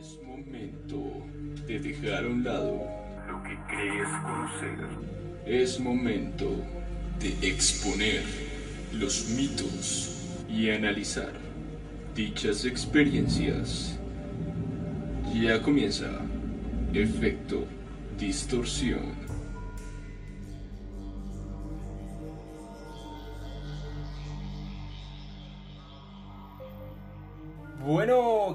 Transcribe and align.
Es 0.00 0.18
momento 0.24 1.26
de 1.66 1.78
dejar 1.80 2.24
a 2.24 2.28
un 2.28 2.44
lado 2.44 2.80
lo 3.28 3.42
que 3.42 3.56
crees 3.68 4.08
conocer. 4.22 4.78
Es 5.46 5.80
momento 5.80 6.50
de 7.20 7.48
exponer 7.48 8.22
los 8.92 9.28
mitos 9.30 10.44
y 10.48 10.70
analizar 10.70 11.32
dichas 12.14 12.64
experiencias. 12.64 13.98
Ya 15.34 15.60
comienza 15.62 16.20
Efecto 16.94 17.64
Distorsión. 18.18 19.17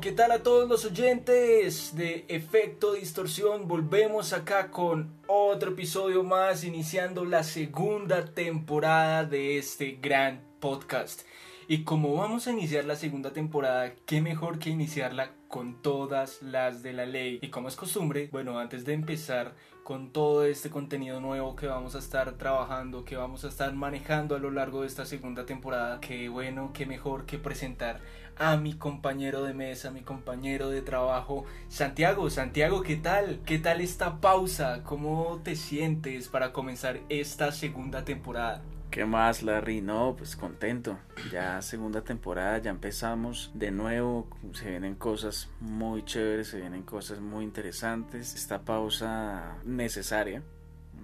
¿Qué 0.03 0.12
tal 0.12 0.34
a 0.34 0.43
todos 0.43 0.67
los 0.67 0.84
oyentes 0.84 1.95
de 1.95 2.25
Efecto 2.27 2.91
Distorsión? 2.91 3.70
Volvemos 3.70 4.34
acá 4.34 4.70
con 4.70 5.13
otro 5.27 5.71
episodio 5.71 6.23
más, 6.23 6.66
iniciando 6.66 7.23
la 7.23 7.41
segunda 7.41 8.25
temporada 8.25 9.23
de 9.23 9.58
este 9.58 9.97
gran 10.02 10.41
podcast. 10.59 11.21
Y 11.70 11.85
como 11.85 12.17
vamos 12.17 12.47
a 12.47 12.52
iniciar 12.52 12.84
la 12.84 12.97
segunda 12.97 13.31
temporada, 13.31 13.94
qué 14.05 14.20
mejor 14.20 14.59
que 14.59 14.71
iniciarla 14.71 15.31
con 15.47 15.81
todas 15.81 16.41
las 16.41 16.83
de 16.83 16.91
la 16.91 17.05
ley. 17.05 17.39
Y 17.41 17.47
como 17.47 17.70
es 17.70 17.77
costumbre, 17.77 18.27
bueno, 18.30 18.59
antes 18.59 18.83
de 18.83 18.91
empezar 18.91 19.55
con 19.83 20.11
todo 20.11 20.45
este 20.45 20.70
contenido 20.70 21.22
nuevo 21.22 21.55
que 21.55 21.67
vamos 21.67 21.95
a 21.95 21.99
estar 21.99 22.33
trabajando, 22.33 23.05
que 23.05 23.16
vamos 23.16 23.45
a 23.45 23.49
estar 23.49 23.72
manejando 23.73 24.35
a 24.35 24.39
lo 24.39 24.52
largo 24.52 24.81
de 24.81 24.88
esta 24.88 25.05
segunda 25.05 25.45
temporada, 25.45 26.02
qué 26.02 26.27
bueno, 26.27 26.72
qué 26.73 26.85
mejor 26.85 27.25
que 27.25 27.38
presentar 27.38 28.02
a 28.38 28.58
mi 28.58 28.73
compañero 28.73 29.44
de 29.44 29.53
mesa, 29.53 29.92
mi 29.92 30.02
compañero 30.02 30.70
de 30.70 30.81
trabajo, 30.81 31.45
Santiago. 31.70 32.30
Santiago, 32.30 32.81
¿qué 32.81 32.95
tal? 32.95 33.40
¿Qué 33.45 33.59
tal 33.59 33.81
esta 33.81 34.20
pausa? 34.20 34.84
¿Cómo 34.84 35.42
te 35.44 35.56
sientes 35.56 36.28
para 36.28 36.52
comenzar 36.52 37.00
esta 37.09 37.52
segunda 37.52 38.03
temporada? 38.06 38.62
¿Qué 38.94 39.06
más, 39.06 39.42
Larry? 39.42 39.81
No, 39.81 40.14
pues 40.16 40.36
contento. 40.36 41.00
Ya 41.31 41.59
segunda 41.64 42.03
temporada, 42.03 42.59
ya 42.59 42.70
empezamos 42.70 43.50
de 43.56 43.72
nuevo. 43.72 44.28
Se 44.52 44.70
vienen 44.70 44.94
cosas 44.94 45.50
muy 45.59 46.06
chéveres, 46.06 46.50
se 46.50 46.59
vienen 46.59 46.84
cosas 46.84 47.20
muy 47.20 47.44
interesantes. 47.44 48.36
Esta 48.36 48.62
pausa 48.62 49.58
necesaria, 49.66 50.44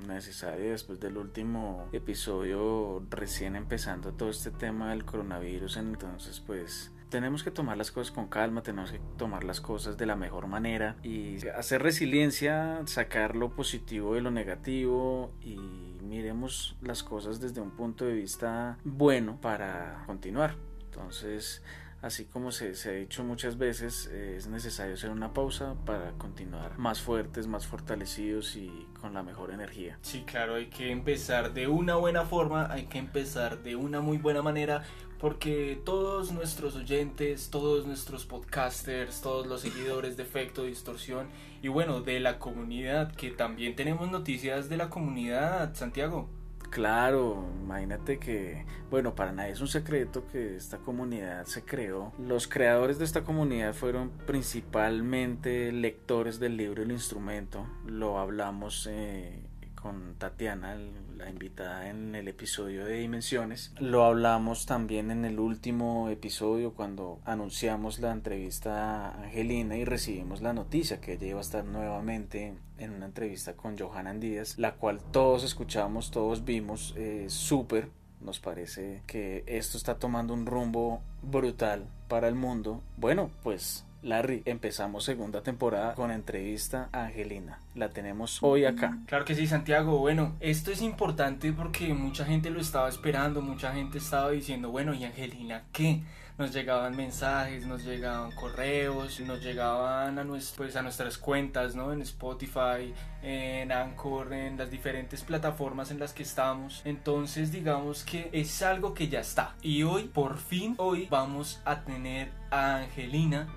necesaria 0.07 0.69
después 0.69 0.99
del 0.99 1.17
último 1.17 1.89
episodio 1.91 3.01
recién 3.09 3.55
empezando 3.55 4.13
todo 4.13 4.29
este 4.29 4.51
tema 4.51 4.91
del 4.91 5.03
coronavirus. 5.03 5.77
Entonces, 5.77 6.43
pues 6.45 6.91
tenemos 7.09 7.43
que 7.43 7.51
tomar 7.51 7.77
las 7.77 7.91
cosas 7.91 8.11
con 8.11 8.27
calma, 8.27 8.61
tenemos 8.61 8.91
que 8.91 8.99
tomar 9.17 9.43
las 9.43 9.61
cosas 9.61 9.97
de 9.97 10.05
la 10.05 10.15
mejor 10.15 10.47
manera 10.47 10.95
y 11.03 11.45
hacer 11.49 11.81
resiliencia, 11.81 12.81
sacar 12.85 13.35
lo 13.35 13.55
positivo 13.55 14.15
de 14.15 14.21
lo 14.21 14.31
negativo 14.31 15.31
y 15.41 15.57
miremos 16.01 16.75
las 16.81 17.03
cosas 17.03 17.39
desde 17.39 17.61
un 17.61 17.71
punto 17.71 18.05
de 18.05 18.13
vista 18.13 18.77
bueno 18.83 19.39
para 19.41 20.03
continuar. 20.05 20.55
Entonces, 20.85 21.63
así 22.01 22.25
como 22.25 22.51
se, 22.51 22.75
se, 22.75 22.89
ha 22.89 22.93
dicho 22.93 23.23
muchas 23.23 23.57
veces, 23.57 24.07
es 24.07 24.47
necesario 24.47 24.93
hacer 24.93 25.09
una 25.09 25.33
pausa 25.33 25.75
para 25.85 26.11
continuar 26.13 26.77
más 26.77 27.01
fuertes, 27.01 27.47
más 27.47 27.67
fortalecidos 27.67 28.55
y 28.55 28.87
con 29.01 29.13
la 29.13 29.23
mejor 29.23 29.51
energía. 29.51 29.97
Sí, 30.01 30.23
claro, 30.25 30.55
hay 30.55 30.67
que 30.67 30.91
empezar 30.91 31.53
de 31.53 31.67
una 31.67 31.95
buena 31.95 32.25
forma, 32.25 32.71
hay 32.71 32.85
que 32.85 32.97
empezar 32.97 33.63
de 33.63 33.75
una 33.75 34.01
muy 34.01 34.17
buena 34.17 34.41
manera, 34.41 34.83
porque 35.19 35.81
todos 35.83 36.31
nuestros 36.31 36.75
oyentes, 36.75 37.49
todos 37.49 37.85
nuestros 37.85 38.25
podcasters, 38.25 39.21
todos 39.21 39.47
los 39.47 39.61
seguidores 39.61 40.15
de 40.15 40.23
Efecto 40.23 40.63
Distorsión 40.63 41.27
y 41.61 41.67
bueno, 41.67 42.01
de 42.01 42.21
la 42.21 42.39
comunidad, 42.39 43.13
que 43.13 43.31
también 43.31 43.75
tenemos 43.75 44.09
noticias 44.09 44.69
de 44.69 44.77
la 44.77 44.89
comunidad, 44.89 45.75
Santiago. 45.75 46.29
Claro, 46.69 47.49
imagínate 47.63 48.19
que, 48.19 48.63
bueno, 48.91 49.15
para 49.15 49.31
nadie 49.31 49.53
es 49.53 49.61
un 49.61 49.67
secreto 49.67 50.27
que 50.31 50.55
esta 50.55 50.77
comunidad 50.77 51.45
se 51.45 51.63
creó. 51.63 52.13
Los 52.19 52.47
creadores 52.47 52.99
de 52.99 53.05
esta 53.05 53.23
comunidad 53.23 53.73
fueron 53.73 54.11
principalmente 54.27 55.71
lectores 55.71 56.39
del 56.39 56.57
libro 56.57 56.83
El 56.83 56.91
Instrumento. 56.91 57.65
Lo 57.87 58.19
hablamos 58.19 58.87
eh, 58.89 59.48
con 59.81 60.15
Tatiana, 60.17 60.77
la 61.17 61.29
invitada 61.29 61.89
en 61.89 62.15
el 62.15 62.27
episodio 62.27 62.85
de 62.85 62.97
Dimensiones. 62.99 63.73
Lo 63.79 64.03
hablamos 64.03 64.65
también 64.65 65.11
en 65.11 65.25
el 65.25 65.39
último 65.39 66.09
episodio 66.09 66.73
cuando 66.73 67.19
anunciamos 67.25 67.99
la 67.99 68.11
entrevista 68.11 69.07
a 69.07 69.23
Angelina 69.23 69.77
y 69.77 69.85
recibimos 69.85 70.41
la 70.41 70.53
noticia 70.53 70.99
que 70.99 71.13
ella 71.13 71.27
iba 71.27 71.39
a 71.39 71.41
estar 71.41 71.65
nuevamente 71.65 72.55
en 72.77 72.91
una 72.91 73.05
entrevista 73.05 73.55
con 73.55 73.77
Johanan 73.77 74.19
Díaz, 74.19 74.57
la 74.57 74.75
cual 74.75 74.99
todos 75.11 75.43
escuchamos, 75.43 76.11
todos 76.11 76.45
vimos, 76.45 76.93
eh, 76.97 77.25
súper. 77.29 77.89
Nos 78.21 78.39
parece 78.39 79.01
que 79.07 79.43
esto 79.47 79.77
está 79.77 79.97
tomando 79.97 80.33
un 80.33 80.45
rumbo 80.45 81.01
brutal 81.21 81.87
para 82.09 82.27
el 82.27 82.35
mundo. 82.35 82.83
Bueno, 82.97 83.31
pues 83.43 83.85
Larry, 84.01 84.43
empezamos 84.45 85.03
segunda 85.03 85.41
temporada 85.41 85.93
con 85.93 86.11
entrevista 86.11 86.89
a 86.93 87.05
Angelina. 87.05 87.59
La 87.75 87.89
tenemos 87.89 88.41
hoy 88.41 88.65
acá. 88.65 88.97
Claro 89.07 89.25
que 89.25 89.35
sí, 89.35 89.45
Santiago. 89.45 89.97
Bueno, 89.97 90.35
esto 90.39 90.71
es 90.71 90.81
importante 90.81 91.51
porque 91.51 91.93
mucha 91.93 92.25
gente 92.25 92.49
lo 92.49 92.61
estaba 92.61 92.87
esperando, 92.87 93.41
mucha 93.41 93.73
gente 93.73 93.97
estaba 93.97 94.31
diciendo, 94.31 94.69
bueno, 94.69 94.93
¿y 94.93 95.03
Angelina 95.03 95.63
qué? 95.73 96.01
Nos 96.37 96.53
llegaban 96.53 96.95
mensajes, 96.95 97.65
nos 97.65 97.83
llegaban 97.83 98.31
correos, 98.31 99.19
nos 99.19 99.43
llegaban 99.43 100.17
a, 100.17 100.25
pues, 100.55 100.75
a 100.77 100.81
nuestras 100.81 101.17
cuentas, 101.17 101.75
¿no? 101.75 101.91
En 101.91 102.01
Spotify, 102.01 102.93
en 103.21 103.73
Anchor, 103.73 104.31
en 104.31 104.57
las 104.57 104.71
diferentes 104.71 105.21
plataformas 105.23 105.91
en 105.91 105.99
las 105.99 106.13
que 106.13 106.23
estamos. 106.23 106.81
Entonces, 106.85 107.51
digamos 107.51 108.05
que 108.05 108.29
es 108.31 108.61
algo 108.61 108.93
que 108.93 109.09
ya 109.09 109.19
está. 109.19 109.55
Y 109.61 109.83
hoy, 109.83 110.03
por 110.05 110.37
fin, 110.37 110.75
hoy 110.77 111.07
vamos 111.11 111.61
a 111.65 111.81
tener 111.81 112.31
a 112.51 112.77
Angelina 112.77 113.49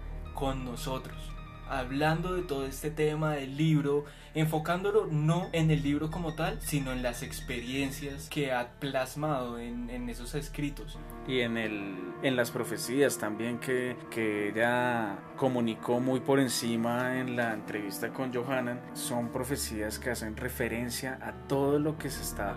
con 0.43 0.65
nosotros, 0.65 1.31
hablando 1.71 2.35
de 2.35 2.43
todo 2.43 2.67
este 2.67 2.91
tema 2.91 3.35
del 3.35 3.57
libro, 3.57 4.07
enfocándolo 4.35 5.07
no 5.07 5.49
en 5.53 5.71
el 5.71 5.85
libro 5.85 6.11
como 6.11 6.35
tal, 6.35 6.61
sino 6.61 6.91
en 6.91 7.01
las 7.01 7.23
experiencias 7.23 8.29
que 8.29 8.51
ha 8.51 8.73
plasmado 8.81 9.61
en, 9.61 10.09
esos 10.09 10.35
escritos. 10.35 10.99
Y 11.29 11.43
en, 11.43 11.57
el, 11.57 11.95
en 12.25 12.35
las 12.35 12.51
profecías 12.51 13.19
también 13.19 13.61
que, 13.61 13.97
que 14.11 14.49
ella 14.49 15.17
comunicó 15.37 16.01
muy 16.01 16.19
por 16.19 16.41
encima 16.41 17.21
en 17.21 17.37
la 17.37 17.53
entrevista 17.53 18.13
con 18.13 18.35
Johanan, 18.35 18.81
son 18.95 19.29
profecías 19.29 20.01
que 20.01 20.11
hacen 20.11 20.37
referencia 20.37 21.21
a 21.23 21.47
todo 21.47 21.79
lo 21.79 21.99
que 21.99 22.11
se 22.11 22.21
está 22.21 22.57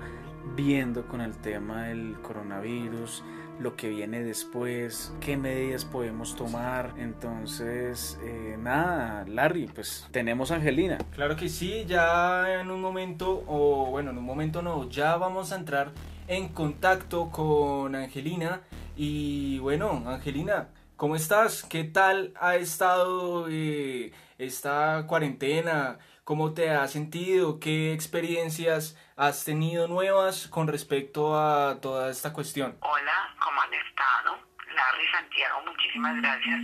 viendo 0.56 1.08
con 1.08 1.22
el 1.22 1.38
tema 1.38 1.84
del 1.84 2.16
coronavirus, 2.24 3.24
lo 3.60 3.76
que 3.76 3.90
viene 3.90 4.24
después, 4.24 5.14
qué 5.22 5.38
medidas 5.38 5.86
podemos 5.86 6.36
tomar. 6.36 6.94
Entonces, 6.98 8.20
eh, 8.24 8.58
nada, 8.60 9.26
Larry, 9.28 9.68
pues 9.68 10.08
tenemos 10.12 10.52
a 10.52 10.56
Angelina. 10.56 10.98
Claro 11.14 11.36
que 11.36 11.50
sí, 11.50 11.86
ya 11.88 12.60
en 12.62 12.72
un 12.72 12.82
momento, 12.82 13.44
o 13.48 13.88
bueno, 13.92 14.12
en 14.12 14.18
un 14.18 14.26
momento 14.26 14.62
no, 14.62 14.90
ya 14.90 15.18
vamos 15.18 15.52
a 15.52 15.56
entrar 15.56 15.92
en 16.28 16.50
contacto 16.50 17.30
con 17.32 17.96
Angelina. 17.96 18.62
Y 18.96 19.60
bueno, 19.60 20.04
Angelina, 20.06 20.70
¿cómo 20.96 21.16
estás? 21.16 21.64
¿Qué 21.64 21.84
tal 21.84 22.34
ha 22.40 22.56
estado 22.56 23.48
eh, 23.50 24.12
esta 24.38 25.06
cuarentena? 25.08 25.98
¿Cómo 26.24 26.54
te 26.54 26.72
has 26.72 26.92
sentido? 26.92 27.60
¿Qué 27.60 27.94
experiencias 27.94 28.98
has 29.16 29.46
tenido 29.46 29.88
nuevas 29.88 30.48
con 30.48 30.68
respecto 30.68 31.36
a 31.38 31.80
toda 31.82 32.10
esta 32.12 32.34
cuestión? 32.34 32.78
Hola, 32.82 33.36
¿cómo 33.40 33.62
han 33.62 33.74
estado? 33.74 34.40
Larry 34.76 35.08
Santiago, 35.12 35.62
muchísimas 35.66 36.22
gracias 36.22 36.62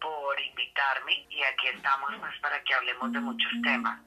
por 0.00 0.40
invitarme 0.40 1.26
y 1.30 1.42
aquí 1.42 1.68
estamos 1.68 2.12
pues 2.20 2.38
para 2.40 2.62
que 2.62 2.74
hablemos 2.74 3.12
de 3.12 3.20
muchos 3.20 3.52
temas 3.62 3.98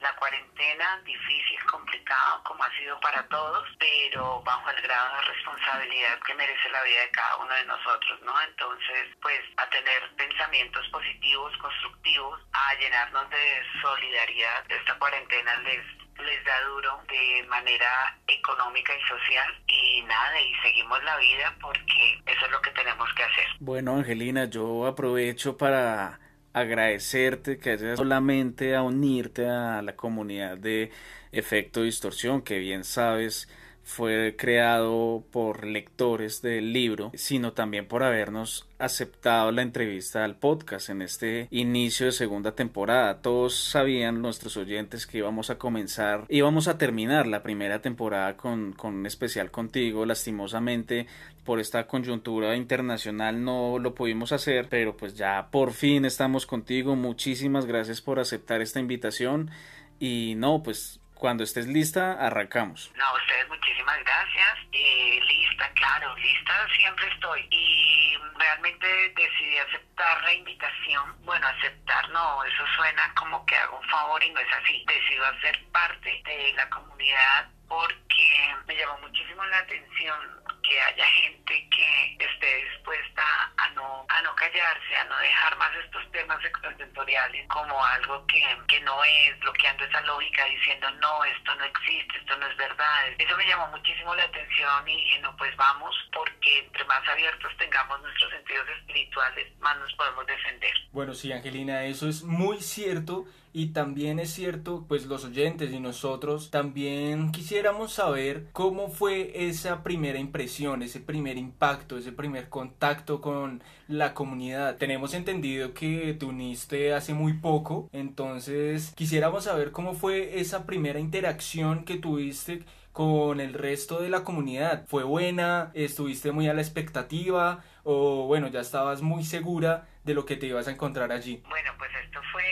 la 0.00 0.14
cuarentena 0.14 1.00
difícil, 1.04 1.58
complicado, 1.70 2.42
como 2.44 2.62
ha 2.62 2.70
sido 2.78 2.98
para 3.00 3.26
todos, 3.28 3.66
pero 3.78 4.40
bajo 4.42 4.70
el 4.70 4.82
grado 4.82 5.16
de 5.16 5.22
responsabilidad 5.22 6.20
que 6.24 6.34
merece 6.34 6.68
la 6.70 6.82
vida 6.84 7.00
de 7.00 7.10
cada 7.10 7.36
uno 7.38 7.52
de 7.52 7.64
nosotros, 7.64 8.20
¿no? 8.22 8.32
Entonces, 8.42 9.08
pues 9.20 9.40
a 9.56 9.68
tener 9.70 10.14
pensamientos 10.16 10.86
positivos, 10.88 11.56
constructivos, 11.58 12.40
a 12.52 12.74
llenarnos 12.74 13.28
de 13.30 13.62
solidaridad. 13.82 14.70
Esta 14.70 14.98
cuarentena 14.98 15.56
les 15.62 15.84
les 16.24 16.44
da 16.44 16.60
duro 16.68 17.00
de 17.08 17.46
manera 17.48 18.16
económica 18.26 18.92
y 18.94 19.08
social 19.08 19.54
y 19.66 20.02
nada, 20.02 20.40
y 20.40 20.54
seguimos 20.62 21.02
la 21.04 21.16
vida 21.18 21.54
porque 21.60 22.20
eso 22.26 22.46
es 22.46 22.50
lo 22.50 22.60
que 22.60 22.70
tenemos 22.70 23.08
que 23.14 23.22
hacer. 23.22 23.44
Bueno, 23.60 23.96
Angelina, 23.96 24.44
yo 24.46 24.86
aprovecho 24.86 25.56
para 25.56 26.20
agradecerte 26.52 27.58
que 27.58 27.72
hayas 27.72 27.98
solamente 27.98 28.74
a 28.74 28.82
unirte 28.82 29.48
a 29.48 29.82
la 29.82 29.94
comunidad 29.94 30.58
de 30.58 30.90
Efecto 31.32 31.82
Distorsión, 31.82 32.42
que 32.42 32.58
bien 32.58 32.84
sabes 32.84 33.48
fue 33.88 34.34
creado 34.36 35.24
por 35.32 35.66
lectores 35.66 36.42
del 36.42 36.74
libro, 36.74 37.10
sino 37.14 37.54
también 37.54 37.88
por 37.88 38.02
habernos 38.02 38.68
aceptado 38.78 39.50
la 39.50 39.62
entrevista 39.62 40.24
al 40.24 40.36
podcast 40.36 40.90
en 40.90 41.00
este 41.00 41.48
inicio 41.50 42.04
de 42.04 42.12
segunda 42.12 42.52
temporada. 42.52 43.22
Todos 43.22 43.54
sabían, 43.56 44.20
nuestros 44.20 44.58
oyentes, 44.58 45.06
que 45.06 45.18
íbamos 45.18 45.48
a 45.48 45.56
comenzar, 45.56 46.26
íbamos 46.28 46.68
a 46.68 46.76
terminar 46.76 47.26
la 47.26 47.42
primera 47.42 47.80
temporada 47.80 48.36
con, 48.36 48.74
con 48.74 48.94
un 48.94 49.06
especial 49.06 49.50
contigo. 49.50 50.04
Lastimosamente, 50.04 51.06
por 51.44 51.58
esta 51.58 51.86
coyuntura 51.86 52.56
internacional 52.56 53.42
no 53.42 53.78
lo 53.78 53.94
pudimos 53.94 54.32
hacer, 54.32 54.68
pero 54.68 54.98
pues 54.98 55.14
ya 55.14 55.48
por 55.50 55.72
fin 55.72 56.04
estamos 56.04 56.44
contigo. 56.44 56.94
Muchísimas 56.94 57.64
gracias 57.64 58.02
por 58.02 58.20
aceptar 58.20 58.60
esta 58.60 58.80
invitación 58.80 59.50
y 59.98 60.34
no, 60.36 60.62
pues 60.62 61.00
cuando 61.18 61.44
estés 61.44 61.66
lista, 61.66 62.12
arrancamos. 62.12 62.90
No, 62.96 63.04
ustedes 63.14 63.48
muchísimas 63.48 63.98
gracias. 64.04 64.58
Eh, 64.72 65.20
lista, 65.28 65.70
claro, 65.74 66.16
lista 66.16 66.66
siempre 66.76 67.08
estoy. 67.12 67.46
Y 67.50 68.16
realmente 68.38 68.86
decidí 69.16 69.58
aceptar 69.58 70.22
la 70.22 70.32
invitación. 70.32 71.24
Bueno, 71.24 71.46
aceptar, 71.48 72.08
no, 72.10 72.44
eso 72.44 72.64
suena 72.76 73.12
como 73.14 73.44
que 73.46 73.56
hago 73.56 73.78
un 73.78 73.88
favor 73.88 74.22
y 74.22 74.30
no 74.30 74.40
es 74.40 74.52
así. 74.62 74.84
Decido 74.86 75.26
hacer 75.26 75.58
parte 75.72 76.22
de 76.24 76.52
la 76.54 76.68
comunidad 76.70 77.48
porque 77.68 78.54
me 78.66 78.76
llamó 78.76 78.98
muchísimo 78.98 79.44
la 79.44 79.58
atención 79.58 80.37
que 80.68 80.80
haya 80.80 81.06
gente 81.06 81.68
que 81.70 82.16
esté 82.18 82.64
dispuesta 82.70 83.22
a 83.56 83.70
no, 83.70 84.04
a 84.08 84.22
no 84.22 84.34
callarse, 84.34 84.96
a 84.96 85.04
no 85.04 85.18
dejar 85.18 85.56
más 85.56 85.74
estos 85.76 86.10
temas 86.12 86.44
extraterritoriales 86.44 87.48
como 87.48 87.82
algo 87.84 88.26
que, 88.26 88.44
que 88.68 88.80
no 88.80 89.02
es, 89.02 89.38
bloqueando 89.40 89.84
esa 89.84 90.00
lógica, 90.02 90.44
diciendo 90.44 90.90
no, 91.00 91.24
esto 91.24 91.54
no 91.54 91.64
existe, 91.64 92.18
esto 92.18 92.36
no 92.36 92.46
es 92.46 92.56
verdad. 92.56 93.08
Eso 93.18 93.36
me 93.36 93.46
llamó 93.46 93.68
muchísimo 93.68 94.14
la 94.14 94.24
atención 94.24 94.88
y 94.88 94.96
dije, 94.96 95.20
no, 95.20 95.34
pues 95.36 95.56
vamos, 95.56 95.94
porque 96.12 96.58
entre 96.58 96.84
más 96.84 97.06
abiertos 97.08 97.56
tengamos 97.56 98.00
nuestros 98.02 98.30
sentidos 98.30 98.68
espirituales, 98.80 99.58
más 99.60 99.76
nos 99.78 99.92
podemos 99.94 100.26
defender. 100.26 100.72
Bueno, 100.92 101.14
sí, 101.14 101.32
Angelina, 101.32 101.84
eso 101.84 102.08
es 102.08 102.22
muy 102.22 102.60
cierto 102.60 103.24
y 103.58 103.70
también 103.70 104.20
es 104.20 104.30
cierto, 104.30 104.84
pues 104.86 105.06
los 105.06 105.24
oyentes 105.24 105.72
y 105.72 105.80
nosotros 105.80 106.52
también 106.52 107.32
quisiéramos 107.32 107.92
saber 107.92 108.46
cómo 108.52 108.88
fue 108.88 109.32
esa 109.48 109.82
primera 109.82 110.20
impresión, 110.20 110.80
ese 110.84 111.00
primer 111.00 111.36
impacto, 111.36 111.98
ese 111.98 112.12
primer 112.12 112.48
contacto 112.50 113.20
con 113.20 113.60
la 113.88 114.14
comunidad. 114.14 114.76
Tenemos 114.76 115.12
entendido 115.12 115.74
que 115.74 116.14
te 116.16 116.24
uniste 116.24 116.94
hace 116.94 117.14
muy 117.14 117.32
poco, 117.32 117.90
entonces 117.92 118.92
quisiéramos 118.94 119.42
saber 119.42 119.72
cómo 119.72 119.94
fue 119.94 120.38
esa 120.38 120.64
primera 120.64 121.00
interacción 121.00 121.84
que 121.84 121.96
tuviste 121.96 122.62
con 122.92 123.40
el 123.40 123.54
resto 123.54 124.00
de 124.00 124.08
la 124.08 124.22
comunidad. 124.22 124.86
¿Fue 124.86 125.02
buena? 125.02 125.72
¿Estuviste 125.74 126.30
muy 126.30 126.46
a 126.46 126.54
la 126.54 126.62
expectativa? 126.62 127.64
¿O 127.82 128.28
bueno, 128.28 128.46
ya 128.46 128.60
estabas 128.60 129.02
muy 129.02 129.24
segura 129.24 129.88
de 130.04 130.14
lo 130.14 130.26
que 130.26 130.36
te 130.36 130.46
ibas 130.46 130.68
a 130.68 130.70
encontrar 130.70 131.10
allí? 131.10 131.42
Bueno, 131.48 131.72
pues 131.76 131.90
esto 132.04 132.20
fue 132.30 132.44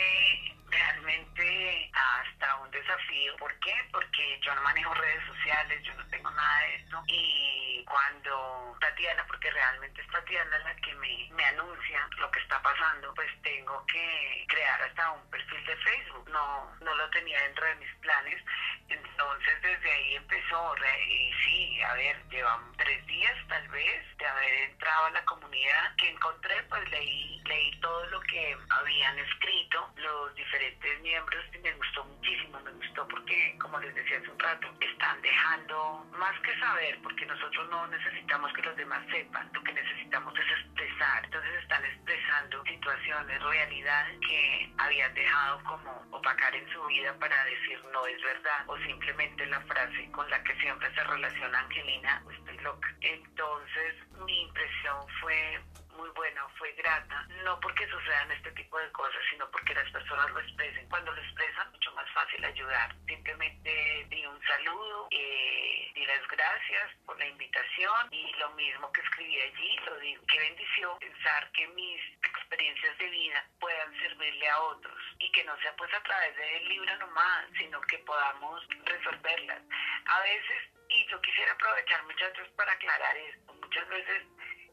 desafío. 2.81 3.35
¿Por 3.37 3.53
qué? 3.59 3.73
Porque 3.91 4.39
yo 4.41 4.53
no 4.55 4.61
manejo 4.61 4.93
redes 4.93 5.25
sociales, 5.25 5.83
yo 5.83 5.93
no 5.95 6.07
tengo 6.07 6.29
nada 6.31 6.59
de 6.61 6.75
esto. 6.75 7.03
Y 7.07 7.85
cuando 7.85 8.77
Tatiana, 8.79 9.25
porque 9.27 9.51
realmente 9.51 10.01
es 10.01 10.07
Tatiana 10.09 10.59
la 10.59 10.75
que 10.77 10.93
me, 10.95 11.29
me 11.31 11.45
anuncia 11.45 12.07
lo 12.17 12.29
que 12.31 12.39
está 12.39 12.61
pasando, 12.61 13.13
pues 13.13 13.29
tengo 13.41 13.85
que 13.87 14.45
crear 14.49 14.81
hasta 14.81 15.11
un 15.11 15.29
perfil 15.29 15.65
de 15.65 15.75
Facebook. 15.77 16.29
No, 16.29 16.75
no 16.81 16.95
lo 16.95 17.09
tenía 17.09 17.41
dentro 17.43 17.65
de 17.65 17.75
mis 17.75 17.93
planes. 17.95 18.43
Entonces 18.89 19.61
desde 19.61 19.91
ahí 19.91 20.15
empezó. 20.15 20.75
Y 21.09 21.33
sí, 21.43 21.81
a 21.81 21.93
ver, 21.93 22.17
llevamos 22.29 22.75
tres 22.77 23.05
días 23.07 23.35
tal 23.47 23.67
vez 23.69 24.17
de 24.17 24.25
haber 24.25 24.53
entrado 24.69 25.05
a 25.05 25.11
la 25.11 25.25
comunidad 25.25 25.95
que 25.97 26.09
encontré, 26.09 26.63
pues 26.63 26.89
leí, 26.91 27.41
leí 27.45 27.79
todo 27.79 28.05
lo 28.07 28.19
que 28.21 28.57
habían 28.69 29.19
escrito 29.19 29.89
los 29.95 30.35
diferentes 30.35 31.01
miembros 31.01 31.43
y 31.53 31.57
me 31.59 31.73
gustó 31.73 32.03
muchísimo, 32.05 32.59
me 32.67 32.85
gustó 32.85 33.07
porque, 33.07 33.57
como 33.61 33.79
les 33.79 33.93
decía 33.95 34.17
hace 34.17 34.29
un 34.29 34.39
rato, 34.39 34.67
están 34.81 35.21
dejando 35.21 36.05
más 36.17 36.39
que 36.41 36.57
saber, 36.59 36.99
porque 37.01 37.25
nosotros 37.25 37.69
no 37.69 37.87
necesitamos 37.87 38.51
que 38.53 38.61
los 38.61 38.75
demás 38.75 39.05
sepan, 39.09 39.49
lo 39.53 39.63
que 39.63 39.73
necesitamos 39.73 40.33
es 40.37 40.45
expresar. 40.59 41.25
Entonces 41.25 41.51
están 41.61 41.85
expresando 41.85 42.63
situaciones, 42.65 43.41
realidades 43.43 44.19
que 44.19 44.73
habían 44.77 45.13
dejado 45.13 45.63
como 45.63 45.91
opacar 46.11 46.53
en 46.55 46.67
su 46.71 46.85
vida 46.87 47.13
para 47.19 47.43
decir 47.45 47.83
no 47.93 48.05
es 48.07 48.21
verdad 48.21 48.63
o 48.67 48.77
simplemente 48.79 49.45
la 49.45 49.61
frase 49.61 50.11
con 50.11 50.29
la 50.29 50.43
que 50.43 50.55
siempre 50.59 50.93
se 50.93 51.03
relaciona 51.03 51.59
Angelina, 51.59 52.23
estoy 52.31 52.57
loca. 52.59 52.93
Entonces 53.01 53.95
mi 54.25 54.41
impresión 54.41 55.07
fue 55.21 55.61
muy 55.97 56.09
buena, 56.11 56.47
fue 56.57 56.71
grata, 56.73 57.27
no 57.43 57.59
porque 57.59 57.87
sucedan 57.89 58.31
este 58.31 58.51
tipo 58.51 58.79
de 58.79 58.91
cosas, 58.91 59.21
sino 59.29 59.49
porque 59.51 59.73
las 59.73 59.89
personas 59.91 60.29
lo 60.31 60.39
expresen. 60.39 60.87
Cuando 60.89 61.11
lo 61.11 61.21
expresan, 61.21 61.71
mucho 61.71 61.91
más 61.93 62.09
fácil 62.11 62.45
ayudar. 62.45 62.95
Simplemente 63.07 64.05
di 64.09 64.25
un 64.25 64.41
saludo, 64.43 65.07
eh, 65.11 65.91
di 65.93 66.05
las 66.05 66.25
gracias 66.27 66.95
por 67.05 67.17
la 67.17 67.25
invitación 67.25 68.07
y 68.11 68.31
lo 68.35 68.49
mismo 68.51 68.91
que 68.91 69.01
escribí 69.01 69.41
allí, 69.41 69.77
lo 69.85 69.97
digo. 69.99 70.23
Qué 70.31 70.39
bendición 70.39 70.99
pensar 70.99 71.51
que 71.51 71.67
mis 71.69 72.01
experiencias 72.23 72.97
de 72.97 73.09
vida 73.09 73.45
puedan 73.59 73.99
servirle 73.99 74.49
a 74.49 74.59
otros 74.61 74.97
y 75.19 75.31
que 75.31 75.43
no 75.43 75.57
sea 75.61 75.75
pues 75.75 75.93
a 75.93 76.03
través 76.03 76.35
del 76.37 76.69
libro 76.69 76.97
nomás, 76.97 77.45
sino 77.57 77.81
que 77.81 77.97
podamos 77.99 78.63
resolverlas. 78.85 79.61
A 80.05 80.21
veces, 80.21 80.57
y 80.89 81.05
yo 81.07 81.19
quisiera 81.21 81.51
aprovechar 81.51 82.03
muchachos 82.03 82.47
para 82.55 82.71
aclarar 82.71 83.17
esto, 83.17 83.53
muchas 83.53 83.87
veces 83.89 84.23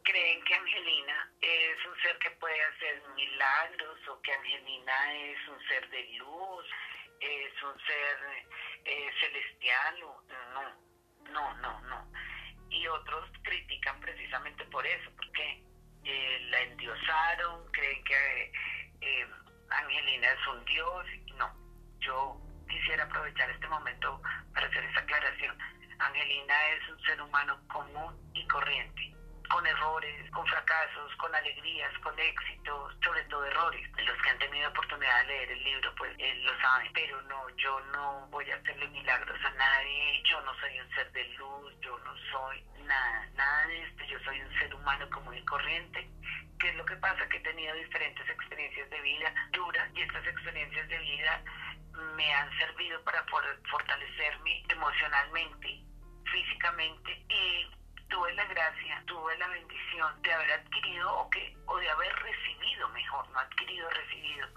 creen 0.05 0.43
que 0.45 0.55
Angelina 0.55 1.31
es 1.41 1.87
un 1.87 1.97
ser 2.03 2.19
que 2.19 2.31
puede 2.33 2.63
hacer 2.63 3.03
milagros 3.15 3.99
o 4.09 4.21
que 4.21 4.33
Angelina 4.33 5.15
es 5.15 5.49
un 5.49 5.61
ser 5.67 5.89
de 5.91 6.05
luz, 6.19 6.67
es 7.21 7.63
un 7.63 7.75
ser 7.81 8.47
eh, 8.85 9.11
celestial. 9.21 9.95
No, 10.53 11.33
no, 11.33 11.55
no, 11.57 11.81
no. 11.81 12.13
Y 12.71 12.87
otros 12.87 13.31
critican 13.43 13.99
precisamente 14.01 14.65
por 14.67 14.87
eso, 14.87 15.11
porque 15.17 15.63
eh, 16.05 16.39
la 16.51 16.61
endiosaron, 16.61 17.73
creen 17.73 18.05
que 18.05 18.53
eh, 19.01 19.27
Angelina 19.71 20.29
es 20.29 20.47
un 20.49 20.65
dios. 20.67 21.07
No, 21.37 21.51
yo 22.01 22.37
quisiera 22.69 23.05
aprovechar 23.05 23.51
este 23.51 23.69
momento 23.69 24.21
para 24.53 24.67
hacer 24.67 24.85
esa 24.85 25.01
aclaración. 25.01 25.59
Angelina 25.99 26.69
es 26.71 26.89
un 26.91 27.03
ser 27.05 27.23
humano 27.23 27.59
común 27.69 28.31
y 28.35 28.47
corriente 28.49 29.15
con 29.55 29.65
errores, 29.69 30.29
con 30.33 30.45
fracasos, 30.49 31.15
con 31.17 31.33
alegrías, 31.33 31.97
con 32.01 32.19
éxitos, 32.19 32.93
sobre 33.05 33.23
todo 33.25 33.45
errores. 33.45 33.89
Los 34.05 34.21
que 34.21 34.31
han 34.31 34.39
tenido 34.39 34.69
oportunidad 34.69 35.21
de 35.21 35.29
leer 35.29 35.51
el 35.53 35.63
libro, 35.63 35.95
pues 35.95 36.13
él 36.19 36.45
lo 36.45 36.61
saben. 36.61 36.91
Pero 36.93 37.23
no, 37.23 37.49
yo 37.51 37.79
no 37.93 38.27
voy 38.33 38.51
a 38.51 38.57
hacerle 38.57 38.89
milagros 38.89 39.39
a 39.45 39.51
nadie. 39.51 40.23
Yo 40.29 40.41
no 40.41 40.53
soy 40.59 40.81
un 40.81 40.91
ser 40.91 41.13
de 41.13 41.25
luz, 41.39 41.73
yo 41.81 41.97
no 41.99 42.17
soy 42.33 42.65
nada, 42.83 43.29
nada 43.37 43.67
de 43.69 43.83
esto. 43.85 44.05
Yo 44.07 44.19
soy 44.25 44.41
un 44.41 44.59
ser 44.59 44.75
humano 44.75 45.09
común 45.11 45.37
y 45.37 45.45
corriente. 45.45 46.11
¿Qué 46.59 46.71
es 46.71 46.75
lo 46.75 46.85
que 46.85 46.97
pasa? 46.97 47.29
Que 47.29 47.37
he 47.37 47.41
tenido 47.41 47.77
diferentes 47.77 48.29
experiencias 48.29 48.91
de 48.91 49.01
vida 49.03 49.33
duras 49.53 49.89
y 49.95 50.03
estas 50.03 50.27
experiencias 50.27 50.89
de 50.89 50.99
vida 50.99 51.43
me 52.17 52.35
han 52.35 52.51
servido 52.59 53.01
para 53.05 53.25
fortalecerme 53.71 54.65
emocionalmente, 54.69 55.81
físicamente 56.25 57.25
y 57.29 57.84
tuve 58.09 58.33
la 58.35 58.45
gracia, 58.47 59.03
tuve 59.07 59.37
la 59.39 59.49
bendición 59.49 60.23
de 60.23 60.33
haber 60.33 60.53
adquirido 60.53 61.13
o, 61.15 61.31
que, 61.31 61.57
o 61.67 61.77
de 61.79 61.91
haber 61.91 62.15
recibido, 62.17 62.89
mejor, 62.91 63.29
no 63.31 63.39
adquirido, 63.39 63.89
recibido 63.91 64.49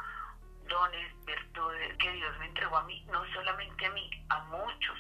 dones, 0.67 1.25
virtudes 1.25 1.97
que 1.97 2.11
Dios 2.11 2.37
me 2.39 2.45
entregó 2.45 2.77
a 2.77 2.83
mí, 2.83 3.03
no 3.11 3.25
solamente 3.33 3.85
a 3.85 3.91
mí, 3.91 4.09
a 4.29 4.39
muchos. 4.45 4.99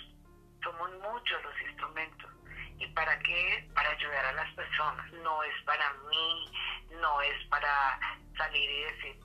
Somos 0.63 0.91
muchos 1.01 1.43
los 1.43 1.61
instrumentos. 1.61 2.31
¿Y 2.79 2.87
para 2.87 3.17
qué? 3.19 3.69
Para 3.73 3.89
ayudar 3.89 4.25
a 4.25 4.33
las 4.33 4.53
personas. 4.53 5.11
No 5.13 5.43
es 5.43 5.63
para 5.63 5.93
mí, 6.09 6.51
no 7.01 7.21
es 7.21 7.45
para 7.47 7.99
salir 8.37 8.69
y 8.69 8.83
decir, 8.83 9.19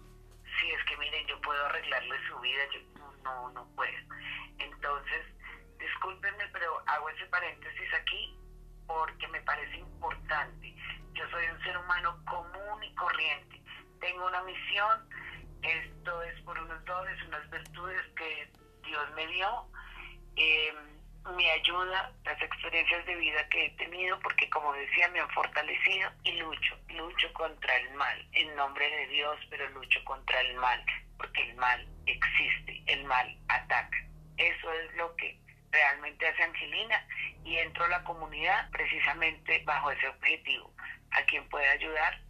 si 0.58 0.70
es 0.70 0.84
que 0.84 0.96
miren, 0.96 1.26
yo 1.26 1.40
puedo 1.40 1.64
arreglarle 1.66 2.16
su 2.28 2.38
vida, 2.40 2.62
yo 2.72 2.80
no, 3.22 3.50
no 3.50 3.66
puedo. 3.74 3.98
Entonces, 4.58 5.26
discúlpenme, 5.78 6.46
pero 6.52 6.82
hago 6.86 7.08
ese 7.10 7.26
paréntesis 7.26 7.94
aquí 7.94 8.38
porque 8.92 9.28
me 9.28 9.40
parece 9.42 9.78
importante. 9.78 10.74
Yo 11.14 11.28
soy 11.30 11.46
un 11.46 11.62
ser 11.62 11.76
humano 11.78 12.18
común 12.26 12.84
y 12.84 12.94
corriente. 12.94 13.60
Tengo 14.00 14.26
una 14.26 14.42
misión, 14.42 15.08
esto 15.62 16.22
es 16.22 16.40
por 16.42 16.58
unos 16.58 16.84
dones, 16.84 17.22
unas 17.26 17.48
virtudes 17.50 18.02
que 18.16 18.50
Dios 18.84 19.10
me 19.14 19.26
dio. 19.28 19.66
Eh, 20.36 20.74
me 21.36 21.50
ayuda 21.52 22.12
las 22.24 22.42
experiencias 22.42 23.06
de 23.06 23.14
vida 23.14 23.48
que 23.48 23.66
he 23.66 23.70
tenido 23.70 24.18
porque 24.20 24.50
como 24.50 24.72
decía 24.72 25.08
me 25.10 25.20
han 25.20 25.30
fortalecido 25.30 26.10
y 26.24 26.32
lucho, 26.32 26.76
lucho 26.88 27.32
contra 27.32 27.76
el 27.76 27.94
mal 27.94 28.26
en 28.32 28.54
nombre 28.56 28.90
de 28.90 29.06
Dios, 29.06 29.38
pero 29.48 29.68
lucho 29.70 30.04
contra 30.04 30.40
el 30.40 30.56
mal 30.56 30.84
porque 31.16 31.48
el 31.48 31.54
mal 31.56 31.86
existe, 32.06 32.82
el 32.86 33.04
mal 33.04 33.38
ataca. 33.48 33.96
Eso 34.36 34.72
es 34.72 34.96
lo 34.96 35.14
que 35.14 35.38
realmente 35.70 36.26
hace 36.26 36.42
Angelina 36.42 37.06
y 37.44 37.56
entro 37.56 37.84
a 37.84 37.88
la 37.88 38.04
comunidad 38.04 38.70
precisamente 38.70 39.62
bajo 39.64 39.90
ese 39.90 40.08
objetivo. 40.08 40.72
A 41.10 41.24
quien 41.26 41.48
pueda 41.48 41.70
ayudar, 41.72 42.20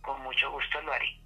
con 0.00 0.22
mucho 0.22 0.50
gusto 0.50 0.80
lo 0.82 0.92
haré. 0.92 1.20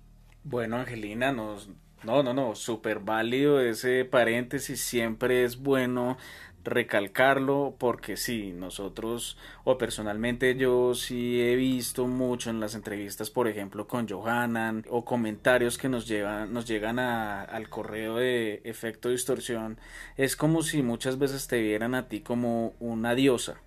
Bueno, 0.45 0.77
Angelina, 0.77 1.31
nos, 1.31 1.69
no, 2.03 2.23
no, 2.23 2.35
no, 2.35 2.55
súper 2.55 2.99
válido 3.01 3.61
ese 3.61 4.05
paréntesis, 4.05 4.81
siempre 4.81 5.45
es 5.45 5.59
bueno 5.59 6.17
recalcarlo 6.65 7.75
porque 7.79 8.17
sí, 8.17 8.53
nosotros 8.53 9.37
o 9.65 9.79
personalmente 9.79 10.55
yo 10.57 10.95
sí 10.95 11.41
he 11.41 11.57
visto 11.57 12.07
mucho 12.07 12.51
en 12.51 12.61
las 12.61 12.75
entrevistas, 12.75 13.31
por 13.31 13.49
ejemplo, 13.49 13.87
con 13.87 14.09
Johanan 14.09 14.85
o 14.89 15.05
comentarios 15.05 15.79
que 15.79 15.89
nos 15.89 16.07
llevan, 16.07 16.53
nos 16.53 16.67
llegan 16.67 16.99
a, 16.99 17.43
al 17.43 17.69
correo 17.69 18.17
de 18.17 18.61
efecto 18.65 19.09
distorsión, 19.09 19.79
es 20.17 20.37
como 20.37 20.63
si 20.63 20.83
muchas 20.83 21.19
veces 21.19 21.47
te 21.49 21.61
vieran 21.61 21.95
a 21.95 22.09
ti 22.09 22.21
como 22.21 22.75
una 22.81 23.15
diosa, 23.15 23.61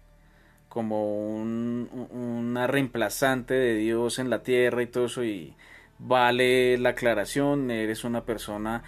como 0.69 1.29
un, 1.35 1.89
una 2.11 2.67
reemplazante 2.67 3.53
de 3.53 3.75
Dios 3.75 4.19
en 4.19 4.29
la 4.29 4.43
tierra 4.43 4.81
y 4.81 4.87
todo 4.87 5.05
eso 5.05 5.23
y 5.23 5.55
vale 5.99 6.77
la 6.77 6.89
aclaración, 6.89 7.71
eres 7.71 8.03
una 8.03 8.25
persona 8.25 8.83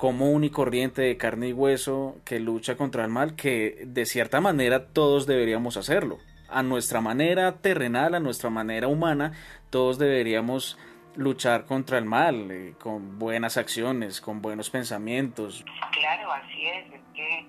común 0.00 0.44
y 0.44 0.50
corriente 0.50 1.02
de 1.02 1.18
carne 1.18 1.48
y 1.48 1.52
hueso 1.52 2.16
que 2.24 2.40
lucha 2.40 2.74
contra 2.74 3.04
el 3.04 3.10
mal, 3.10 3.36
que 3.36 3.82
de 3.84 4.06
cierta 4.06 4.40
manera 4.40 4.86
todos 4.94 5.26
deberíamos 5.26 5.76
hacerlo. 5.76 6.16
A 6.48 6.62
nuestra 6.62 7.02
manera 7.02 7.58
terrenal, 7.58 8.14
a 8.14 8.18
nuestra 8.18 8.48
manera 8.48 8.88
humana, 8.88 9.34
todos 9.68 9.98
deberíamos 9.98 10.78
luchar 11.16 11.66
contra 11.66 11.98
el 11.98 12.06
mal, 12.06 12.50
eh, 12.50 12.74
con 12.80 13.18
buenas 13.18 13.58
acciones, 13.58 14.22
con 14.22 14.40
buenos 14.40 14.70
pensamientos. 14.70 15.66
Claro, 15.92 16.32
así 16.32 16.66
es, 16.66 16.94
es 16.94 17.02
que 17.14 17.46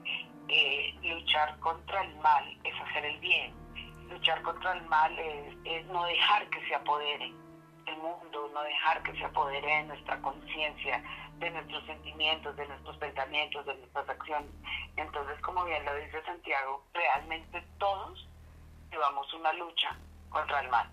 eh, 0.50 0.94
luchar 1.04 1.58
contra 1.60 2.04
el 2.04 2.14
mal 2.18 2.44
es 2.66 2.74
hacer 2.82 3.06
el 3.06 3.18
bien. 3.22 3.54
Luchar 4.10 4.42
contra 4.42 4.74
el 4.74 4.84
mal 4.90 5.18
es, 5.18 5.56
es 5.64 5.86
no 5.86 6.04
dejar 6.04 6.50
que 6.50 6.68
se 6.68 6.76
apodere 6.76 7.34
el 7.86 7.98
mundo, 7.98 8.50
no 8.54 8.64
dejar 8.64 9.02
que 9.04 9.14
se 9.18 9.26
apodere 9.26 9.68
de 9.68 9.84
nuestra 9.84 10.22
conciencia, 10.22 11.04
de 11.40 11.50
nuestros 11.50 11.86
sentimientos, 11.86 12.56
de 12.56 12.68
nuestros 12.68 12.98
pensamientos, 12.98 13.66
de 13.66 13.76
nuestras 13.76 14.10
acciones. 14.10 14.52
Entonces, 14.96 15.40
como 15.42 15.66
bien 15.66 15.84
lo 15.86 15.96
dice 15.96 16.24
Santiago, 16.24 16.86
realmente 16.94 17.62
todos 17.80 18.28
llevamos 18.92 19.34
una 19.34 19.54
lucha 19.54 19.96
contra 20.30 20.62
el 20.62 20.70
mal. 20.70 20.90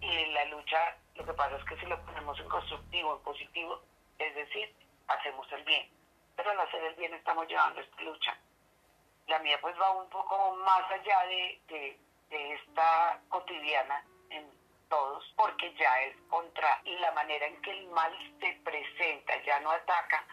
Y 0.00 0.26
la 0.32 0.44
lucha, 0.46 0.96
lo 1.14 1.24
que 1.24 1.32
pasa 1.32 1.56
es 1.56 1.64
que 1.64 1.76
si 1.76 1.86
lo 1.86 2.00
ponemos 2.04 2.38
en 2.38 2.48
constructivo, 2.48 3.16
en 3.16 3.22
positivo, 3.22 3.80
es 4.18 4.34
decir, 4.34 4.74
hacemos 5.08 5.50
el 5.52 5.64
bien. 5.64 5.88
Pero 6.36 6.50
al 6.50 6.60
hacer 6.60 6.82
el 6.82 6.94
bien 6.96 7.14
estamos 7.14 7.46
llevando 7.46 7.80
esta 7.80 8.02
lucha. 8.02 8.36
La 9.28 9.38
mía 9.38 9.58
pues 9.60 9.74
va 9.80 9.90
un 9.92 10.08
poco 10.10 10.56
más 10.56 10.90
allá 10.90 11.26
de, 11.28 11.60
de, 11.68 11.98
de 12.28 12.52
esta 12.54 13.20
cotidiana 13.28 14.04
en 14.30 14.63
todos, 14.88 15.24
porque 15.36 15.74
ya 15.78 16.02
es 16.02 16.16
contra 16.28 16.82
la 17.00 17.12
manera 17.12 17.46
en 17.46 17.60
que 17.62 17.70
el 17.70 17.86
mal 17.88 18.12
se 18.40 18.58
presenta, 18.64 19.32
ya 19.44 19.60
no 19.60 19.70
ataca 19.70 20.24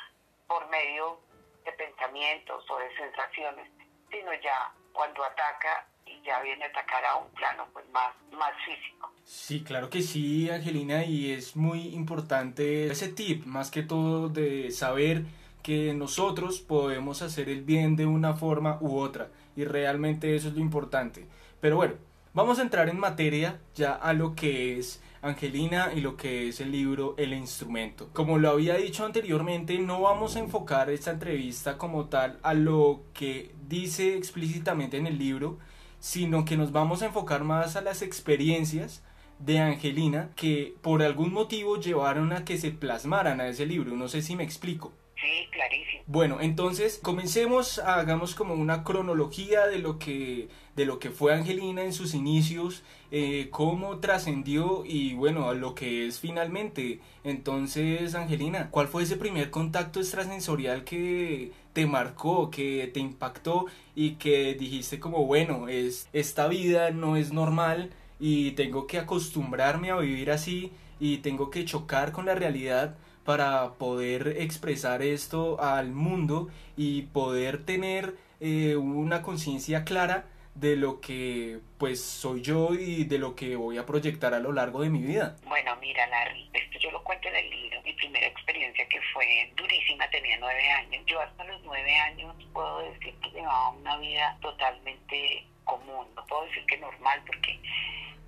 por 0.48 0.70
medio 0.70 1.20
de 1.66 1.72
pensamientos 1.74 2.64
o 2.70 2.78
de 2.78 2.96
sensaciones, 2.96 3.70
sino 4.10 4.34
ya 4.42 4.74
cuando 4.94 5.24
ataca 5.24 5.88
y 6.06 6.22
ya 6.24 6.42
viene 6.42 6.66
a 6.66 6.68
atacar 6.68 7.06
a 7.06 7.18
un 7.18 7.30
plano 7.32 7.68
pues 7.72 7.88
más, 7.90 8.14
más 8.32 8.52
físico. 8.66 9.12
Sí, 9.24 9.64
claro 9.64 9.90
que 9.90 10.02
sí, 10.02 10.50
Angelina, 10.50 11.06
y 11.06 11.32
es 11.32 11.56
muy 11.56 11.94
importante 11.96 12.88
ese 12.88 13.10
tip, 13.10 13.46
más 13.46 13.72
que 13.72 13.84
todo 13.84 14.30
de 14.30 14.72
saber 14.72 15.24
que 15.64 15.94
nosotros 15.94 16.60
podemos 16.60 17.22
hacer 17.22 17.48
el 17.48 17.62
bien 17.62 17.96
de 17.96 18.08
una 18.08 18.34
forma 18.34 18.78
u 18.82 19.00
otra, 19.00 19.30
y 19.56 19.64
realmente 19.64 20.36
eso 20.36 20.48
es 20.48 20.56
lo 20.56 20.60
importante. 20.60 21.28
Pero 21.60 21.76
bueno, 21.76 21.96
Vamos 22.34 22.60
a 22.60 22.62
entrar 22.62 22.88
en 22.88 22.98
materia 22.98 23.60
ya 23.76 23.92
a 23.92 24.14
lo 24.14 24.36
que 24.36 24.80
es 24.80 25.02
Angelina 25.22 25.92
y 25.94 26.00
lo 26.00 26.16
que 26.16 26.48
es 26.48 26.62
el 26.62 26.72
libro 26.72 27.14
El 27.18 27.34
instrumento. 27.34 28.08
Como 28.14 28.38
lo 28.38 28.52
había 28.52 28.76
dicho 28.76 29.06
anteriormente, 29.06 29.78
no 29.80 30.00
vamos 30.00 30.38
a 30.38 30.40
enfocar 30.40 30.90
esta 30.90 31.12
entrevista 31.12 31.78
como 31.78 32.06
tal 32.06 32.40
a 32.42 32.54
lo 32.54 33.02
que 33.14 33.52
dice 33.68 34.16
explícitamente 34.16 34.96
en 34.96 35.08
el 35.08 35.18
libro, 35.18 35.60
sino 36.00 36.46
que 36.46 36.56
nos 36.56 36.72
vamos 36.72 37.02
a 37.02 37.08
enfocar 37.08 37.44
más 37.44 37.76
a 37.76 37.82
las 37.82 38.02
experiencias 38.02 39.04
de 39.40 39.60
Angelina 39.60 40.30
que 40.38 40.74
por 40.82 41.04
algún 41.04 41.34
motivo 41.34 41.82
llevaron 41.82 42.32
a 42.32 42.46
que 42.46 42.58
se 42.58 42.72
plasmaran 42.72 43.42
a 43.42 43.50
ese 43.50 43.66
libro. 43.66 43.94
No 43.98 44.08
sé 44.08 44.22
si 44.22 44.38
me 44.38 44.46
explico. 44.46 44.94
Sí, 45.16 45.50
clarísimo. 45.52 46.04
Bueno, 46.08 46.38
entonces 46.40 46.98
comencemos, 47.04 47.80
hagamos 47.80 48.36
como 48.36 48.54
una 48.54 48.86
cronología 48.86 49.68
de 49.68 49.80
lo 49.80 50.00
que, 50.00 50.48
de 50.76 50.86
lo 50.86 51.00
que 51.00 51.10
fue 51.10 51.34
Angelina 51.34 51.84
en 51.84 51.94
sus 51.94 52.14
inicios, 52.14 52.84
eh, 53.12 53.50
cómo 53.52 54.00
trascendió 54.00 54.84
y 54.86 55.14
bueno, 55.14 55.50
a 55.50 55.54
lo 55.54 55.76
que 55.76 56.08
es 56.08 56.20
finalmente. 56.20 57.00
Entonces, 57.24 58.16
Angelina, 58.16 58.70
¿cuál 58.72 58.88
fue 58.88 59.04
ese 59.04 59.18
primer 59.18 59.52
contacto 59.52 60.00
extrasensorial 60.00 60.84
que 60.84 61.52
te 61.74 61.86
marcó, 61.86 62.50
que 62.50 62.90
te 62.94 63.00
impactó 63.00 63.66
y 63.96 64.12
que 64.12 64.54
dijiste 64.56 65.00
como, 65.00 65.26
bueno, 65.26 65.68
es, 65.68 66.08
esta 66.14 66.48
vida 66.48 66.92
no 66.92 67.18
es 67.18 67.34
normal 67.34 67.92
y 68.20 68.52
tengo 68.52 68.88
que 68.88 69.00
acostumbrarme 69.00 69.92
a 69.92 69.98
vivir 69.98 70.32
así 70.32 70.72
y 71.00 71.18
tengo 71.18 71.50
que 71.50 71.66
chocar 71.66 72.12
con 72.12 72.26
la 72.26 72.36
realidad? 72.36 72.96
para 73.26 73.74
poder 73.74 74.36
expresar 74.40 75.04
esto 75.04 75.62
al 75.62 75.92
mundo 75.92 76.50
y 76.76 77.04
poder 77.04 77.64
tener 77.64 78.16
eh, 78.40 78.76
una 78.76 79.22
conciencia 79.22 79.84
clara 79.84 80.26
de 80.56 80.76
lo 80.76 81.00
que 81.00 81.60
pues 81.78 82.04
soy 82.04 82.42
yo 82.42 82.74
y 82.74 83.06
de 83.06 83.18
lo 83.18 83.36
que 83.36 83.56
voy 83.56 83.78
a 83.78 83.86
proyectar 83.86 84.34
a 84.34 84.40
lo 84.40 84.52
largo 84.52 84.82
de 84.82 84.90
mi 84.90 85.02
vida. 85.02 85.38
Bueno, 85.46 85.76
mira 85.78 86.06
Larry, 86.08 86.50
esto 86.54 86.78
yo 86.80 86.92
lo 86.92 87.04
cuento 87.04 87.28
en 87.30 87.36
el 87.36 87.50
libro, 87.50 87.82
mi 87.84 87.94
primera 87.94 88.28
experiencia 88.28 88.88
que 88.88 89.00
fue 89.14 89.52
durísima, 89.56 90.10
tenía 90.10 90.38
nueve 90.40 90.70
años. 90.70 91.04
Yo 91.06 91.20
hasta 91.22 91.44
los 91.46 91.62
nueve 91.64 91.96
años 91.96 92.36
puedo 92.54 92.80
decir 92.92 93.16
que 93.22 93.30
llevaba 93.32 93.70
una 93.70 93.98
vida 93.98 94.38
totalmente 94.42 95.46
común, 95.64 96.08
no 96.16 96.26
puedo 96.26 96.46
decir 96.46 96.66
que 96.66 96.78
normal 96.78 97.22
porque 97.26 97.60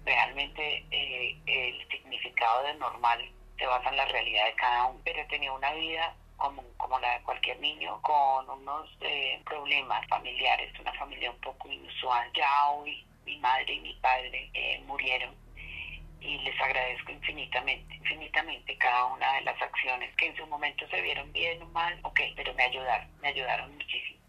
realmente 0.06 0.86
eh, 0.92 1.38
el 1.46 1.88
significado 1.90 2.64
de 2.64 2.74
normal 2.76 3.20
se 3.58 3.66
basa 3.66 3.90
en 3.90 3.98
la 3.98 4.06
realidad 4.06 4.46
de 4.46 4.56
cada 4.56 4.86
uno, 4.88 5.00
pero 5.04 5.26
tenía 5.28 5.52
una 5.52 5.74
vida 5.74 6.16
como, 6.52 7.00
la 7.00 7.18
de 7.18 7.24
cualquier 7.24 7.60
niño, 7.60 8.02
con 8.02 8.50
unos 8.50 8.90
eh, 9.02 9.42
problemas 9.46 10.06
familiares, 10.08 10.78
una 10.80 10.94
familia 10.94 11.32
un 11.32 11.40
poco 11.40 11.70
inusual. 11.70 12.30
Ya 12.34 12.70
hoy 12.70 13.06
mi 13.26 13.38
madre 13.38 13.74
y 13.74 13.80
mi 13.80 13.94
padre 13.96 14.50
eh, 14.54 14.84
murieron 14.86 15.34
y 16.20 16.38
les 16.40 16.60
agradezco 16.60 17.12
infinitamente, 17.12 17.96
infinitamente 17.96 18.78
cada 18.78 19.06
una 19.06 19.34
de 19.34 19.42
las 19.42 19.62
acciones 19.62 20.14
que 20.16 20.28
en 20.28 20.36
su 20.38 20.46
momento 20.48 20.88
se 20.90 21.02
vieron 21.02 21.32
bien 21.34 21.62
o 21.62 21.68
mal, 21.68 21.98
ok, 22.04 22.20
pero 22.36 22.54
me 22.54 22.64
ayudaron, 22.64 23.08
me 23.22 23.30
ayudaron 23.30 23.74
muchísimo. 23.74 24.20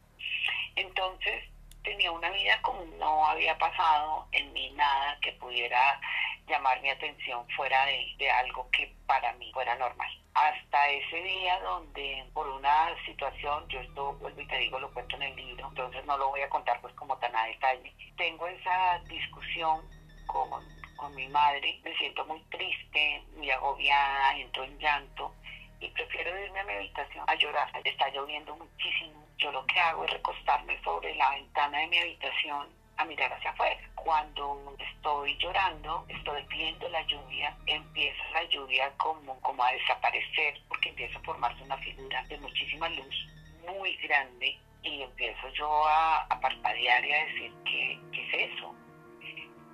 Entonces 0.76 1.44
tenía 1.82 2.10
una 2.10 2.30
vida 2.30 2.60
como 2.62 2.84
no 2.98 3.26
había 3.26 3.56
pasado 3.58 4.26
en 4.32 4.52
mí 4.52 4.70
nada 4.72 5.18
que 5.20 5.32
pudiera 5.32 6.00
llamar 6.46 6.80
mi 6.82 6.90
atención 6.90 7.46
fuera 7.56 7.86
de, 7.86 8.30
algo 8.30 8.68
que 8.70 8.92
para 9.06 9.32
mí 9.34 9.50
fuera 9.52 9.74
normal. 9.76 10.10
Hasta 10.34 10.88
ese 10.90 11.22
día 11.22 11.60
donde 11.60 12.24
por 12.34 12.48
una 12.48 12.88
situación, 13.06 13.68
yo 13.68 13.80
esto 13.80 14.14
vuelvo 14.14 14.40
y 14.40 14.46
te 14.46 14.58
digo, 14.58 14.80
lo 14.80 14.92
cuento 14.92 15.16
en 15.16 15.22
el 15.22 15.36
libro, 15.36 15.68
entonces 15.68 16.04
no 16.06 16.18
lo 16.18 16.30
voy 16.30 16.40
a 16.40 16.50
contar 16.50 16.80
pues 16.80 16.92
como 16.94 17.16
tan 17.18 17.34
a 17.36 17.44
detalle, 17.44 17.92
tengo 18.16 18.46
esa 18.46 18.98
discusión 19.08 19.82
con, 20.26 20.64
con 20.96 21.14
mi 21.14 21.28
madre, 21.28 21.80
me 21.84 21.96
siento 21.96 22.24
muy 22.26 22.40
triste, 22.50 23.22
muy 23.36 23.50
agobiada, 23.50 24.36
entro 24.36 24.64
en 24.64 24.78
llanto 24.78 25.32
y 25.80 25.88
prefiero 25.90 26.36
irme 26.44 26.60
a 26.60 26.64
mi 26.64 26.72
habitación 26.72 27.24
a 27.26 27.34
llorar. 27.34 27.68
Está 27.84 28.08
lloviendo 28.10 28.56
muchísimo. 28.56 29.24
Yo 29.38 29.52
lo 29.52 29.64
que 29.66 29.78
hago 29.78 30.04
es 30.04 30.12
recostarme 30.12 30.80
sobre 30.82 31.14
la 31.16 31.30
ventana 31.30 31.78
de 31.78 31.86
mi 31.88 31.98
habitación 31.98 32.68
a 32.96 33.04
mirar 33.04 33.32
hacia 33.32 33.50
afuera. 33.50 33.80
Cuando 33.94 34.74
estoy 34.78 35.36
llorando, 35.38 36.04
estoy 36.08 36.42
viendo 36.48 36.88
la 36.88 37.02
lluvia, 37.02 37.56
empieza 37.66 38.22
la 38.32 38.44
lluvia 38.44 38.92
como, 38.96 39.40
como 39.40 39.62
a 39.62 39.72
desaparecer 39.72 40.60
porque 40.68 40.90
empieza 40.90 41.18
a 41.18 41.22
formarse 41.22 41.62
una 41.62 41.76
figura 41.78 42.22
de 42.24 42.38
muchísima 42.38 42.88
luz, 42.88 43.28
muy 43.66 43.96
grande, 43.96 44.58
y 44.82 45.02
empiezo 45.02 45.48
yo 45.54 45.88
a, 45.88 46.28
parpadear 46.40 47.04
y 47.04 47.12
a 47.12 47.24
decir, 47.24 47.52
¿qué, 47.64 47.98
¿qué 48.12 48.28
es 48.44 48.52
eso? 48.52 48.74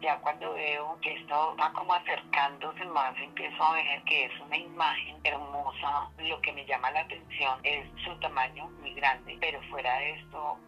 ya 0.01 0.19
cuando 0.21 0.55
veo 0.55 0.99
que 1.03 1.13
esto 1.13 1.55
va 1.61 1.73
como 1.73 1.93
acercándose 1.93 2.85
más, 2.87 3.15
empiezo 3.19 3.63
a 3.63 3.75
ver 3.75 4.03
que 4.05 4.25
es 4.25 4.41
una 4.41 4.57
imagen 4.57 5.17
hermosa. 5.25 6.11
Lo 6.19 6.41
que 6.41 6.53
me 6.53 6.65
llama 6.65 6.91
la 6.91 7.01
atención 7.01 7.61
es 7.63 7.87
su 8.05 8.19
tamaño 8.21 8.69
muy 8.81 8.95
grande, 8.95 9.37
pero 9.41 9.61
fuera 9.65 9.99
de 9.99 10.13
esto, 10.13 10.59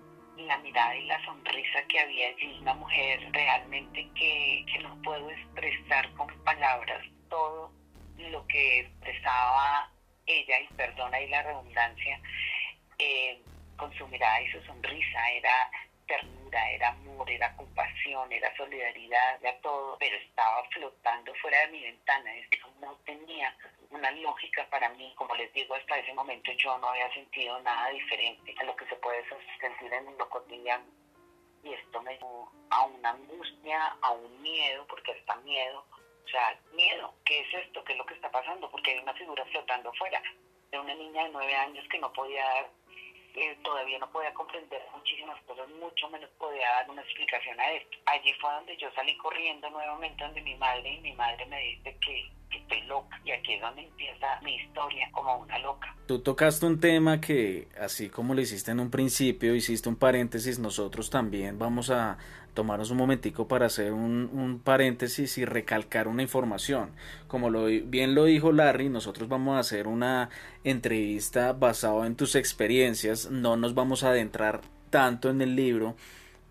la 0.46 0.58
mirada 0.58 0.96
y 0.96 1.06
la 1.06 1.24
sonrisa 1.24 1.82
que 1.88 2.00
había 2.00 2.28
allí, 2.28 2.58
una 2.60 2.74
mujer 2.74 3.20
realmente 3.32 4.08
que, 4.14 4.64
que 4.72 4.78
no 4.80 5.00
puedo 5.02 5.30
expresar 5.30 6.12
con 6.14 6.28
palabras 6.44 7.04
todo 7.28 7.72
lo 8.18 8.46
que 8.46 8.80
expresaba 8.80 9.90
ella, 10.26 10.60
y 10.60 10.74
perdona 10.74 11.20
y 11.20 11.28
la 11.28 11.42
redundancia, 11.42 12.20
eh, 12.98 13.42
con 13.76 13.92
su 13.94 14.06
mirada 14.08 14.40
y 14.42 14.50
su 14.52 14.60
sonrisa, 14.62 15.30
era 15.30 15.70
ternura 16.12 16.70
era 16.70 16.88
amor, 16.88 17.30
era 17.30 17.56
compasión, 17.56 18.30
era 18.30 18.54
solidaridad, 18.56 19.38
era 19.40 19.58
todo, 19.60 19.96
pero 19.98 20.16
estaba 20.16 20.62
flotando 20.70 21.34
fuera 21.36 21.60
de 21.60 21.68
mi 21.68 21.82
ventana. 21.82 22.34
Esto 22.36 22.68
no 22.80 22.94
tenía 23.04 23.56
una 23.90 24.10
lógica 24.10 24.66
para 24.70 24.88
mí. 24.90 25.12
Como 25.16 25.34
les 25.34 25.52
digo, 25.54 25.74
hasta 25.74 25.98
ese 25.98 26.12
momento 26.12 26.52
yo 26.52 26.76
no 26.78 26.88
había 26.88 27.12
sentido 27.14 27.58
nada 27.60 27.88
diferente 27.90 28.54
a 28.58 28.64
lo 28.64 28.76
que 28.76 28.86
se 28.86 28.96
puede 28.96 29.24
sentir 29.60 29.92
en 29.92 30.18
lo 30.18 30.28
cotidiano. 30.28 30.84
Y 31.64 31.72
esto 31.72 32.02
me 32.02 32.14
llevó 32.14 32.52
a 32.70 32.84
una 32.84 33.10
angustia, 33.10 33.96
a 34.02 34.10
un 34.10 34.42
miedo, 34.42 34.86
porque 34.88 35.12
está 35.12 35.36
miedo. 35.36 35.84
O 36.24 36.28
sea, 36.28 36.58
miedo, 36.72 37.14
¿qué 37.24 37.40
es 37.40 37.54
esto? 37.64 37.82
¿Qué 37.84 37.92
es 37.92 37.98
lo 37.98 38.06
que 38.06 38.14
está 38.14 38.30
pasando? 38.30 38.70
Porque 38.70 38.92
hay 38.92 38.98
una 38.98 39.14
figura 39.14 39.44
flotando 39.46 39.90
afuera 39.90 40.22
de 40.70 40.78
una 40.78 40.94
niña 40.94 41.24
de 41.24 41.30
nueve 41.30 41.54
años 41.54 41.86
que 41.90 41.98
no 41.98 42.12
podía 42.12 42.44
dar 42.44 42.70
eh, 43.34 43.58
todavía 43.62 43.98
no 43.98 44.10
podía 44.10 44.32
comprender 44.34 44.82
muchísimas 44.94 45.40
cosas, 45.42 45.68
mucho 45.80 46.08
menos 46.10 46.30
podía 46.38 46.68
dar 46.68 46.90
una 46.90 47.02
explicación 47.02 47.58
a 47.58 47.72
esto. 47.72 47.98
Allí 48.06 48.32
fue 48.40 48.52
donde 48.52 48.76
yo 48.76 48.88
salí 48.94 49.16
corriendo 49.16 49.70
nuevamente 49.70 50.24
donde 50.24 50.40
mi 50.42 50.54
madre 50.56 50.94
y 50.94 51.00
mi 51.00 51.12
madre 51.12 51.46
me 51.46 51.58
dice 51.60 51.96
que, 52.04 52.30
estoy 52.52 52.82
loca 52.82 53.18
y 53.24 53.30
aquí 53.30 53.54
es 53.54 53.62
donde 53.62 53.80
empieza 53.80 54.38
mi 54.42 54.56
historia 54.56 55.08
como 55.12 55.38
una 55.38 55.58
loca. 55.60 55.96
Tú 56.06 56.18
tocaste 56.22 56.66
un 56.66 56.78
tema 56.78 57.18
que 57.18 57.68
así 57.80 58.10
como 58.10 58.34
lo 58.34 58.42
hiciste 58.42 58.72
en 58.72 58.80
un 58.80 58.90
principio, 58.90 59.54
hiciste 59.54 59.88
un 59.88 59.96
paréntesis, 59.96 60.58
nosotros 60.58 61.08
también 61.08 61.58
vamos 61.58 61.88
a 61.88 62.18
tomarnos 62.54 62.90
un 62.90 62.98
momentico 62.98 63.48
para 63.48 63.66
hacer 63.66 63.92
un, 63.92 64.30
un 64.32 64.60
paréntesis 64.60 65.38
y 65.38 65.44
recalcar 65.44 66.08
una 66.08 66.22
información. 66.22 66.90
Como 67.28 67.50
lo, 67.50 67.64
bien 67.66 68.14
lo 68.14 68.24
dijo 68.24 68.52
Larry, 68.52 68.88
nosotros 68.88 69.28
vamos 69.28 69.56
a 69.56 69.60
hacer 69.60 69.86
una 69.86 70.28
entrevista 70.64 71.52
basada 71.52 72.06
en 72.06 72.16
tus 72.16 72.34
experiencias, 72.34 73.30
no 73.30 73.56
nos 73.56 73.74
vamos 73.74 74.04
a 74.04 74.10
adentrar 74.10 74.60
tanto 74.90 75.30
en 75.30 75.40
el 75.40 75.56
libro 75.56 75.96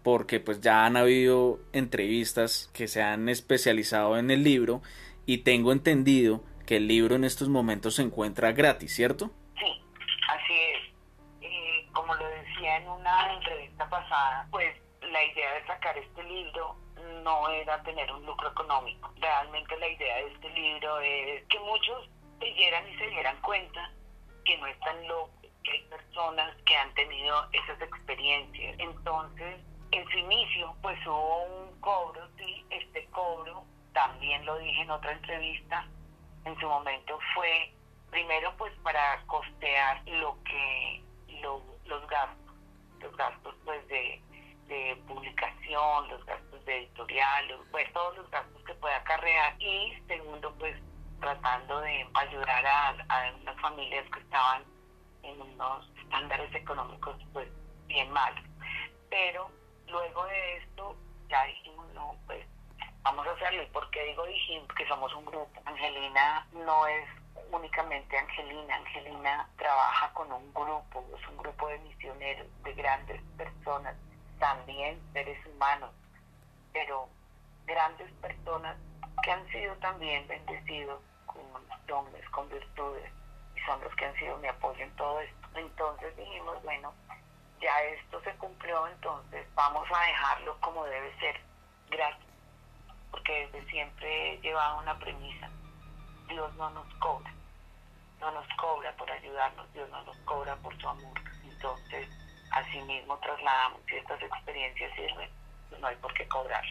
porque 0.03 0.39
pues 0.39 0.61
ya 0.61 0.85
han 0.85 0.97
habido 0.97 1.59
entrevistas 1.73 2.69
que 2.73 2.87
se 2.87 3.01
han 3.01 3.29
especializado 3.29 4.17
en 4.17 4.31
el 4.31 4.43
libro 4.43 4.81
y 5.25 5.39
tengo 5.39 5.71
entendido 5.71 6.43
que 6.65 6.77
el 6.77 6.87
libro 6.87 7.15
en 7.15 7.23
estos 7.23 7.49
momentos 7.49 7.95
se 7.95 8.01
encuentra 8.01 8.51
gratis, 8.51 8.95
¿cierto? 8.95 9.31
Sí, 9.59 9.83
así 10.27 10.53
es. 10.53 10.93
Eh, 11.41 11.87
como 11.91 12.15
lo 12.15 12.25
decía 12.27 12.77
en 12.77 12.89
una 12.89 13.33
entrevista 13.35 13.87
pasada, 13.89 14.47
pues 14.49 14.75
la 15.11 15.23
idea 15.23 15.53
de 15.53 15.67
sacar 15.67 15.97
este 15.97 16.23
libro 16.23 16.75
no 17.23 17.49
era 17.49 17.81
tener 17.83 18.11
un 18.11 18.25
lucro 18.25 18.49
económico. 18.49 19.11
Realmente 19.17 19.77
la 19.77 19.87
idea 19.87 20.15
de 20.17 20.27
este 20.27 20.49
libro 20.49 20.99
es 20.99 21.43
que 21.47 21.59
muchos 21.59 22.09
leyeran 22.39 22.87
y 22.89 22.97
se 22.97 23.07
dieran 23.07 23.39
cuenta 23.41 23.91
que 24.45 24.57
no 24.57 24.67
están 24.67 25.07
locos, 25.07 25.47
que 25.63 25.71
hay 25.71 25.81
personas 25.83 26.55
que 26.65 26.75
han 26.75 26.93
tenido 26.93 27.47
esas 27.51 27.81
experiencias. 27.81 28.75
Entonces, 28.79 29.59
en 29.91 30.07
su 30.09 30.17
inicio, 30.17 30.75
pues 30.81 30.97
hubo 31.05 31.43
un 31.43 31.79
cobro, 31.81 32.27
sí, 32.37 32.65
este 32.69 33.05
cobro, 33.07 33.63
también 33.93 34.45
lo 34.45 34.57
dije 34.57 34.81
en 34.81 34.91
otra 34.91 35.11
entrevista, 35.11 35.85
en 36.45 36.57
su 36.59 36.67
momento 36.67 37.19
fue 37.35 37.73
primero 38.09 38.53
pues 38.57 38.73
para 38.83 39.21
costear 39.27 40.01
lo 40.07 40.37
que 40.43 41.03
los 41.41 42.07
gastos, 42.07 42.55
los 42.99 43.15
gastos 43.17 43.55
pues 43.65 43.87
de 43.87 44.21
de 44.71 44.95
publicación, 45.05 46.07
los 46.07 46.25
gastos 46.25 46.63
de 46.63 46.77
editorial, 46.77 47.59
pues 47.71 47.91
todos 47.91 48.15
los 48.15 48.31
gastos 48.31 48.63
que 48.63 48.73
pueda 48.75 48.95
acarrear 48.95 49.61
y 49.61 50.01
segundo 50.07 50.53
pues 50.57 50.77
tratando 51.19 51.81
de 51.81 52.07
ayudar 52.13 52.65
a, 52.65 53.33
unas 53.41 53.59
familias 53.59 54.05
que 54.13 54.21
estaban 54.21 54.63
en 55.23 55.41
unos 55.41 55.89
estándares 56.01 56.55
económicos 56.55 57.17
pues 57.33 57.49
bien 57.87 58.09
malos. 58.11 58.45
Pero 59.09 59.51
luego 59.87 60.25
de 60.27 60.57
esto 60.57 60.95
ya 61.27 61.43
dijimos 61.43 61.85
no 61.93 62.15
pues 62.25 62.47
vamos 63.01 63.27
a 63.27 63.31
hacerlo. 63.31 63.63
¿Y 63.63 63.67
por 63.67 63.89
qué 63.91 64.05
digo 64.05 64.25
dijimos 64.25 64.69
que 64.69 64.87
somos 64.87 65.13
un 65.15 65.25
grupo? 65.25 65.51
Angelina 65.65 66.47
no 66.53 66.87
es 66.87 67.09
únicamente 67.51 68.17
Angelina. 68.17 68.73
Angelina 68.77 69.49
trabaja 69.57 70.13
con 70.13 70.31
un 70.31 70.53
grupo, 70.53 71.05
es 71.19 71.27
un 71.27 71.37
grupo 71.37 71.67
de 71.67 71.77
misioneros, 71.79 72.47
de 72.63 72.73
grandes 72.73 73.21
personas 73.37 73.97
también 74.41 74.99
seres 75.13 75.37
humanos, 75.45 75.91
pero 76.73 77.07
grandes 77.67 78.11
personas 78.13 78.75
que 79.23 79.31
han 79.31 79.47
sido 79.49 79.75
también 79.75 80.27
bendecidos 80.27 80.99
con 81.27 81.45
dones, 81.85 82.27
con 82.31 82.49
virtudes, 82.49 83.11
y 83.55 83.59
son 83.61 83.79
los 83.81 83.95
que 83.95 84.05
han 84.05 84.15
sido 84.15 84.37
mi 84.39 84.47
apoyo 84.47 84.83
en 84.83 84.95
todo 84.95 85.21
esto. 85.21 85.47
Entonces 85.53 86.17
dijimos, 86.17 86.61
bueno, 86.63 86.91
ya 87.61 87.83
esto 87.83 88.19
se 88.23 88.33
cumplió, 88.37 88.87
entonces 88.87 89.45
vamos 89.53 89.87
a 89.93 90.05
dejarlo 90.07 90.59
como 90.59 90.85
debe 90.85 91.15
ser, 91.19 91.39
gratis, 91.91 92.27
porque 93.11 93.47
desde 93.51 93.69
siempre 93.69 94.33
he 94.33 94.41
llevado 94.41 94.79
una 94.79 94.97
premisa, 94.97 95.51
Dios 96.27 96.51
no 96.55 96.71
nos 96.71 96.91
cobra, 96.95 97.31
no 98.19 98.31
nos 98.31 98.47
cobra 98.59 98.91
por 98.93 99.11
ayudarnos, 99.11 99.71
Dios 99.73 99.87
no 99.91 100.01
nos 100.01 100.17
cobra 100.21 100.55
por 100.55 100.75
su 100.81 100.89
amor. 100.89 101.13
Entonces, 101.43 102.09
asimismo 102.51 103.17
trasladamos 103.19 103.81
si 103.87 103.95
estas 103.95 104.21
experiencias 104.21 104.91
sirven, 104.95 105.29
pues 105.69 105.81
no 105.81 105.87
hay 105.87 105.95
por 105.97 106.13
qué 106.13 106.27
cobrar. 106.27 106.63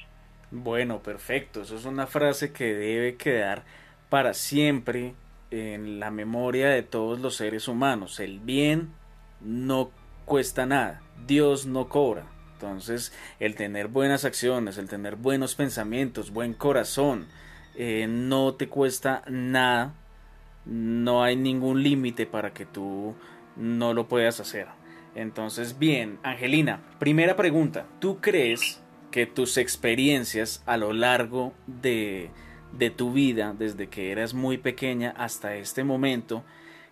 Bueno, 0.50 1.02
perfecto. 1.02 1.62
Eso 1.62 1.76
es 1.76 1.84
una 1.84 2.06
frase 2.06 2.52
que 2.52 2.74
debe 2.74 3.16
quedar 3.16 3.62
para 4.08 4.34
siempre 4.34 5.14
en 5.50 6.00
la 6.00 6.10
memoria 6.10 6.68
de 6.68 6.82
todos 6.82 7.20
los 7.20 7.36
seres 7.36 7.68
humanos. 7.68 8.20
El 8.20 8.40
bien 8.40 8.92
no 9.40 9.90
cuesta 10.24 10.66
nada. 10.66 11.02
Dios 11.26 11.66
no 11.66 11.88
cobra. 11.88 12.24
Entonces, 12.54 13.12
el 13.38 13.54
tener 13.54 13.88
buenas 13.88 14.24
acciones, 14.24 14.76
el 14.76 14.88
tener 14.88 15.16
buenos 15.16 15.54
pensamientos, 15.54 16.30
buen 16.30 16.52
corazón, 16.52 17.28
eh, 17.74 18.06
no 18.08 18.54
te 18.54 18.68
cuesta 18.68 19.22
nada. 19.28 19.94
No 20.66 21.22
hay 21.22 21.36
ningún 21.36 21.82
límite 21.82 22.26
para 22.26 22.52
que 22.52 22.66
tú 22.66 23.14
no 23.56 23.94
lo 23.94 24.08
puedas 24.08 24.40
hacer. 24.40 24.66
Entonces, 25.20 25.78
bien, 25.78 26.18
Angelina, 26.22 26.80
primera 26.98 27.36
pregunta. 27.36 27.86
¿Tú 27.98 28.22
crees 28.22 28.80
que 29.10 29.26
tus 29.26 29.58
experiencias 29.58 30.62
a 30.64 30.78
lo 30.78 30.94
largo 30.94 31.52
de, 31.66 32.30
de 32.72 32.88
tu 32.88 33.12
vida, 33.12 33.54
desde 33.56 33.88
que 33.88 34.12
eras 34.12 34.32
muy 34.32 34.56
pequeña 34.56 35.10
hasta 35.18 35.56
este 35.56 35.84
momento, 35.84 36.42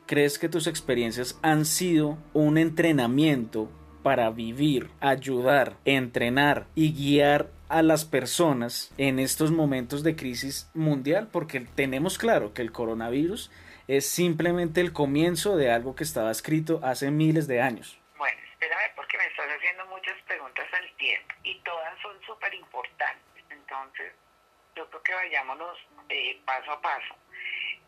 crees 0.05 0.38
que 0.38 0.51
tus 0.51 0.67
experiencias 0.67 1.38
han 1.41 1.64
sido 1.64 2.19
un 2.35 2.59
entrenamiento 2.59 3.71
para 4.03 4.29
vivir, 4.29 4.91
ayudar, 5.01 5.79
entrenar 5.87 6.67
y 6.75 6.93
guiar 6.93 7.51
a 7.71 7.83
las 7.83 8.05
personas 8.05 8.93
en 8.99 9.21
estos 9.21 9.53
momentos 9.53 10.03
de 10.03 10.17
crisis 10.17 10.69
mundial? 10.75 11.29
Porque 11.33 11.61
tenemos 11.61 12.19
claro 12.19 12.53
que 12.53 12.61
el 12.61 12.73
coronavirus 12.73 13.51
es 13.87 14.05
simplemente 14.05 14.83
el 14.83 14.93
comienzo 14.93 15.57
de 15.57 15.71
algo 15.71 15.95
que 15.95 16.05
estaba 16.05 16.31
escrito 16.31 16.81
hace 16.83 17.11
miles 17.11 17.47
de 17.49 17.62
años 17.62 17.98
estás 19.49 19.59
haciendo 19.59 19.87
muchas 19.87 20.21
preguntas 20.23 20.67
al 20.73 20.91
tiempo 20.97 21.35
y 21.43 21.55
todas 21.61 21.99
son 22.03 22.21
súper 22.23 22.53
importantes. 22.55 23.45
Entonces, 23.51 24.13
yo 24.77 24.89
creo 24.91 25.03
que 25.03 25.15
vayámonos 25.15 25.79
eh, 26.11 26.41
paso 26.45 26.73
a 26.73 26.81
paso. 26.81 27.17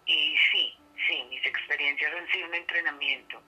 Y 0.07 0.37
sí, 0.51 0.79
sí, 1.07 1.25
mis 1.29 1.44
experiencias 1.44 2.12
han 2.14 2.29
sido 2.29 2.49
un 2.49 2.55
entrenamiento. 2.55 3.42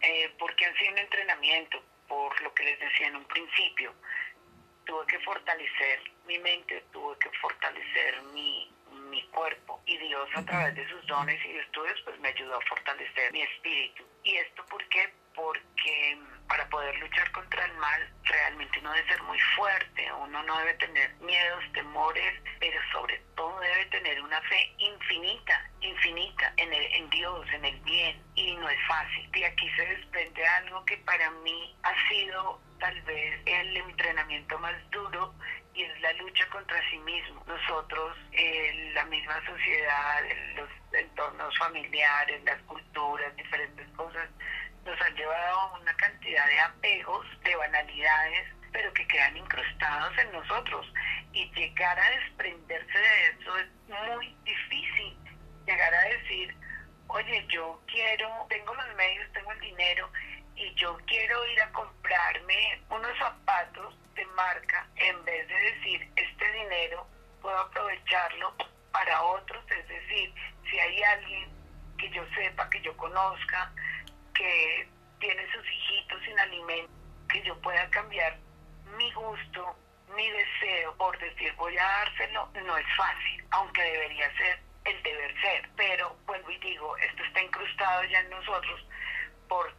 Eh, 0.00 0.30
¿Por 0.38 0.54
qué 0.56 0.66
han 0.66 0.76
sido 0.76 0.92
un 0.92 0.98
entrenamiento? 0.98 1.82
Por 2.08 2.40
lo 2.42 2.52
que 2.54 2.64
les 2.64 2.80
decía 2.80 3.08
en 3.08 3.16
un 3.16 3.24
principio. 3.26 3.94
Tuve 4.86 5.06
que 5.06 5.18
fortalecer 5.20 6.00
mi 6.26 6.38
mente, 6.38 6.82
tuve 6.92 7.16
que 7.18 7.30
fortalecer 7.38 8.22
mi, 8.32 8.72
mi 9.10 9.22
cuerpo 9.28 9.82
y 9.84 9.98
Dios 9.98 10.28
a 10.34 10.44
través 10.44 10.74
de 10.74 10.88
sus 10.88 11.06
dones 11.06 11.38
y 11.44 11.58
estudios 11.58 12.00
pues 12.04 12.18
me 12.20 12.28
ayudó 12.28 12.56
a 12.56 12.60
fortalecer 12.62 13.32
mi 13.32 13.42
espíritu. 13.42 14.04
¿Y 14.24 14.36
esto 14.36 14.64
por 14.66 14.86
qué? 14.88 15.12
Porque 15.34 16.18
para 16.48 16.68
poder 16.68 16.98
luchar 16.98 17.30
contra 17.30 17.64
el 17.64 17.72
mal 17.74 18.12
realmente 18.24 18.78
uno 18.80 18.92
debe 18.92 19.08
ser 19.08 19.22
muy 19.22 19.38
fuerte, 19.56 20.12
uno 20.12 20.42
no 20.42 20.58
debe 20.58 20.74
tener 20.74 21.14
miedos, 21.20 21.64
temores, 21.72 22.42
pero 22.58 22.80
sobre 22.92 23.18
todo 23.36 23.58
debe 23.60 23.86
tener 23.86 24.20
una 24.20 24.40
fe 24.42 24.74
infinita, 24.78 25.70
infinita 25.80 26.52
en, 26.56 26.72
el, 26.72 26.84
en 26.94 27.10
Dios, 27.10 27.46
en 27.52 27.64
el 27.64 27.80
bien, 27.80 28.20
y 28.34 28.54
no 28.56 28.68
es 28.68 28.78
fácil. 28.88 29.30
Y 29.34 29.44
aquí 29.44 29.70
se 29.76 29.86
desprende 29.86 30.44
algo 30.44 30.84
que 30.84 30.96
para 30.98 31.30
mí 31.30 31.76
ha 31.84 32.08
sido 32.08 32.60
tal 32.80 33.00
vez 33.02 33.40
el 33.46 33.76
entrenamiento 33.76 34.58
más 34.58 34.74
duro 34.90 35.32
y 35.74 35.84
es 35.84 36.00
la 36.00 36.12
lucha 36.14 36.46
contra 36.48 36.80
sí 36.90 36.98
mismo. 36.98 37.44
Nosotros, 37.46 38.16
eh, 38.32 38.90
la 38.94 39.04
misma 39.04 39.40
sociedad, 39.46 40.22
los 40.56 40.68
entornos 41.00 41.56
familiares, 41.58 42.42
las 42.44 42.60
culturas, 42.62 43.34
diferentes 43.36 43.86
cosas, 43.96 44.28
nos 44.84 45.00
han 45.00 45.14
llevado 45.14 45.60
a 45.60 45.78
una 45.78 45.94
cantidad 45.96 46.46
de 46.46 46.60
apegos, 46.60 47.26
de 47.42 47.56
banalidades, 47.56 48.48
pero 48.72 48.92
que 48.94 49.06
quedan 49.08 49.36
incrustados 49.36 50.16
en 50.18 50.32
nosotros. 50.32 50.92
Y 51.32 51.50
llegar 51.52 51.98
a 51.98 52.10
desprenderse 52.10 52.98
de 52.98 53.26
eso 53.28 53.58
es 53.58 53.68
muy 53.88 54.34
difícil. 54.44 55.16
Llegar 55.66 55.94
a 55.94 56.02
decir, 56.02 56.54
oye, 57.08 57.46
yo 57.48 57.80
quiero, 57.86 58.46
tengo 58.48 58.74
los 58.74 58.94
medios, 58.96 59.32
tengo 59.32 59.52
el 59.52 59.60
dinero 59.60 60.10
y 60.56 60.74
yo 60.74 60.96
quiero 61.06 61.46
ir 61.46 61.62
a 61.62 61.72
comprarme 61.72 62.82
unos 62.90 63.16
zapatos 63.18 63.94
de 64.14 64.26
marca, 64.26 64.86
en 64.96 65.24
vez 65.24 65.48
de 65.48 65.54
decir, 65.54 66.12
este 66.16 66.52
dinero 66.52 67.06
puedo 67.40 67.58
aprovecharlo 67.58 68.54
para 68.92 69.22
otros, 69.22 69.64
es 69.70 69.88
decir, 69.88 70.34
si 70.68 70.78
hay 70.78 71.02
alguien 71.02 71.48
que 71.98 72.10
yo 72.10 72.24
sepa, 72.34 72.68
que 72.70 72.80
yo 72.80 72.96
conozca, 72.96 73.72
que 74.34 74.88
tiene 75.18 75.52
sus 75.52 75.66
hijitos 75.66 76.22
sin 76.24 76.38
alimento, 76.38 76.92
que 77.28 77.42
yo 77.42 77.60
pueda 77.60 77.88
cambiar 77.90 78.38
mi 78.96 79.12
gusto, 79.12 79.76
mi 80.16 80.28
deseo 80.30 80.96
por 80.96 81.18
decir 81.18 81.52
voy 81.56 81.76
a 81.78 81.84
dárselo, 81.84 82.48
no 82.64 82.76
es 82.76 82.86
fácil, 82.96 83.44
aunque 83.50 83.82
debería 83.82 84.34
ser 84.36 84.60
el 84.84 85.02
deber 85.02 85.40
ser, 85.40 85.68
pero 85.76 86.16
vuelvo 86.26 86.50
y 86.50 86.58
digo, 86.58 86.96
esto 86.96 87.22
está 87.22 87.42
incrustado 87.42 88.04
ya 88.04 88.20
en 88.20 88.30
nosotros 88.30 88.80
por 89.48 89.72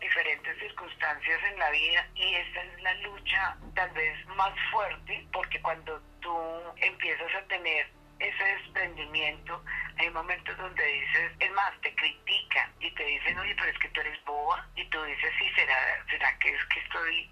diferentes 0.00 0.58
circunstancias 0.58 1.40
en 1.52 1.58
la 1.58 1.70
vida 1.70 2.06
y 2.14 2.34
esta 2.34 2.62
es 2.62 2.82
la 2.82 2.94
lucha 2.94 3.56
tal 3.74 3.90
vez 3.90 4.26
más 4.26 4.52
fuerte 4.70 5.26
porque 5.32 5.60
cuando 5.60 6.00
tú 6.20 6.36
empiezas 6.76 7.34
a 7.34 7.42
tener 7.48 7.90
ese 8.18 8.44
desprendimiento, 8.44 9.62
hay 9.98 10.10
momentos 10.10 10.56
donde 10.56 10.84
dices, 10.84 11.32
es 11.38 11.52
más, 11.52 11.72
te 11.80 11.94
critican 11.94 12.72
y 12.80 12.90
te 12.92 13.04
dicen, 13.04 13.38
oye, 13.38 13.54
pero 13.56 13.70
es 13.70 13.78
que 13.78 13.88
tú 13.88 14.00
eres 14.00 14.24
boba 14.24 14.66
y 14.74 14.84
tú 14.86 15.02
dices, 15.04 15.32
sí, 15.38 15.50
será, 15.54 16.04
será 16.10 16.38
que 16.38 16.54
es 16.54 16.64
que 16.66 16.80
estoy 16.80 17.30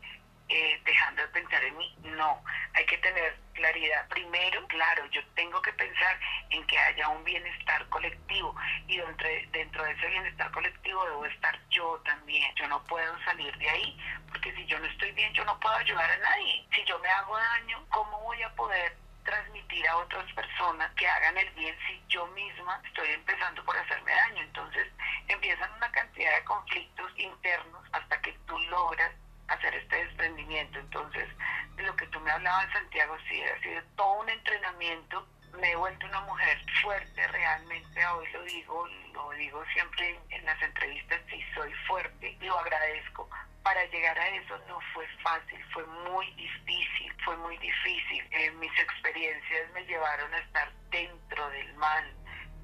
eh, 0.48 0.80
dejando 0.84 1.22
de 1.22 1.28
pensar 1.28 1.64
en 1.64 1.76
mí. 1.76 1.96
No, 2.02 2.42
hay 2.74 2.86
que 2.86 2.98
tener 2.98 3.36
claridad. 3.54 4.08
Primero, 4.08 4.64
claro, 4.68 5.04
yo 5.06 5.20
tengo 5.34 5.60
que 5.60 5.72
pensar 5.72 6.18
en 6.50 6.64
que 6.66 6.78
haya 6.78 7.08
un 7.08 7.24
bienestar 7.24 7.88
colectivo 7.88 8.54
y 8.86 8.98
dentro, 8.98 9.28
dentro 9.50 9.82
de 9.82 9.92
ese 9.92 10.06
bienestar 10.06 10.50
colectivo 10.52 11.04
debo 11.04 11.26
estar 11.26 11.58
yo 11.70 12.00
también. 12.04 12.54
Yo 12.54 12.68
no 12.68 12.82
puedo 12.84 13.18
salir 13.24 13.56
de 13.58 13.68
ahí 13.68 13.98
porque 14.28 14.54
si 14.54 14.66
yo 14.66 14.78
no 14.78 14.86
estoy 14.86 15.10
bien, 15.12 15.32
yo 15.34 15.44
no 15.44 15.58
puedo 15.58 15.74
ayudar 15.74 16.10
a 16.10 16.18
nadie. 16.18 16.64
Si 16.72 16.84
yo 16.84 16.98
me 17.00 17.08
hago 17.08 17.36
daño, 17.36 17.84
¿cómo 17.88 18.20
voy 18.20 18.40
a 18.42 18.54
poder 18.54 18.96
transmitir 19.26 19.86
a 19.88 19.98
otras 19.98 20.32
personas 20.32 20.90
que 20.94 21.06
hagan 21.06 21.36
el 21.36 21.50
bien 21.50 21.76
si 21.86 22.02
yo 22.08 22.26
misma 22.28 22.80
estoy 22.84 23.10
empezando 23.10 23.62
por 23.64 23.76
hacerme 23.76 24.12
daño? 24.12 24.42
Entonces 24.42 24.86
empiezan 25.28 25.70
una 25.74 25.90
cantidad 25.92 26.34
de 26.34 26.44
conflictos 26.44 27.12
internos 27.18 27.84
hasta 27.92 28.20
que 28.22 28.32
tú 28.46 28.58
logras 28.70 29.12
hacer 29.48 29.74
este 29.74 29.96
desprendimiento. 30.04 30.78
Entonces, 30.78 31.28
de 31.76 31.82
lo 31.82 31.94
que 31.96 32.06
tú 32.06 32.20
me 32.20 32.30
hablabas, 32.30 32.72
Santiago, 32.72 33.16
sí, 33.28 33.42
ha 33.42 33.60
sido 33.60 33.82
todo 33.96 34.20
un 34.20 34.28
entrenamiento. 34.28 35.26
Me 35.60 35.72
he 35.72 35.76
vuelto 35.76 36.06
una 36.06 36.20
mujer 36.20 36.58
fuerte 36.82 37.26
realmente, 37.28 38.06
hoy 38.06 38.26
lo 38.32 38.42
digo, 38.42 38.86
lo 39.14 39.30
digo 39.30 39.64
siempre 39.72 40.18
en 40.30 40.44
las 40.44 40.60
entrevistas, 40.60 41.20
sí 41.30 41.42
soy 41.54 41.72
fuerte, 41.86 42.36
lo 42.40 42.58
agradezco. 42.58 43.28
Para 43.62 43.82
llegar 43.86 44.18
a 44.18 44.28
eso 44.28 44.58
no 44.68 44.78
fue 44.92 45.06
fácil, 45.22 45.64
fue 45.72 45.84
muy 45.86 46.30
difícil, 46.34 47.05
fue 47.26 47.36
muy 47.36 47.58
difícil. 47.58 48.24
Eh, 48.30 48.50
mis 48.52 48.72
experiencias 48.78 49.70
me 49.74 49.84
llevaron 49.84 50.32
a 50.32 50.38
estar 50.38 50.72
dentro 50.90 51.50
del 51.50 51.74
mal, 51.74 52.04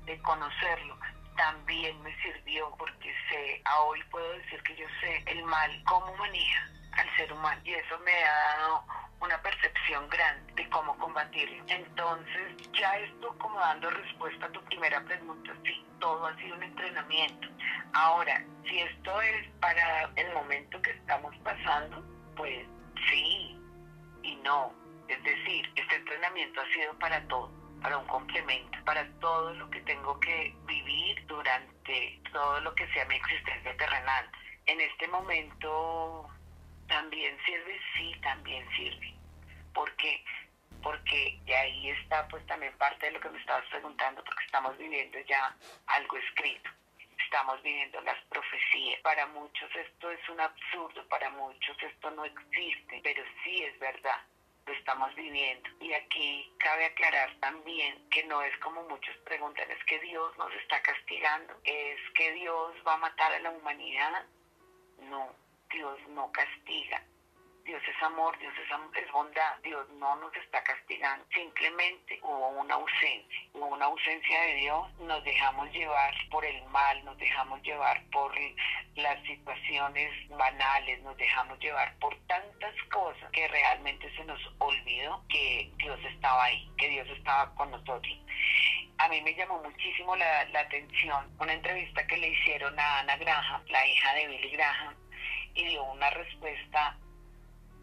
de 0.07 0.18
conocerlo 0.22 0.98
también 1.37 2.01
me 2.03 2.14
sirvió 2.22 2.75
porque 2.79 3.14
sé, 3.29 3.62
a 3.64 3.81
hoy 3.83 4.03
puedo 4.11 4.33
decir 4.38 4.62
que 4.62 4.77
yo 4.77 4.87
sé 5.01 5.22
el 5.27 5.42
mal, 5.44 5.83
cómo 5.85 6.14
maneja 6.16 6.68
al 6.92 7.16
ser 7.16 7.33
humano 7.33 7.61
y 7.64 7.72
eso 7.75 7.98
me 8.01 8.12
ha 8.25 8.57
dado 8.59 8.85
una 9.20 9.40
percepción 9.40 10.09
grande 10.11 10.53
de 10.55 10.68
cómo 10.68 10.96
combatirlo. 10.98 11.64
Entonces, 11.68 12.70
ya 12.72 12.98
esto 12.98 13.37
como 13.38 13.59
dando 13.59 13.90
respuesta 13.90 14.46
a 14.46 14.53
tu 14.53 14.62
primera 14.64 15.01
pregunta, 15.05 15.53
sí, 15.64 15.85
todo 16.01 16.27
ha 16.27 16.37
sido 16.37 16.57
un 16.57 16.62
entrenamiento. 16.64 17.48
Ahora, 17.94 18.44
si 18.68 18.81
esto 18.81 19.20
es 19.22 19.48
para 19.61 20.11
el 20.16 20.33
momento 20.35 20.83
que 20.83 20.90
estamos 20.90 21.35
pasando, 21.38 22.05
pues 22.37 22.66
sí 23.09 23.62
y 24.22 24.37
no. 24.37 24.72
Es 25.08 25.22
decir, 25.22 25.70
este 25.74 25.96
entrenamiento 25.96 26.61
ha 26.61 26.72
sido 26.72 26.98
para 26.98 27.26
todo 27.28 27.62
para 27.82 27.98
un 27.98 28.06
complemento, 28.06 28.78
para 28.85 29.04
todo 29.18 29.52
lo 29.54 29.68
que 29.70 29.80
tengo 29.80 30.18
que 30.20 30.54
vivir 30.66 31.26
durante 31.26 32.20
todo 32.32 32.61
lo 32.61 32.74
que 32.74 32.87
sea 32.92 33.04
mi 33.06 33.16
existencia 33.16 33.76
terrenal. 33.76 34.30
En 34.66 34.80
este 34.80 35.08
momento 35.08 36.28
también 36.87 37.37
sirve, 37.44 37.80
sí, 37.96 38.14
también 38.22 38.64
sirve. 38.76 39.14
porque 39.74 40.24
Porque 40.82 41.40
ahí 41.48 41.90
está 41.90 42.26
pues 42.28 42.46
también 42.46 42.76
parte 42.78 43.06
de 43.06 43.12
lo 43.12 43.20
que 43.20 43.30
me 43.30 43.38
estabas 43.40 43.64
preguntando, 43.70 44.22
porque 44.24 44.44
estamos 44.44 44.78
viviendo 44.78 45.18
ya 45.28 45.54
algo 45.87 46.16
escrito 46.18 46.70
estamos 47.32 47.62
viviendo 47.62 47.98
las 48.02 48.22
profecías. 48.26 49.00
Para 49.00 49.26
muchos 49.28 49.74
esto 49.74 50.10
es 50.10 50.28
un 50.28 50.38
absurdo, 50.38 51.08
para 51.08 51.30
muchos 51.30 51.82
esto 51.82 52.10
no 52.10 52.26
existe, 52.26 53.00
pero 53.02 53.24
sí 53.42 53.64
es 53.64 53.78
verdad 53.78 54.20
lo 54.66 54.72
estamos 54.74 55.14
viviendo. 55.14 55.68
Y 55.80 55.94
aquí 55.94 56.52
cabe 56.58 56.84
aclarar 56.84 57.34
también 57.40 58.06
que 58.10 58.22
no 58.24 58.42
es 58.42 58.54
como 58.58 58.82
muchos 58.82 59.16
preguntan, 59.24 59.68
es 59.70 59.82
que 59.84 59.98
Dios 60.00 60.36
nos 60.36 60.52
está 60.56 60.80
castigando, 60.82 61.54
es 61.64 61.98
que 62.14 62.32
Dios 62.32 62.74
va 62.86 62.94
a 62.94 62.98
matar 62.98 63.32
a 63.32 63.40
la 63.40 63.50
humanidad. 63.50 64.26
No, 64.98 65.34
Dios 65.70 65.98
no 66.08 66.30
castiga. 66.32 67.02
Dios 67.64 67.82
es 67.88 68.02
amor, 68.02 68.38
Dios 68.38 68.52
es, 68.58 69.02
es, 69.02 69.12
bondad, 69.12 69.56
Dios 69.62 69.88
no 69.90 70.16
nos 70.16 70.34
está 70.36 70.62
castigando, 70.64 71.24
simplemente 71.32 72.18
hubo 72.22 72.48
una 72.48 72.74
ausencia, 72.74 73.41
una 73.72 73.87
ausencia 73.87 74.40
de 74.42 74.54
Dios, 74.56 74.92
nos 75.00 75.24
dejamos 75.24 75.72
llevar 75.72 76.14
por 76.30 76.44
el 76.44 76.62
mal, 76.66 77.02
nos 77.04 77.16
dejamos 77.16 77.62
llevar 77.62 78.02
por 78.12 78.32
las 78.96 79.22
situaciones 79.24 80.28
banales, 80.28 81.00
nos 81.02 81.16
dejamos 81.16 81.58
llevar 81.58 81.96
por 81.98 82.14
tantas 82.26 82.74
cosas 82.92 83.30
que 83.32 83.48
realmente 83.48 84.14
se 84.14 84.24
nos 84.24 84.38
olvidó 84.58 85.24
que 85.28 85.72
Dios 85.78 85.98
estaba 86.04 86.44
ahí, 86.44 86.70
que 86.76 86.88
Dios 86.90 87.08
estaba 87.08 87.54
con 87.54 87.70
nosotros. 87.70 88.14
A 88.98 89.08
mí 89.08 89.22
me 89.22 89.35
llamó 89.35 89.62
muchísimo 89.62 90.14
la, 90.16 90.44
la 90.50 90.61
atención 90.61 91.35
una 91.40 91.54
entrevista 91.54 92.06
que 92.06 92.18
le 92.18 92.28
hicieron 92.28 92.78
a 92.78 92.98
Ana 92.98 93.16
Graham, 93.16 93.64
la 93.68 93.87
hija 93.87 94.14
de 94.14 94.26
Billy 94.28 94.50
Graham, 94.50 94.94
y 95.54 95.64
dio 95.64 95.82
una 95.85 96.11
respuesta 96.11 96.98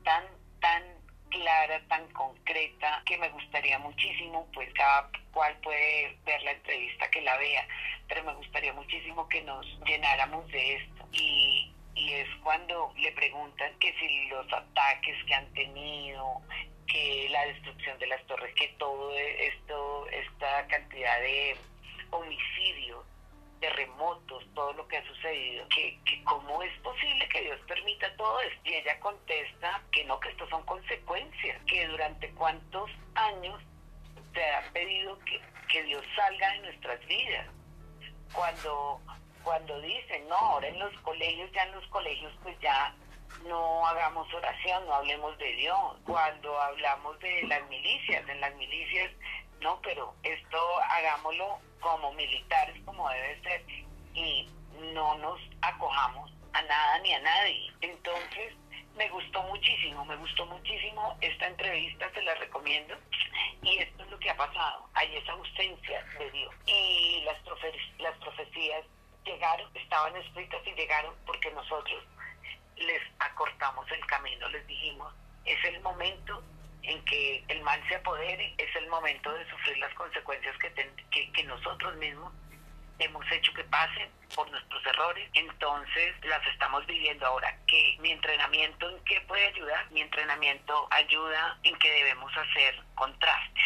tan, 0.03 0.23
tan 0.61 0.98
clara, 1.29 1.81
tan 1.87 2.07
concreta, 2.13 3.01
que 3.05 3.17
me 3.17 3.29
gustaría 3.29 3.79
muchísimo, 3.79 4.47
pues 4.53 4.71
cada 4.73 5.09
cual 5.31 5.55
puede 5.61 6.17
ver 6.25 6.41
la 6.43 6.51
entrevista 6.51 7.09
que 7.09 7.21
la 7.21 7.37
vea, 7.37 7.67
pero 8.07 8.23
me 8.23 8.33
gustaría 8.33 8.73
muchísimo 8.73 9.27
que 9.29 9.41
nos 9.43 9.65
llenáramos 9.85 10.47
de 10.51 10.75
esto. 10.75 11.07
Y, 11.11 11.71
y 11.95 12.13
es 12.13 12.27
cuando 12.43 12.93
le 12.97 13.11
preguntan 13.13 13.77
que 13.79 13.93
si 13.99 14.27
los 14.29 14.51
ataques 14.51 15.23
que 15.25 15.33
han 15.33 15.53
tenido, 15.53 16.41
que 16.87 17.27
la 17.29 17.45
destrucción 17.45 17.97
de 17.99 18.07
las 18.07 18.25
torres, 18.25 18.53
que 18.55 18.67
todo 18.79 19.17
esto, 19.17 20.07
esta 20.09 20.67
cantidad 20.67 21.19
de 21.21 21.55
homicidios 22.11 23.05
terremotos, 23.59 24.45
todo 24.53 24.73
lo 24.73 24.87
que 24.87 24.97
ha 24.97 25.05
sucedido, 25.05 25.67
que, 25.69 25.99
que 26.05 26.23
cómo 26.23 26.61
es 26.63 26.77
posible 26.79 27.27
que 27.29 27.41
Dios 27.41 27.59
permita 27.67 28.15
todo 28.15 28.39
esto. 28.41 28.61
Y 28.63 28.73
ella 28.75 28.99
contesta 28.99 29.81
que 29.91 30.03
no, 30.05 30.19
que 30.19 30.29
esto 30.29 30.47
son 30.49 30.63
consecuencias, 30.65 31.61
que 31.65 31.87
durante 31.87 32.29
cuántos 32.31 32.89
años 33.15 33.61
se 34.33 34.43
ha 34.51 34.61
pedido 34.73 35.17
que, 35.19 35.41
que 35.69 35.83
Dios 35.83 36.03
salga 36.15 36.51
de 36.53 36.59
nuestras 36.59 37.05
vidas. 37.07 37.47
Cuando, 38.33 39.01
cuando 39.43 39.79
dicen, 39.81 40.27
no, 40.27 40.35
ahora 40.35 40.67
en 40.67 40.79
los 40.79 40.93
colegios, 41.01 41.51
ya 41.51 41.63
en 41.63 41.71
los 41.73 41.87
colegios 41.87 42.31
pues 42.43 42.59
ya 42.59 42.95
no 43.45 43.85
hagamos 43.87 44.31
oración, 44.33 44.85
no 44.85 44.93
hablemos 44.95 45.37
de 45.37 45.53
Dios. 45.55 45.97
Cuando 46.05 46.59
hablamos 46.61 47.19
de 47.19 47.43
las 47.43 47.67
milicias, 47.69 48.27
en 48.27 48.41
las 48.41 48.55
milicias, 48.55 49.11
no, 49.61 49.79
pero 49.81 50.13
esto 50.23 50.57
hagámoslo 50.89 51.59
como 51.79 52.13
militares, 52.13 52.75
como 52.85 53.09
debe 53.09 53.41
ser, 53.41 53.65
y 54.13 54.47
no 54.93 55.17
nos 55.17 55.39
acojamos 55.61 56.31
a 56.53 56.61
nada 56.63 56.99
ni 56.99 57.13
a 57.13 57.19
nadie. 57.19 57.71
Entonces, 57.81 58.53
me 58.95 59.09
gustó 59.09 59.41
muchísimo, 59.43 60.03
me 60.05 60.15
gustó 60.17 60.45
muchísimo 60.45 61.17
esta 61.21 61.47
entrevista, 61.47 62.11
se 62.13 62.21
la 62.21 62.35
recomiendo. 62.35 62.95
Y 63.63 63.77
esto 63.77 64.03
es 64.03 64.09
lo 64.09 64.19
que 64.19 64.29
ha 64.29 64.37
pasado, 64.37 64.89
hay 64.93 65.15
esa 65.15 65.33
ausencia 65.33 66.05
de 66.17 66.31
Dios. 66.31 66.53
Y 66.65 67.21
las, 67.25 67.37
las 67.99 68.17
profecías 68.17 68.85
llegaron, 69.25 69.69
estaban 69.75 70.15
escritas 70.15 70.61
y 70.65 70.71
llegaron 70.73 71.13
porque 71.25 71.51
nosotros 71.51 72.03
les 72.75 73.01
acortamos 73.19 73.89
el 73.91 74.05
camino, 74.05 74.47
les 74.49 74.65
dijimos, 74.67 75.13
es 75.45 75.63
el 75.65 75.81
momento 75.81 76.41
en 76.89 77.05
que 77.05 77.43
el 77.47 77.61
mal 77.61 77.79
se 77.87 77.95
apodere, 77.95 78.55
es 78.57 78.75
el 78.75 78.87
momento 78.87 79.31
de 79.31 79.47
sufrir 79.47 79.77
las 79.77 79.93
consecuencias 79.93 80.57
que, 80.57 81.31
que, 81.31 81.43
nosotros 81.43 81.95
mismos 81.97 82.33
hemos 82.97 83.31
hecho 83.31 83.53
que 83.53 83.63
pasen 83.65 84.09
por 84.35 84.49
nuestros 84.49 84.83
errores, 84.87 85.29
entonces 85.33 86.15
las 86.23 86.45
estamos 86.47 86.85
viviendo 86.87 87.27
ahora. 87.27 87.55
que 87.67 87.95
mi 87.99 88.11
entrenamiento 88.11 88.89
en 88.89 89.03
qué 89.03 89.21
puede 89.21 89.47
ayudar? 89.47 89.89
Mi 89.91 90.01
entrenamiento 90.01 90.87
ayuda 90.89 91.59
en 91.63 91.77
que 91.77 91.91
debemos 91.91 92.35
hacer 92.35 92.83
contrastes 92.95 93.63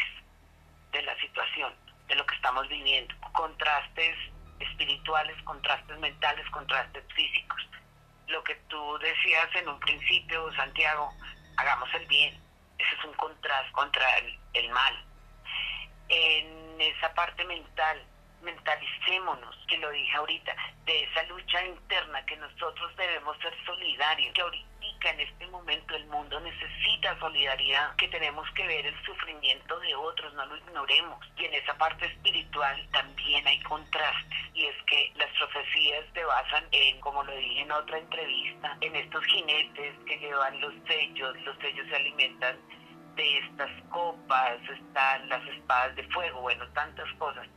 de 0.92 1.02
la 1.02 1.18
situación, 1.20 1.74
de 2.08 2.16
lo 2.16 2.26
que 2.26 2.36
estamos 2.36 2.68
viviendo, 2.68 3.16
contrastes 3.32 4.18
espirituales, 4.60 5.42
contrastes 5.44 5.98
mentales, 6.00 6.46
contrastes 6.50 7.04
físicos. 7.16 7.62
lo 8.28 8.44
que 8.44 8.56
tú 8.68 8.98
decías 9.00 9.50
en 9.56 9.70
un 9.70 9.80
principio, 9.80 10.52
Santiago, 10.56 11.14
hagamos 11.58 11.88
el 11.94 12.06
bien. 12.08 12.43
Eso 12.78 12.96
es 13.00 13.06
un 13.06 13.14
contraste 13.14 13.72
contra 13.72 14.06
el 14.54 14.70
mal. 14.70 15.06
En 16.10 16.82
esa 16.82 17.14
parte 17.14 17.44
mental, 17.46 18.06
mentalicémonos, 18.44 19.56
que 19.68 19.78
lo 19.78 19.90
dije 19.90 20.16
ahorita, 20.16 20.56
de 20.86 21.04
esa 21.04 21.24
lucha 21.24 21.66
interna 21.66 22.26
que 22.26 22.38
nosotros 22.38 22.96
debemos 22.96 23.38
ser 23.40 23.54
solidarios, 23.66 24.34
que 24.34 24.42
ahorita 24.42 25.10
en 25.10 25.20
este 25.20 25.48
momento 25.48 25.96
el 25.96 26.06
mundo 26.08 26.40
necesita 26.40 27.18
solidaridad, 27.20 27.96
que 27.96 28.08
tenemos 28.08 28.50
que 28.52 28.66
ver 28.68 28.86
el 28.86 29.06
sufrimiento 29.06 29.80
de 29.80 29.96
otros, 29.96 30.34
no 30.34 30.46
lo 30.46 30.56
ignoremos. 30.58 31.20
Y 31.38 31.46
en 31.46 31.54
esa 31.56 31.78
parte 31.78 32.06
espiritual 32.06 32.88
también 32.92 33.46
hay 33.48 33.60
contrastes, 33.64 34.40
y 34.54 34.66
es 34.66 34.76
que 34.88 35.12
las 35.16 35.30
profecías 35.38 36.06
se 36.14 36.24
basan 36.24 36.66
en, 36.72 37.00
como 37.02 37.24
lo 37.24 37.36
dije 37.36 37.62
en 37.62 37.72
otra 37.72 37.98
entrevista, 37.98 38.78
en 38.82 38.96
estos 38.96 39.26
jinetes 39.26 39.96
que 40.06 40.18
llevan 40.18 40.62
los 40.62 40.74
sellos, 40.88 41.36
los 41.42 41.58
sellos 41.58 41.88
se 41.90 41.96
alimentan 41.96 42.58
de 43.16 43.38
estas 43.40 43.72
copas, 43.90 44.58
están 44.70 45.30
las 45.30 45.46
espadas 45.48 45.96
de 45.96 46.04
fuego, 46.10 46.42
bueno, 46.42 46.68
tantas 46.70 47.12
cosas 47.14 47.48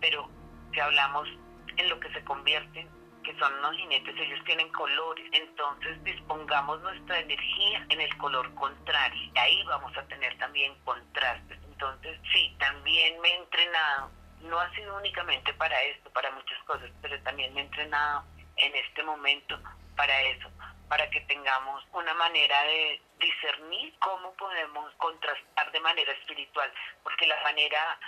pero 0.00 0.28
si 0.72 0.80
hablamos 0.80 1.28
en 1.76 1.88
lo 1.88 2.00
que 2.00 2.12
se 2.12 2.24
convierten, 2.24 2.88
que 3.22 3.36
son 3.38 3.60
los 3.60 3.76
jinetes, 3.76 4.14
ellos 4.18 4.44
tienen 4.44 4.70
colores, 4.70 5.26
entonces 5.32 6.02
dispongamos 6.04 6.80
nuestra 6.80 7.18
energía 7.18 7.84
en 7.88 8.00
el 8.00 8.16
color 8.18 8.54
contrario, 8.54 9.30
y 9.34 9.38
ahí 9.38 9.62
vamos 9.64 9.96
a 9.96 10.06
tener 10.06 10.38
también 10.38 10.74
contrastes. 10.84 11.58
Entonces, 11.64 12.18
sí, 12.32 12.54
también 12.58 13.20
me 13.20 13.28
he 13.28 13.36
entrenado, 13.36 14.10
no 14.42 14.60
ha 14.60 14.70
sido 14.74 14.96
únicamente 14.96 15.52
para 15.54 15.80
esto, 15.82 16.08
para 16.12 16.30
muchas 16.30 16.62
cosas, 16.64 16.90
pero 17.02 17.20
también 17.22 17.52
me 17.52 17.62
he 17.62 17.64
entrenado 17.64 18.24
en 18.56 18.74
este 18.76 19.02
momento 19.02 19.58
para 19.96 20.22
eso, 20.22 20.48
para 20.88 21.10
que 21.10 21.20
tengamos 21.22 21.84
una 21.92 22.14
manera 22.14 22.62
de 22.62 23.02
discernir 23.18 23.92
cómo 23.98 24.32
podemos 24.34 24.92
contrastar 24.98 25.72
de 25.72 25.80
manera 25.80 26.12
espiritual, 26.12 26.72
porque 27.02 27.26
la 27.26 27.42
manera 27.42 27.98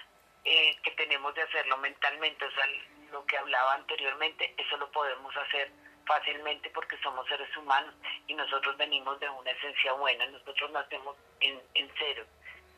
eh, 0.50 0.78
que 0.82 0.90
tenemos 0.92 1.34
de 1.34 1.42
hacerlo 1.42 1.76
mentalmente, 1.76 2.42
o 2.42 2.50
sea, 2.52 2.64
lo 3.12 3.24
que 3.26 3.36
hablaba 3.36 3.74
anteriormente, 3.74 4.54
eso 4.56 4.78
lo 4.78 4.90
podemos 4.90 5.36
hacer 5.36 5.70
fácilmente 6.06 6.70
porque 6.70 6.96
somos 7.02 7.28
seres 7.28 7.54
humanos 7.54 7.94
y 8.26 8.34
nosotros 8.34 8.74
venimos 8.78 9.20
de 9.20 9.28
una 9.28 9.50
esencia 9.50 9.92
buena, 9.92 10.24
nosotros 10.26 10.70
nacemos 10.70 11.16
en, 11.40 11.60
en 11.74 11.90
cero, 11.98 12.24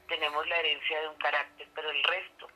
tenemos 0.08 0.48
la 0.48 0.58
herencia 0.58 1.00
de 1.00 1.08
un 1.08 1.14
carácter, 1.16 1.68
pero 1.72 1.90
el 1.90 2.02
resto, 2.02 2.48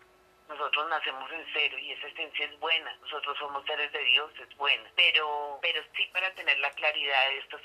nosotros 0.48 0.88
nacemos 0.90 1.30
en 1.32 1.44
cero 1.52 1.78
y 1.78 1.92
esa 1.92 2.06
esencia 2.08 2.46
es 2.46 2.60
buena, 2.60 2.94
nosotros 3.00 3.36
somos 3.38 3.64
seres 3.64 3.90
de 3.92 4.04
Dios, 4.04 4.30
es 4.40 4.56
buena, 4.56 4.84
pero, 4.94 5.58
pero 5.62 5.82
sí 5.96 6.02
para 6.12 6.32
tener 6.34 6.58
la 6.58 6.70
claridad 6.72 7.28
de 7.30 7.38
estos 7.38 7.60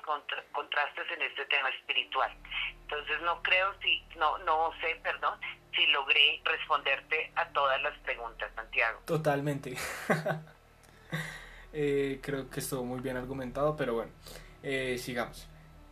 contrastes 0.51 1.11
en 1.11 1.21
este 1.21 1.45
tema 1.45 1.69
espiritual. 1.69 2.31
Entonces 2.81 3.21
no 3.21 3.41
creo, 3.43 3.73
si, 3.81 4.03
no, 4.17 4.37
no 4.39 4.71
sé, 4.81 4.99
perdón, 5.03 5.39
si 5.75 5.85
logré 5.87 6.41
responderte 6.43 7.31
a 7.35 7.47
todas 7.49 7.81
las 7.81 7.97
preguntas, 7.99 8.51
Santiago. 8.55 9.01
Totalmente. 9.05 9.75
Eh, 11.71 12.19
creo 12.23 12.49
que 12.49 12.61
estuvo 12.61 12.83
muy 12.83 12.99
bien 12.99 13.15
argumentado, 13.15 13.75
pero 13.77 13.93
bueno, 13.93 14.11
eh, 14.63 14.97
sigamos. 14.97 15.47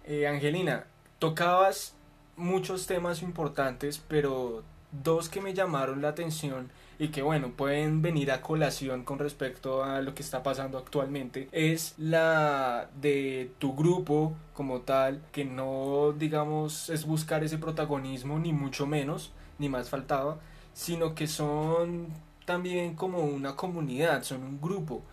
Eh, 0.06 0.26
Angelina, 0.26 0.88
tocabas 1.20 1.96
muchos 2.36 2.88
temas 2.88 3.22
importantes, 3.22 4.00
pero 4.00 4.64
dos 4.92 5.30
que 5.30 5.42
me 5.42 5.54
llamaron 5.54 6.02
la 6.02 6.10
atención 6.10 6.70
y 7.00 7.10
que 7.10 7.22
bueno, 7.22 7.52
pueden 7.52 8.02
venir 8.02 8.32
a 8.32 8.42
colación 8.42 9.04
con 9.04 9.20
respecto 9.20 9.84
a 9.84 10.02
lo 10.02 10.16
que 10.16 10.24
está 10.24 10.42
pasando 10.44 10.78
actualmente, 10.78 11.48
es 11.52 11.94
la 11.98 12.90
de 13.00 13.52
tu 13.60 13.76
grupo 13.76 14.36
como 14.54 14.82
tal, 14.82 15.22
que 15.32 15.46
no 15.46 16.14
digamos 16.18 16.90
es 16.90 17.06
buscar 17.06 17.44
ese 17.44 17.58
protagonismo 17.58 18.40
ni 18.40 18.54
mucho 18.54 18.88
menos, 18.88 19.32
ni 19.60 19.70
más 19.70 19.90
faltaba, 19.90 20.40
sino 20.74 21.14
que 21.14 21.28
son 21.28 22.08
también 22.46 22.96
como 22.96 23.20
una 23.20 23.56
comunidad, 23.56 24.24
son 24.24 24.44
un 24.44 24.62
grupo. 24.62 25.04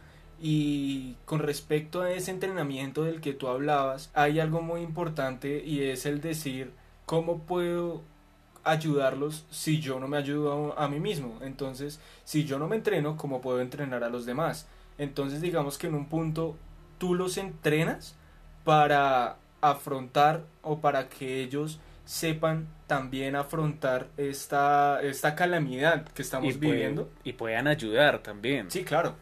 Y 0.40 1.16
con 1.24 1.40
respecto 1.40 2.02
a 2.02 2.10
ese 2.12 2.30
entrenamiento 2.30 3.04
del 3.04 3.20
que 3.20 3.32
tú 3.32 3.48
hablabas, 3.48 4.10
hay 4.14 4.40
algo 4.40 4.62
muy 4.62 4.82
importante 4.82 5.62
y 5.64 5.82
es 5.82 6.06
el 6.06 6.20
decir 6.20 6.72
cómo 7.06 7.38
puedo 7.40 8.02
ayudarlos 8.64 9.44
si 9.50 9.80
yo 9.80 10.00
no 10.00 10.08
me 10.08 10.16
ayudo 10.16 10.78
a, 10.78 10.88
mí 10.88 10.98
mismo. 11.00 11.38
Entonces, 11.42 12.00
si 12.24 12.44
yo 12.44 12.58
no 12.58 12.66
me 12.66 12.76
entreno, 12.76 13.16
¿cómo 13.16 13.40
puedo 13.40 13.60
entrenar 13.60 14.02
a 14.04 14.08
los 14.08 14.26
demás? 14.26 14.68
Entonces, 14.98 15.40
digamos 15.40 15.78
que 15.78 15.86
en 15.86 15.94
un 15.94 16.08
punto 16.08 16.56
tú 16.98 17.14
los 17.14 17.36
entrenas 17.36 18.16
para 18.64 19.36
afrontar 19.60 20.42
o 20.62 20.80
para 20.80 21.08
que 21.08 21.42
ellos 21.42 21.78
sepan 22.04 22.68
también 22.86 23.34
afrontar 23.34 24.08
esta, 24.16 25.00
esta 25.02 25.34
calamidad 25.34 26.06
que 26.08 26.22
estamos 26.22 26.58
viviendo. 26.58 27.10
y 27.24 27.32
puedan 27.32 27.66
ayudar 27.66 28.18
también. 28.18 28.70
Sí, 28.70 28.84
claro. 28.84 29.16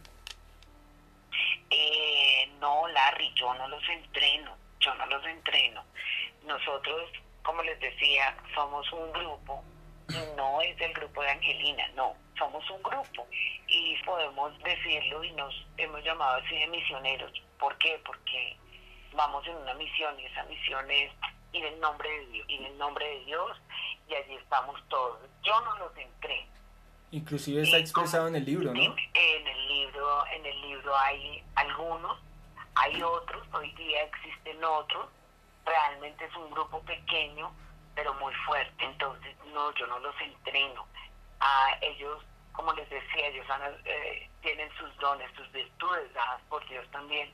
Eh, 1.70 2.50
no, 2.60 2.88
Larry, 2.88 3.32
yo 3.34 3.54
no 3.54 3.68
los 3.68 3.82
entreno, 3.88 4.56
yo 4.80 4.94
no 4.94 5.06
los 5.06 5.24
entreno. 5.26 5.82
Nosotros, 6.46 7.10
como 7.42 7.62
les 7.62 7.78
decía, 7.80 8.36
somos 8.54 8.90
un 8.92 9.12
grupo, 9.12 9.62
y 10.08 10.36
no 10.36 10.60
es 10.60 10.76
del 10.78 10.92
grupo 10.92 11.22
de 11.22 11.30
Angelina, 11.30 11.88
no, 11.94 12.14
somos 12.38 12.68
un 12.70 12.82
grupo 12.82 13.26
y 13.68 13.96
podemos 14.04 14.58
decirlo 14.62 15.24
y 15.24 15.32
nos 15.32 15.54
hemos 15.76 16.02
llamado 16.04 16.42
así 16.42 16.58
de 16.58 16.66
misioneros. 16.66 17.32
¿Por 17.58 17.76
qué? 17.78 18.00
Porque 18.04 18.56
vamos 19.14 19.46
en 19.46 19.56
una 19.56 19.74
misión 19.74 20.18
y 20.18 20.26
esa 20.26 20.44
misión 20.44 20.90
es 20.90 21.12
y 21.52 21.58
en 21.58 21.66
el 21.66 21.80
nombre 21.80 22.08
de 22.08 22.26
Dios, 22.26 22.46
y 22.48 22.54
en 22.56 22.64
el 22.64 22.78
nombre 22.78 23.06
de 23.06 23.24
Dios, 23.26 23.60
y 24.08 24.14
allí 24.14 24.34
estamos 24.36 24.80
todos. 24.88 25.18
Yo 25.42 25.60
no 25.60 25.78
los 25.78 25.96
entré. 25.96 26.46
Inclusive 27.10 27.62
está 27.62 27.76
expresado 27.76 28.26
en 28.28 28.36
el 28.36 28.44
libro, 28.46 28.72
¿no? 28.72 28.80
En 28.80 29.46
el 29.46 29.68
libro, 29.68 30.26
en 30.28 30.46
el 30.46 30.60
libro 30.62 30.96
hay 30.96 31.44
algunos, 31.56 32.18
hay 32.74 33.02
otros, 33.02 33.46
hoy 33.52 33.70
día 33.72 34.04
existen 34.04 34.64
otros, 34.64 35.08
realmente 35.64 36.24
es 36.24 36.34
un 36.36 36.50
grupo 36.50 36.80
pequeño, 36.82 37.52
pero 37.94 38.14
muy 38.14 38.34
fuerte, 38.46 38.84
entonces 38.84 39.36
no, 39.52 39.72
yo 39.72 39.86
no 39.86 39.98
los 39.98 40.18
entreno. 40.20 40.86
A 41.40 41.76
ellos, 41.80 42.22
como 42.52 42.72
les 42.72 42.88
decía, 42.88 43.28
ellos 43.28 43.46
eh, 43.84 44.30
tienen 44.40 44.70
sus 44.76 44.96
dones, 44.98 45.30
sus 45.36 45.50
virtudes 45.52 46.12
dadas 46.14 46.40
por 46.48 46.66
Dios 46.68 46.86
también, 46.90 47.32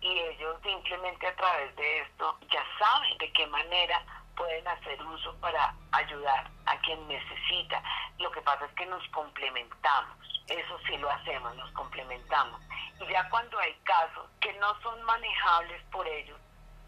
y 0.00 0.18
ellos 0.18 0.56
simplemente 0.62 1.26
a 1.26 1.34
través 1.34 1.74
de 1.76 2.00
esto 2.00 2.38
ya 2.50 2.64
saben 2.78 3.18
de 3.18 3.32
qué 3.32 3.46
manera 3.48 4.00
pueden 4.36 4.66
hacer 4.68 5.02
uso 5.02 5.34
para 5.40 5.74
ayudar 5.92 6.48
a 6.66 6.78
quien 6.80 7.08
necesita. 7.08 7.82
Lo 8.18 8.30
que 8.30 8.40
pasa 8.42 8.64
es 8.66 8.72
que 8.74 8.86
nos 8.86 9.06
complementamos, 9.08 10.16
eso 10.46 10.78
sí 10.86 10.96
lo 10.98 11.10
hacemos, 11.10 11.54
nos 11.56 11.70
complementamos. 11.72 12.60
Y 13.00 13.06
ya 13.12 13.28
cuando 13.30 13.58
hay 13.58 13.74
casos 13.84 14.30
que 14.40 14.52
no 14.54 14.80
son 14.80 15.02
manejables 15.02 15.82
por 15.90 16.06
ellos, 16.06 16.38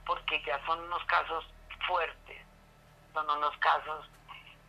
porque 0.07 0.43
ya 0.45 0.65
son 0.67 0.81
unos 0.81 1.05
casos 1.05 1.45
fuertes, 1.87 2.43
son 3.13 3.29
unos 3.31 3.57
casos 3.59 4.09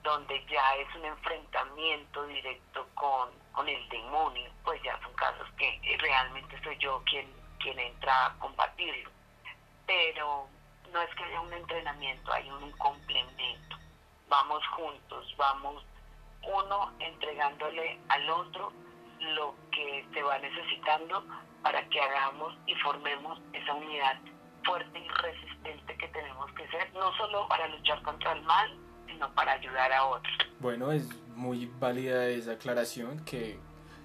donde 0.04 0.44
ya 0.46 0.76
es 0.78 0.96
un 0.96 1.06
enfrentamiento 1.06 2.26
directo 2.26 2.88
con, 2.96 3.30
con 3.52 3.68
el 3.70 3.90
demonio, 3.90 4.50
pues 4.64 4.82
ya 4.84 5.00
son 5.02 5.14
casos 5.14 5.48
que 5.58 5.80
realmente 6.00 6.60
soy 6.64 6.78
yo 6.80 7.04
quien 7.06 7.42
quien 7.62 7.80
entra 7.80 8.26
a 8.26 8.34
combatirlo. 8.40 9.10
Pero 9.86 10.48
no 10.92 11.02
es 11.02 11.16
que 11.16 11.24
haya 11.24 11.42
un 11.42 11.54
entrenamiento, 11.54 12.32
hay 12.34 12.50
un 12.50 12.72
complemento. 12.74 13.78
Vamos 14.28 14.66
juntos, 14.70 15.34
vamos 15.38 15.84
uno 16.44 16.92
entregándole 17.00 18.00
al 18.10 18.30
otro 18.30 18.74
lo 19.20 19.56
que 19.72 20.06
se 20.14 20.24
va 20.24 20.40
necesitando 20.40 21.24
para 21.62 21.88
que 21.90 22.02
hagamos 22.02 22.56
y 22.66 22.74
formemos 22.76 23.40
esa 23.54 23.74
unidad 23.74 24.18
fuerte 24.64 25.00
y 25.00 25.08
resistente 25.08 25.98
que 25.98 26.08
tenemos 26.10 26.52
que 26.54 26.68
ser, 26.70 26.94
no 26.94 27.12
solo 27.18 27.48
para 27.48 27.68
luchar 27.68 28.02
contra 28.04 28.34
el 28.34 28.42
mal, 28.44 28.78
sino 29.08 29.34
para 29.34 29.54
ayudar 29.54 29.92
a 29.92 30.06
otros. 30.06 30.34
Bueno, 30.60 30.92
es 30.92 31.08
muy 31.36 31.72
válida 31.80 32.28
esa 32.28 32.54
aclaración 32.54 33.24
que 33.26 33.60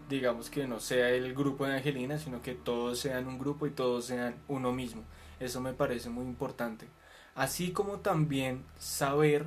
digamos 0.09 0.51
que 0.51 0.67
no 0.67 0.81
sea 0.81 1.11
el 1.11 1.35
grupo 1.35 1.67
de 1.67 1.77
Angelina, 1.77 2.19
sino 2.19 2.43
que 2.43 2.55
todos 2.55 2.99
sean 2.99 3.27
un 3.27 3.39
grupo 3.39 3.67
y 3.67 3.71
todos 3.71 4.07
sean 4.07 4.37
uno 4.49 4.73
mismo. 4.73 5.05
Eso 5.41 5.61
me 5.61 5.73
parece 5.73 6.09
muy 6.09 6.25
importante. 6.25 6.89
Así 7.35 7.73
como 7.73 7.99
también 8.01 8.65
saber 8.79 9.47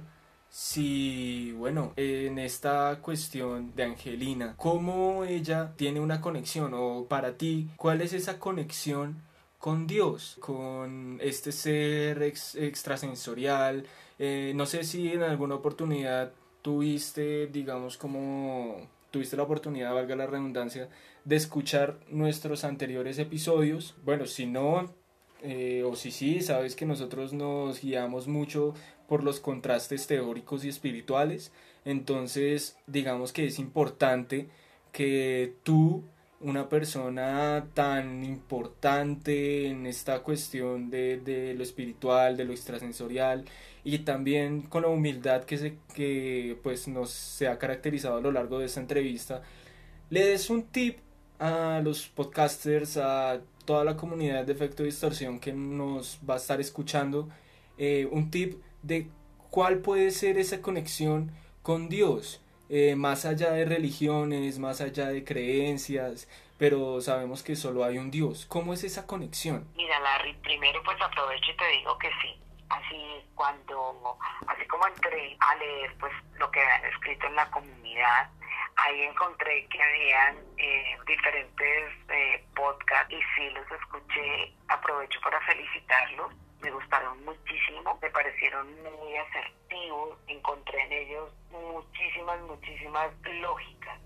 si, 0.49 1.53
bueno, 1.53 1.93
en 1.95 2.39
esta 2.39 2.99
cuestión 3.01 3.73
de 3.75 3.83
Angelina, 3.83 4.55
cómo 4.57 5.23
ella 5.23 5.73
tiene 5.75 5.99
una 5.99 6.21
conexión 6.21 6.73
o 6.75 7.05
para 7.07 7.37
ti, 7.37 7.69
cuál 7.77 8.01
es 8.01 8.13
esa 8.13 8.39
conexión 8.39 9.21
con 9.59 9.87
Dios, 9.87 10.37
con 10.39 11.19
este 11.21 11.51
ser 11.51 12.23
extrasensorial. 12.23 13.85
Eh, 14.17 14.53
no 14.55 14.65
sé 14.65 14.83
si 14.83 15.11
en 15.11 15.21
alguna 15.21 15.55
oportunidad 15.55 16.31
tuviste, 16.61 17.47
digamos, 17.47 17.97
como 17.97 18.87
tuviste 19.11 19.37
la 19.37 19.43
oportunidad, 19.43 19.93
valga 19.93 20.15
la 20.15 20.27
redundancia, 20.27 20.89
de 21.25 21.35
escuchar 21.35 21.99
nuestros 22.09 22.63
anteriores 22.63 23.19
episodios. 23.19 23.95
Bueno, 24.03 24.25
si 24.25 24.45
no, 24.45 24.93
eh, 25.41 25.83
o 25.85 25.95
si 25.95 26.11
sí, 26.11 26.41
sabes 26.41 26.75
que 26.75 26.85
nosotros 26.85 27.33
nos 27.33 27.81
guiamos 27.81 28.27
mucho 28.27 28.73
por 29.07 29.23
los 29.23 29.39
contrastes 29.39 30.07
teóricos 30.07 30.63
y 30.63 30.69
espirituales, 30.69 31.51
entonces 31.83 32.77
digamos 32.87 33.33
que 33.33 33.47
es 33.47 33.57
importante 33.59 34.49
que 34.91 35.55
tú, 35.63 36.03
una 36.41 36.69
persona 36.69 37.67
tan 37.73 38.23
importante 38.23 39.67
en 39.67 39.85
esta 39.85 40.19
cuestión 40.19 40.89
de, 40.89 41.17
de 41.17 41.53
lo 41.53 41.63
espiritual, 41.63 42.37
de 42.37 42.45
lo 42.45 42.53
extrasensorial, 42.53 43.45
y 43.83 43.99
también 43.99 44.61
con 44.61 44.83
la 44.83 44.87
humildad 44.89 45.43
que, 45.43 45.57
se, 45.57 45.77
que 45.93 46.57
pues 46.63 46.87
nos 46.87 47.09
se 47.11 47.47
ha 47.47 47.57
caracterizado 47.57 48.17
a 48.17 48.21
lo 48.21 48.31
largo 48.31 48.59
de 48.59 48.65
esta 48.65 48.79
entrevista, 48.79 49.41
le 50.09 50.25
des 50.25 50.49
un 50.49 50.63
tip 50.63 50.99
a 51.39 51.81
los 51.83 52.07
podcasters, 52.07 52.97
a 52.97 53.41
toda 53.65 53.83
la 53.83 53.97
comunidad 53.97 54.45
de 54.45 54.53
efecto 54.53 54.83
distorsión 54.83 55.39
que 55.39 55.53
nos 55.53 56.19
va 56.27 56.35
a 56.35 56.37
estar 56.37 56.59
escuchando, 56.59 57.29
eh, 57.77 58.07
un 58.11 58.31
tip 58.31 58.61
de 58.81 59.07
cuál 59.49 59.79
puede 59.79 60.11
ser 60.11 60.37
esa 60.37 60.61
conexión 60.61 61.31
con 61.61 61.89
Dios, 61.89 62.41
eh, 62.69 62.95
más 62.95 63.25
allá 63.25 63.51
de 63.51 63.65
religiones, 63.65 64.59
más 64.59 64.79
allá 64.79 65.07
de 65.07 65.23
creencias, 65.23 66.27
pero 66.59 67.01
sabemos 67.01 67.41
que 67.41 67.55
solo 67.55 67.83
hay 67.83 67.97
un 67.97 68.11
Dios. 68.11 68.45
¿Cómo 68.45 68.73
es 68.73 68.83
esa 68.83 69.07
conexión? 69.07 69.67
Mira, 69.75 69.99
Larry, 69.99 70.33
primero 70.35 70.81
pues 70.83 71.01
aprovecho 71.01 71.51
y 71.51 71.57
te 71.57 71.67
digo 71.67 71.97
que 71.97 72.09
sí. 72.21 72.39
Así 72.69 73.25
cuando, 73.33 74.17
así 74.45 74.67
como 74.67 74.85
entré 74.85 75.35
a 75.39 75.55
leer 75.55 75.95
pues 75.99 76.13
lo 76.37 76.51
que 76.51 76.61
han 76.61 76.85
escrito 76.85 77.25
en 77.25 77.35
la 77.35 77.49
comunidad, 77.49 78.29
ahí 78.75 79.01
encontré 79.01 79.65
que 79.67 79.81
habían 79.81 80.37
eh, 80.57 80.97
diferentes 81.07 81.93
eh, 82.09 82.45
podcasts 82.55 83.11
y 83.11 83.19
sí 83.35 83.49
los 83.49 83.71
escuché. 83.71 84.53
Aprovecho 84.67 85.19
para 85.21 85.41
felicitarlos. 85.41 86.33
Me 86.61 86.69
gustaron 86.69 87.23
muchísimo, 87.25 87.97
me 88.01 88.09
parecieron 88.11 88.67
muy 88.83 89.15
asertivos, 89.15 90.19
encontré 90.27 90.81
en 90.83 90.91
ellos 90.91 91.31
muchísimas, 91.51 92.41
muchísimas 92.41 93.11
lógicas. 93.41 93.99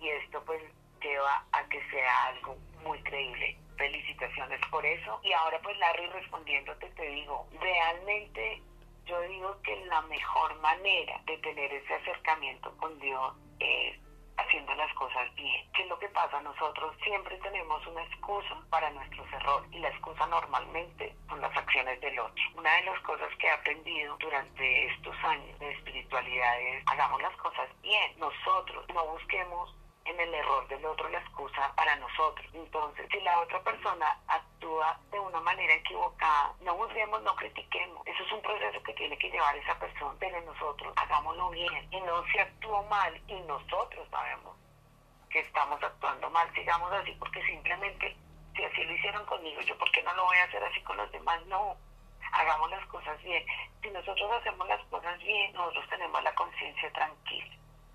Y 0.00 0.08
esto 0.08 0.42
pues 0.44 0.62
lleva 1.02 1.44
a 1.52 1.64
que 1.68 1.82
sea 1.90 2.26
algo 2.26 2.56
muy 2.82 2.98
creíble. 3.02 3.56
Felicitaciones 3.76 4.60
por 4.70 4.84
eso. 4.84 5.20
Y 5.22 5.32
ahora 5.32 5.60
pues 5.62 5.76
Larry 5.78 6.06
respondiéndote 6.06 6.88
te 6.90 7.06
digo, 7.10 7.46
realmente 7.60 8.62
yo 9.06 9.20
digo 9.22 9.60
que 9.62 9.84
la 9.86 10.02
mejor 10.02 10.58
manera 10.60 11.20
de 11.26 11.36
tener 11.38 11.72
ese 11.72 11.94
acercamiento 11.94 12.74
con 12.76 12.98
Dios 13.00 13.34
es 13.58 13.98
haciendo 14.40 14.74
las 14.74 14.92
cosas 14.94 15.34
bien. 15.34 15.70
¿Qué 15.72 15.82
es 15.82 15.88
lo 15.88 15.98
que 15.98 16.08
pasa? 16.08 16.40
Nosotros 16.42 16.94
siempre 17.02 17.36
tenemos 17.38 17.86
una 17.86 18.02
excusa 18.04 18.56
para 18.70 18.90
nuestros 18.90 19.26
errores 19.32 19.68
y 19.72 19.78
la 19.78 19.88
excusa 19.88 20.26
normalmente 20.26 21.14
son 21.28 21.40
las 21.40 21.56
acciones 21.56 22.00
del 22.00 22.18
otro. 22.18 22.42
Una 22.56 22.74
de 22.76 22.84
las 22.84 23.00
cosas 23.00 23.28
que 23.38 23.46
he 23.46 23.50
aprendido 23.50 24.16
durante 24.18 24.86
estos 24.86 25.16
años 25.24 25.58
de 25.58 25.72
espiritualidad 25.72 26.60
es 26.60 26.82
hagamos 26.86 27.22
las 27.22 27.36
cosas 27.36 27.68
bien. 27.82 28.12
Nosotros 28.18 28.84
no 28.94 29.04
busquemos 29.06 29.74
en 30.10 30.20
el 30.20 30.34
error 30.34 30.66
del 30.68 30.84
otro 30.84 31.08
la 31.08 31.18
excusa 31.18 31.72
para 31.76 31.96
nosotros. 31.96 32.46
Entonces, 32.52 33.06
si 33.10 33.20
la 33.20 33.38
otra 33.40 33.62
persona 33.62 34.18
actúa 34.26 34.98
de 35.10 35.18
una 35.18 35.40
manera 35.40 35.74
equivocada, 35.74 36.54
no 36.60 36.74
juzguemos, 36.74 37.22
no 37.22 37.34
critiquemos. 37.36 38.06
Eso 38.06 38.22
es 38.22 38.32
un 38.32 38.42
proceso 38.42 38.82
que 38.82 38.92
tiene 38.94 39.16
que 39.18 39.30
llevar 39.30 39.56
esa 39.56 39.78
persona, 39.78 40.14
pero 40.18 40.40
nosotros 40.42 40.92
hagámoslo 40.96 41.50
bien. 41.50 41.88
Y 41.90 42.00
no 42.00 42.24
se 42.32 42.40
actuó 42.40 42.82
mal 42.84 43.20
y 43.28 43.34
nosotros 43.42 44.08
sabemos 44.10 44.56
que 45.30 45.40
estamos 45.40 45.82
actuando 45.82 46.28
mal, 46.30 46.52
sigamos 46.54 46.92
así 46.92 47.12
porque 47.12 47.40
simplemente 47.46 48.16
si 48.56 48.64
así 48.64 48.82
lo 48.82 48.92
hicieron 48.92 49.24
conmigo, 49.26 49.60
yo 49.62 49.78
por 49.78 49.90
qué 49.92 50.02
no 50.02 50.12
lo 50.14 50.24
voy 50.24 50.36
a 50.38 50.44
hacer 50.44 50.62
así 50.64 50.80
con 50.82 50.96
los 50.96 51.10
demás, 51.12 51.44
no. 51.46 51.76
Hagamos 52.32 52.70
las 52.70 52.86
cosas 52.86 53.20
bien. 53.22 53.44
Si 53.82 53.90
nosotros 53.90 54.30
hacemos 54.32 54.66
las 54.68 54.84
cosas 54.86 55.18
bien, 55.18 55.52
nosotros 55.52 55.88
tenemos 55.88 56.22
la 56.22 56.34
conciencia 56.34 56.92
tranquila. 56.92 57.54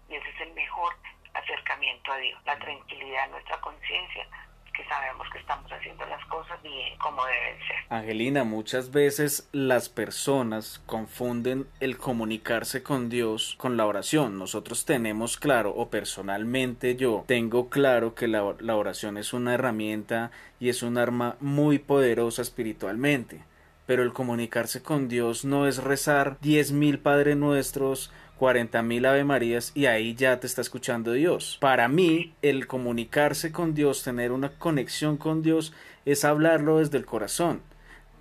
Y 0.10 0.16
ese 0.16 0.30
es 0.30 0.42
el 0.42 0.54
mejor 0.54 0.96
acercamiento 1.36 2.12
a 2.12 2.18
Dios, 2.18 2.40
la 2.46 2.58
tranquilidad 2.58 3.26
de 3.26 3.32
nuestra 3.32 3.60
conciencia, 3.62 4.28
que 4.76 4.84
sabemos 4.90 5.26
que 5.32 5.40
estamos 5.40 5.72
haciendo 5.72 6.06
las 6.06 6.24
cosas 6.26 6.62
bien 6.62 6.98
como 6.98 7.26
deben 7.26 7.58
ser. 7.60 7.78
Angelina, 7.90 8.44
muchas 8.44 8.92
veces 8.92 9.48
las 9.54 9.88
personas 9.88 10.82
confunden 10.86 11.68
el 11.80 11.98
comunicarse 11.98 12.84
con 12.84 13.08
Dios 13.08 13.56
con 13.58 13.78
la 13.78 13.86
oración. 13.86 14.38
Nosotros 14.38 14.84
tenemos 14.84 15.38
claro, 15.38 15.72
o 15.72 15.90
personalmente 15.90 16.98
yo 16.98 17.24
tengo 17.26 17.70
claro 17.70 18.16
que 18.16 18.28
la, 18.28 18.56
la 18.60 18.76
oración 18.76 19.18
es 19.18 19.32
una 19.32 19.54
herramienta 19.54 20.32
y 20.60 20.68
es 20.68 20.84
un 20.84 20.98
arma 20.98 21.38
muy 21.40 21.80
poderosa 21.80 22.42
espiritualmente. 22.42 23.44
Pero 23.86 24.04
el 24.04 24.14
comunicarse 24.14 24.82
con 24.82 25.08
Dios 25.08 25.46
no 25.46 25.68
es 25.68 25.82
rezar 25.82 26.38
diez 26.42 26.72
mil 26.72 27.00
Padre 27.00 27.36
Nuestros 27.36 28.12
cuarenta 28.38 28.82
mil 28.82 29.06
Ave 29.06 29.24
Marías 29.24 29.72
y 29.76 29.86
ahí 29.86 30.16
ya 30.16 30.40
te 30.40 30.48
está 30.48 30.62
escuchando 30.62 31.14
Dios. 31.14 31.58
Para 31.62 31.88
mí, 31.88 32.34
el 32.42 32.68
comunicarse 32.68 33.52
con 33.52 33.74
Dios, 33.74 34.04
tener 34.04 34.32
una 34.32 34.50
conexión 34.50 35.18
con 35.18 35.42
Dios, 35.42 35.74
es 36.06 36.26
hablarlo 36.26 36.80
desde 36.80 36.98
el 36.98 37.06
corazón. 37.06 37.62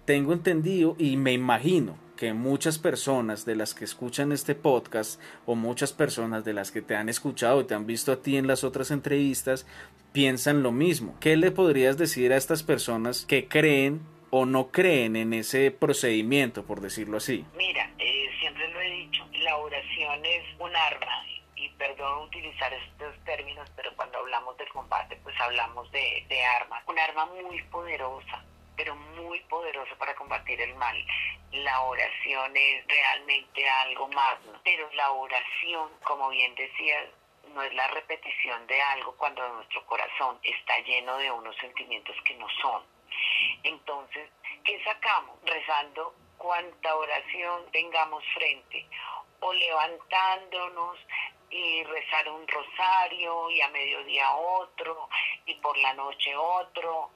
Tengo 0.04 0.32
entendido 0.32 0.96
y 0.98 1.16
me 1.16 1.32
imagino 1.32 1.96
que 2.16 2.32
muchas 2.32 2.78
personas 2.78 3.44
de 3.44 3.56
las 3.56 3.74
que 3.74 3.84
escuchan 3.84 4.32
este 4.32 4.54
podcast 4.54 5.20
o 5.46 5.54
muchas 5.54 5.92
personas 5.92 6.44
de 6.44 6.52
las 6.52 6.70
que 6.70 6.82
te 6.82 6.94
han 6.94 7.08
escuchado 7.08 7.60
y 7.60 7.64
te 7.64 7.74
han 7.74 7.86
visto 7.86 8.12
a 8.12 8.22
ti 8.22 8.36
en 8.36 8.46
las 8.46 8.64
otras 8.64 8.90
entrevistas 8.90 9.66
piensan 10.12 10.62
lo 10.62 10.70
mismo. 10.70 11.16
¿Qué 11.20 11.36
le 11.36 11.50
podrías 11.50 11.98
decir 11.98 12.32
a 12.32 12.36
estas 12.36 12.62
personas 12.62 13.26
que 13.26 13.48
creen 13.48 14.00
o 14.30 14.46
no 14.46 14.68
creen 14.68 15.16
en 15.16 15.32
ese 15.32 15.70
procedimiento, 15.70 16.64
por 16.64 16.80
decirlo 16.80 17.16
así? 17.16 17.44
Mira, 17.56 17.90
eh, 17.98 18.26
siempre 18.40 18.70
lo 18.72 18.80
he 18.80 18.90
dicho, 18.90 19.24
la 19.54 19.60
oración 19.60 20.24
es 20.24 20.42
un 20.58 20.74
arma 20.74 21.24
y 21.54 21.68
perdón 21.78 22.22
utilizar 22.22 22.72
estos 22.74 23.14
términos, 23.24 23.70
pero 23.76 23.94
cuando 23.94 24.18
hablamos 24.18 24.56
de 24.56 24.66
combate, 24.66 25.14
pues 25.22 25.40
hablamos 25.40 25.88
de, 25.92 26.26
de 26.28 26.44
armas. 26.44 26.82
Un 26.88 26.98
arma 26.98 27.26
muy 27.26 27.62
poderosa, 27.70 28.44
pero 28.76 28.96
muy 28.96 29.38
poderosa 29.42 29.94
para 29.96 30.16
combatir 30.16 30.60
el 30.60 30.74
mal. 30.74 30.96
La 31.52 31.82
oración 31.82 32.56
es 32.56 32.84
realmente 32.88 33.70
algo 33.70 34.08
más, 34.08 34.38
pero 34.64 34.90
la 34.94 35.12
oración, 35.12 35.88
como 36.02 36.30
bien 36.30 36.52
decías, 36.56 37.04
no 37.54 37.62
es 37.62 37.72
la 37.74 37.86
repetición 37.86 38.66
de 38.66 38.82
algo 38.82 39.14
cuando 39.16 39.48
nuestro 39.50 39.86
corazón 39.86 40.40
está 40.42 40.80
lleno 40.80 41.16
de 41.18 41.30
unos 41.30 41.54
sentimientos 41.58 42.16
que 42.24 42.34
no 42.34 42.48
son. 42.60 42.82
Entonces, 43.62 44.30
¿qué 44.64 44.82
sacamos? 44.82 45.38
Rezando 45.44 46.12
cuánta 46.38 46.96
oración 46.96 47.70
tengamos 47.70 48.24
frente 48.34 48.88
o 49.44 49.52
levantándonos 49.52 50.96
y 51.50 51.84
rezar 51.84 52.30
un 52.30 52.48
rosario 52.48 53.50
y 53.50 53.60
a 53.60 53.68
mediodía 53.68 54.34
otro 54.34 55.08
y 55.44 55.54
por 55.56 55.76
la 55.76 55.92
noche 55.92 56.34
otro 56.34 57.10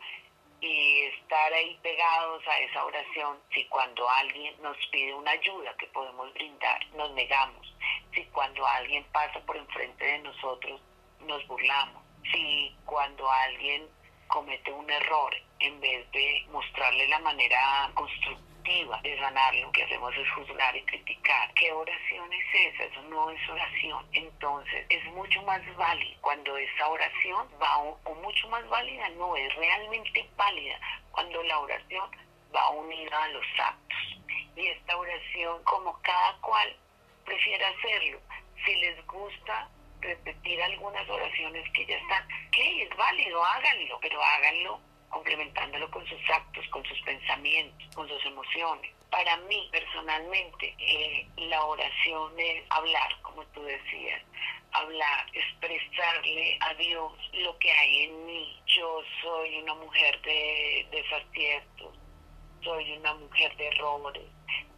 y 0.60 1.04
estar 1.04 1.52
ahí 1.54 1.78
pegados 1.82 2.46
a 2.46 2.58
esa 2.60 2.84
oración. 2.84 3.38
Si 3.54 3.64
cuando 3.68 4.08
alguien 4.10 4.54
nos 4.60 4.76
pide 4.92 5.14
una 5.14 5.30
ayuda 5.30 5.74
que 5.78 5.86
podemos 5.86 6.32
brindar 6.34 6.86
nos 6.88 7.10
negamos, 7.12 7.74
si 8.14 8.22
cuando 8.26 8.66
alguien 8.66 9.04
pasa 9.04 9.40
por 9.40 9.56
enfrente 9.56 10.04
de 10.04 10.18
nosotros 10.18 10.82
nos 11.20 11.46
burlamos, 11.46 12.02
si 12.30 12.76
cuando 12.84 13.30
alguien 13.30 13.88
comete 14.26 14.70
un 14.70 14.90
error 14.90 15.34
en 15.60 15.80
vez 15.80 16.10
de 16.12 16.46
mostrarle 16.50 17.08
la 17.08 17.20
manera 17.20 17.90
constructiva 17.94 18.47
de 18.68 19.18
sanar, 19.18 19.54
lo 19.54 19.72
que 19.72 19.82
hacemos 19.82 20.14
es 20.14 20.30
juzgar 20.32 20.76
y 20.76 20.82
criticar. 20.82 21.52
¿Qué 21.54 21.72
oración 21.72 22.30
es 22.30 22.74
esa? 22.74 22.84
Eso 22.84 23.02
no 23.04 23.30
es 23.30 23.48
oración. 23.48 24.06
Entonces, 24.12 24.84
es 24.90 25.04
mucho 25.12 25.42
más 25.42 25.62
válida 25.76 26.16
cuando 26.20 26.54
esa 26.58 26.88
oración 26.88 27.48
va, 27.60 27.78
o, 27.78 28.14
mucho 28.16 28.46
más 28.48 28.68
válida, 28.68 29.08
no, 29.10 29.34
es 29.36 29.54
realmente 29.54 30.28
válida 30.36 30.78
cuando 31.12 31.42
la 31.44 31.60
oración 31.60 32.10
va 32.54 32.68
unida 32.70 33.24
a 33.24 33.28
los 33.28 33.46
actos. 33.58 33.98
Y 34.54 34.66
esta 34.66 34.98
oración, 34.98 35.64
como 35.64 35.98
cada 36.02 36.36
cual 36.42 36.76
prefiere 37.24 37.64
hacerlo, 37.64 38.20
si 38.66 38.74
les 38.76 39.06
gusta 39.06 39.70
repetir 40.00 40.62
algunas 40.62 41.08
oraciones 41.08 41.64
que 41.72 41.86
ya 41.86 41.96
están, 41.96 42.28
que 42.52 42.82
es 42.82 42.96
válido, 42.96 43.42
háganlo, 43.42 43.98
pero 44.00 44.22
háganlo 44.22 44.87
complementándolo 45.10 45.90
con 45.90 46.06
sus 46.06 46.20
actos, 46.30 46.66
con 46.68 46.84
sus 46.84 47.00
pensamientos, 47.02 47.94
con 47.94 48.08
sus 48.08 48.24
emociones. 48.26 48.92
Para 49.10 49.36
mí, 49.38 49.68
personalmente, 49.72 50.74
eh, 50.78 51.26
la 51.36 51.64
oración 51.64 52.32
es 52.38 52.62
hablar, 52.70 53.20
como 53.22 53.44
tú 53.46 53.62
decías, 53.62 54.22
hablar, 54.72 55.26
expresarle 55.32 56.58
a 56.60 56.74
Dios 56.74 57.12
lo 57.32 57.58
que 57.58 57.70
hay 57.70 58.04
en 58.04 58.26
mí. 58.26 58.60
Yo 58.66 59.02
soy 59.22 59.58
una 59.62 59.74
mujer 59.74 60.20
de 60.22 60.86
desaciertos, 60.90 61.94
soy 62.62 62.92
una 62.98 63.14
mujer 63.14 63.56
de 63.56 63.68
errores, 63.68 64.26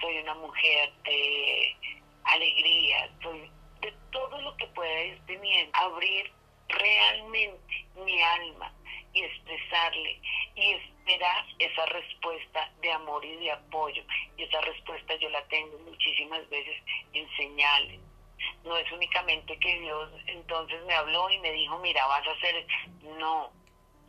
soy 0.01 0.19
una 0.19 0.35
mujer 0.35 0.93
de 1.05 1.77
alegría, 2.25 3.11
soy 3.23 3.51
de 3.81 3.93
todo 4.13 4.41
lo 4.41 4.57
que 4.57 4.67
pueda 4.69 5.05
ir 5.05 5.21
teniendo. 5.27 5.77
Abrir 5.77 6.33
realmente 6.69 7.87
mi 7.97 8.23
alma 8.23 8.73
y 9.13 9.23
expresarle 9.23 10.21
y 10.55 10.73
esperar 10.73 11.45
esa 11.59 11.87
respuesta 11.87 12.71
de 12.81 12.93
amor 12.93 13.25
y 13.25 13.37
de 13.37 13.53
apoyo. 13.53 14.03
Y 14.37 14.45
esa 14.45 14.61
respuesta 14.61 15.15
yo 15.17 15.29
la 15.31 15.43
tengo 15.49 15.79
muchísimas 15.79 16.49
veces 16.49 16.77
en 17.13 17.29
señales. 17.37 18.01
No 18.65 18.77
es 18.77 18.91
únicamente 18.93 19.59
que 19.59 19.81
Dios 19.81 20.11
entonces 20.27 20.83
me 20.85 20.95
habló 20.95 21.31
y 21.31 21.39
me 21.39 21.53
dijo, 21.53 21.79
mira, 21.79 22.07
vas 22.07 22.27
a 22.27 22.33
hacer... 22.33 22.67
No, 23.19 23.53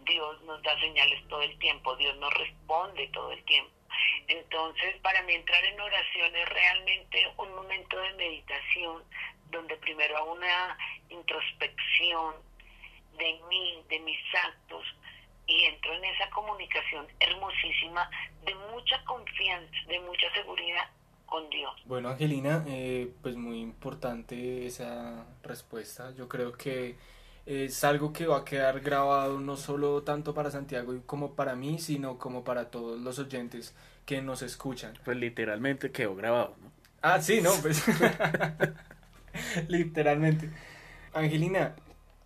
Dios 0.05 0.41
nos 0.43 0.61
da 0.63 0.79
señales 0.79 1.27
todo 1.27 1.41
el 1.41 1.57
tiempo, 1.59 1.95
Dios 1.95 2.15
nos 2.17 2.33
responde 2.33 3.07
todo 3.09 3.31
el 3.31 3.43
tiempo. 3.45 3.71
Entonces, 4.27 4.95
para 5.01 5.21
mí 5.23 5.33
entrar 5.33 5.63
en 5.65 5.79
oración 5.79 6.35
es 6.35 6.49
realmente 6.49 7.33
un 7.37 7.53
momento 7.55 7.99
de 7.99 8.13
meditación 8.13 9.03
donde 9.49 9.75
primero 9.77 10.17
hago 10.17 10.31
una 10.31 10.77
introspección 11.09 12.35
de 13.17 13.39
mí, 13.49 13.83
de 13.89 13.99
mis 13.99 14.19
actos, 14.47 14.85
y 15.47 15.65
entro 15.65 15.93
en 15.93 16.05
esa 16.05 16.29
comunicación 16.29 17.07
hermosísima 17.19 18.09
de 18.45 18.55
mucha 18.71 19.03
confianza, 19.05 19.71
de 19.87 19.99
mucha 19.99 20.31
seguridad 20.33 20.89
con 21.25 21.49
Dios. 21.49 21.71
Bueno, 21.85 22.09
Angelina, 22.09 22.63
eh, 22.67 23.11
pues 23.21 23.35
muy 23.35 23.59
importante 23.61 24.65
esa 24.65 25.25
respuesta. 25.43 26.11
Yo 26.15 26.27
creo 26.27 26.53
que 26.53 26.95
es 27.45 27.83
algo 27.83 28.13
que 28.13 28.27
va 28.27 28.39
a 28.39 28.45
quedar 28.45 28.81
grabado 28.81 29.39
no 29.39 29.57
solo 29.57 30.03
tanto 30.03 30.33
para 30.33 30.51
Santiago 30.51 30.93
como 31.05 31.33
para 31.33 31.55
mí, 31.55 31.79
sino 31.79 32.17
como 32.17 32.43
para 32.43 32.69
todos 32.69 32.99
los 32.99 33.17
oyentes 33.19 33.75
que 34.05 34.21
nos 34.21 34.41
escuchan. 34.41 34.93
Pues 35.03 35.17
literalmente 35.17 35.91
quedó 35.91 36.15
grabado, 36.15 36.55
¿no? 36.61 36.71
Ah, 37.01 37.19
sí, 37.19 37.41
no, 37.41 37.51
pues 37.61 37.83
literalmente. 39.67 40.49
Angelina, 41.13 41.75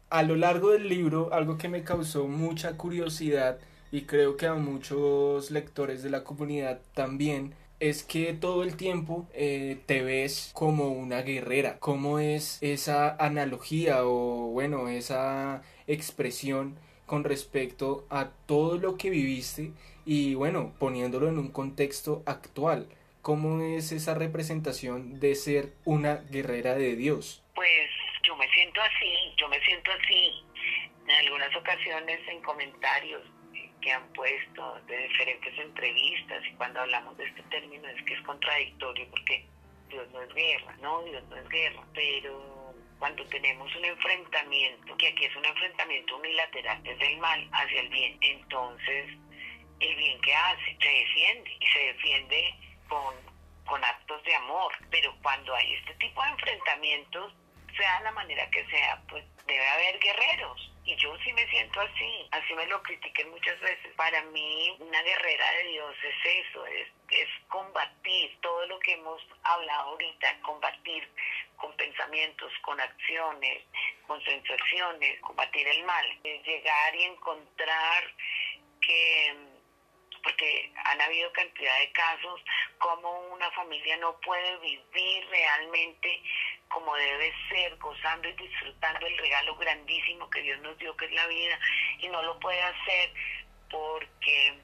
a 0.10 0.24
lo 0.24 0.36
largo 0.36 0.72
del 0.72 0.89
libro, 0.89 1.34
algo 1.34 1.58
que 1.58 1.70
me 1.70 1.84
causó 1.84 2.28
mucha 2.28 2.78
curiosidad 2.78 3.60
y 3.91 4.01
creo 4.01 4.38
que 4.38 4.47
a 4.47 4.56
muchos 4.56 5.51
lectores 5.51 6.03
de 6.03 6.10
la 6.10 6.24
comunidad 6.24 6.82
también, 6.93 7.53
es 7.80 8.03
que 8.03 8.34
todo 8.34 8.64
el 8.64 8.76
tiempo 8.78 9.28
eh, 9.34 9.80
te 9.86 10.01
ves 10.01 10.51
como 10.53 10.89
una 10.89 11.22
guerrera. 11.22 11.78
¿Cómo 11.80 12.20
es 12.20 12.58
esa 12.62 13.16
analogía 13.18 14.06
o 14.06 14.47
bueno, 14.51 14.88
esa 14.89 15.62
expresión 15.88 16.76
con 17.06 17.24
respecto 17.24 18.06
a 18.10 18.32
todo 18.45 18.78
lo 18.78 18.97
que 18.97 19.10
viviste 19.10 19.72
y 20.06 20.36
bueno, 20.36 20.74
poniéndolo 20.80 21.30
en 21.30 21.38
un 21.38 21.49
contexto 21.49 22.24
actual? 22.26 22.88
¿Cómo 23.22 23.62
es 23.62 23.91
esa 23.91 24.14
representación 24.14 25.20
de 25.20 25.36
ser 25.36 25.74
una 25.84 26.16
guerrera 26.32 26.76
de 26.76 26.95
Dios? 26.95 27.45
Así, 28.82 29.34
yo 29.38 29.48
me 29.48 29.60
siento 29.62 29.92
así. 29.92 30.44
En 31.08 31.12
algunas 31.12 31.56
ocasiones 31.56 32.20
en 32.28 32.42
comentarios 32.42 33.22
que 33.82 33.92
han 33.92 34.12
puesto 34.14 34.82
de 34.88 34.98
diferentes 35.08 35.58
entrevistas 35.60 36.44
y 36.46 36.52
cuando 36.56 36.82
hablamos 36.82 37.16
de 37.18 37.26
este 37.26 37.44
término 37.44 37.88
es 37.88 38.04
que 38.04 38.16
es 38.16 38.22
contradictorio 38.22 39.08
porque 39.12 39.46
Dios 39.90 40.10
no 40.12 40.22
es 40.24 40.34
guerra, 40.34 40.76
no, 40.82 41.04
Dios 41.04 41.24
no 41.30 41.38
es 41.38 41.48
guerra, 41.50 41.84
pero 41.94 42.74
cuando 42.98 43.24
tenemos 43.28 43.74
un 43.76 43.86
enfrentamiento, 43.86 44.98
que 44.98 45.08
aquí 45.10 45.26
es 45.26 45.36
un 45.36 45.46
enfrentamiento 45.46 46.18
unilateral 46.18 46.82
desde 46.84 47.14
el 47.14 47.18
mal 47.20 47.48
hacia 47.54 47.82
el 47.82 47.90
bien, 47.90 48.18
entonces 48.22 49.12
el 49.80 49.96
bien 49.96 50.20
que 50.22 50.34
hace 50.34 50.78
se 50.82 50.90
defiende 50.90 51.58
y 51.60 51.68
se 51.68 51.80
defiende 51.80 52.56
con, 52.88 53.14
con 53.66 53.84
actos 53.84 54.24
de 54.24 54.36
amor, 54.36 54.74
pero 54.90 55.16
cuando 55.22 55.54
hay 55.54 55.74
este 55.76 55.94
tipo 55.96 56.24
de 56.24 56.30
enfrentamientos, 56.30 57.34
sea 57.76 58.02
la 58.02 58.12
manera 58.12 58.50
que 58.50 58.66
sea, 58.68 59.02
pues 59.10 59.24
debe 59.46 59.68
haber 59.68 60.00
guerreros. 60.00 60.72
Y 60.86 60.96
yo 60.98 61.18
sí 61.24 61.34
me 61.34 61.48
siento 61.50 61.82
así, 61.82 62.28
así 62.32 62.54
me 62.54 62.68
lo 62.68 62.82
critiqué 62.84 63.26
muchas 63.26 63.60
veces. 63.60 63.92
Para 63.96 64.22
mí, 64.22 64.76
una 64.80 65.02
guerrera 65.02 65.52
de 65.54 65.64
Dios 65.70 65.96
es 66.04 66.46
eso, 66.46 66.66
es, 66.68 66.88
es 67.10 67.28
combatir 67.48 68.40
todo 68.42 68.68
lo 68.68 68.78
que 68.80 68.94
hemos 68.94 69.22
hablado 69.44 69.90
ahorita, 69.90 70.40
combatir 70.42 71.10
con 71.58 71.76
pensamientos, 71.76 72.52
con 72.62 72.80
acciones, 72.80 73.64
con 74.06 74.24
sensaciones, 74.24 75.20
combatir 75.22 75.68
el 75.68 75.84
mal. 75.86 76.20
Es 76.24 76.46
llegar 76.46 76.96
y 76.96 77.04
encontrar 77.04 78.04
que 78.82 79.55
porque 80.26 80.74
han 80.86 81.00
habido 81.02 81.32
cantidad 81.34 81.80
de 81.80 81.92
casos 81.92 82.42
como 82.80 83.20
una 83.30 83.50
familia 83.52 83.96
no 83.98 84.20
puede 84.22 84.58
vivir 84.58 85.28
realmente 85.30 86.22
como 86.68 86.96
debe 86.96 87.32
ser, 87.48 87.78
gozando 87.78 88.28
y 88.28 88.34
disfrutando 88.34 89.06
el 89.06 89.18
regalo 89.20 89.56
grandísimo 89.56 90.28
que 90.32 90.42
Dios 90.42 90.60
nos 90.62 90.78
dio, 90.80 90.98
que 90.98 91.06
es 91.06 91.12
la 91.14 91.28
vida, 91.28 91.60
y 92.00 92.08
no 92.10 92.24
lo 92.24 92.40
puede 92.40 92.62
hacer 92.62 93.14
porque 93.70 94.60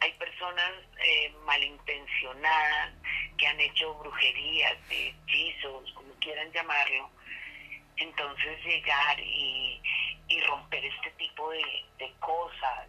hay 0.00 0.12
personas 0.14 0.72
eh, 1.04 1.32
malintencionadas 1.44 2.94
que 3.38 3.46
han 3.46 3.60
hecho 3.60 3.94
brujerías, 3.94 4.76
hechizos, 4.88 5.92
como 5.94 6.14
quieran 6.20 6.50
llamarlo. 6.52 7.10
Entonces 7.96 8.64
llegar 8.64 9.18
y, 9.20 9.80
romper 10.46 10.84
este 10.84 11.10
tipo 11.12 11.50
de, 11.50 12.12
cosas, 12.18 12.88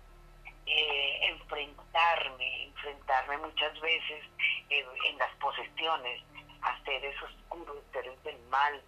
eh, 0.65 1.19
enfrentarme, 1.23 2.65
enfrentarme 2.65 3.37
muchas 3.37 3.79
veces 3.79 4.23
eh, 4.69 4.85
en 5.09 5.17
las 5.17 5.33
posesiones 5.35 6.21
a 6.61 6.83
seres 6.83 7.15
oscuros, 7.21 7.77
seres 7.91 8.21
del 8.23 8.39
mal, 8.49 8.81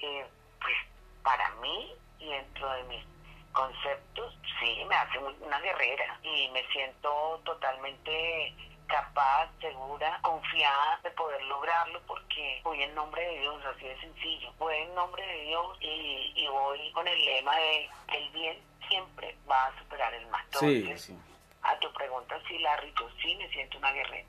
eh, 0.00 0.26
pues 0.60 0.76
para 1.22 1.48
mí 1.56 1.92
y 2.20 2.28
dentro 2.28 2.70
de 2.70 2.82
mis 2.84 3.04
conceptos, 3.52 4.38
sí, 4.60 4.84
me 4.88 4.94
hace 4.94 5.18
una 5.18 5.60
guerrera 5.60 6.18
y 6.22 6.48
me 6.50 6.64
siento 6.68 7.40
totalmente 7.44 8.54
capaz, 8.88 9.50
segura, 9.60 10.18
confiada 10.22 10.98
de 11.02 11.10
poder 11.12 11.42
lograrlo 11.44 12.00
porque 12.06 12.60
voy 12.64 12.82
en 12.82 12.94
nombre 12.94 13.22
de 13.22 13.40
Dios, 13.40 13.64
así 13.66 13.86
de 13.86 14.00
sencillo. 14.00 14.52
Voy 14.58 14.74
en 14.76 14.94
nombre 14.94 15.24
de 15.24 15.44
Dios 15.44 15.76
y, 15.80 16.46
voy 16.48 16.90
con 16.92 17.06
el 17.06 17.24
lema 17.24 17.54
de 17.56 17.88
el 18.14 18.30
bien 18.30 18.58
siempre 18.88 19.36
va 19.48 19.66
a 19.66 19.78
superar 19.78 20.12
el 20.14 20.26
mal. 20.28 20.44
Entonces, 20.44 21.02
sí, 21.02 21.16
a 21.62 21.78
tu 21.80 21.92
pregunta, 21.92 22.36
sí, 22.48 22.58
Larry, 22.58 22.92
yo 22.98 23.08
sí 23.20 23.34
me 23.36 23.48
siento 23.50 23.78
una 23.78 23.92
guerrera. 23.92 24.26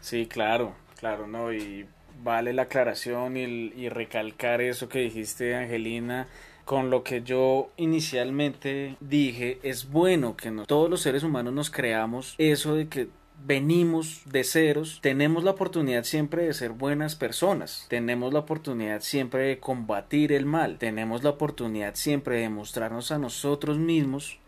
Sí, 0.00 0.26
claro, 0.26 0.74
claro, 0.98 1.26
¿no? 1.26 1.52
Y 1.52 1.88
vale 2.22 2.52
la 2.52 2.62
aclaración 2.62 3.36
y, 3.36 3.88
recalcar 3.88 4.60
eso 4.60 4.88
que 4.88 5.00
dijiste, 5.00 5.56
Angelina, 5.56 6.28
con 6.64 6.90
lo 6.90 7.02
que 7.02 7.22
yo 7.22 7.70
inicialmente 7.76 8.96
dije, 9.00 9.58
es 9.62 9.90
bueno 9.90 10.36
que 10.36 10.50
todos 10.66 10.88
los 10.88 11.02
seres 11.02 11.22
humanos 11.22 11.52
nos 11.52 11.70
creamos 11.70 12.34
eso 12.38 12.74
de 12.74 12.88
que 12.88 13.08
venimos 13.46 14.22
de 14.24 14.42
ceros, 14.42 15.00
tenemos 15.02 15.44
la 15.44 15.50
oportunidad 15.50 16.04
siempre 16.04 16.46
de 16.46 16.54
ser 16.54 16.70
buenas 16.70 17.14
personas, 17.14 17.86
tenemos 17.90 18.32
la 18.32 18.40
oportunidad 18.40 19.02
siempre 19.02 19.42
de 19.42 19.58
combatir 19.58 20.32
el 20.32 20.46
mal, 20.46 20.78
tenemos 20.78 21.22
la 21.22 21.30
oportunidad 21.30 21.94
siempre 21.94 22.38
de 22.38 22.48
mostrarnos 22.48 23.12
a 23.12 23.18
nosotros 23.18 23.76
mismos 23.76 24.38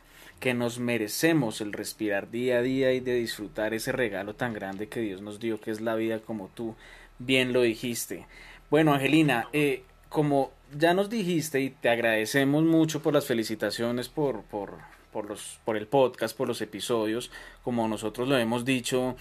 que 0.40 0.54
nos 0.54 0.78
merecemos 0.78 1.60
el 1.60 1.72
respirar 1.72 2.30
día 2.30 2.58
a 2.58 2.62
día 2.62 2.92
y 2.92 3.00
de 3.00 3.14
disfrutar 3.14 3.74
ese 3.74 3.92
regalo 3.92 4.34
tan 4.34 4.54
grande 4.54 4.88
que 4.88 5.00
Dios 5.00 5.20
nos 5.20 5.40
dio, 5.40 5.60
que 5.60 5.70
es 5.70 5.80
la 5.80 5.94
vida 5.94 6.20
como 6.20 6.48
tú 6.54 6.74
bien 7.18 7.52
lo 7.52 7.62
dijiste. 7.62 8.26
Bueno, 8.70 8.94
Angelina, 8.94 9.48
eh, 9.52 9.82
como 10.08 10.52
ya 10.76 10.94
nos 10.94 11.10
dijiste 11.10 11.60
y 11.60 11.70
te 11.70 11.90
agradecemos 11.90 12.64
mucho 12.64 13.02
por 13.02 13.12
las 13.14 13.26
felicitaciones 13.26 14.08
por, 14.08 14.42
por, 14.42 14.78
por, 15.16 15.30
los, 15.30 15.60
por 15.64 15.78
el 15.78 15.86
podcast, 15.86 16.36
por 16.36 16.46
los 16.46 16.60
episodios, 16.60 17.30
como 17.64 17.88
nosotros 17.88 18.28
lo 18.28 18.36
hemos 18.36 18.66
dicho, 18.66 19.16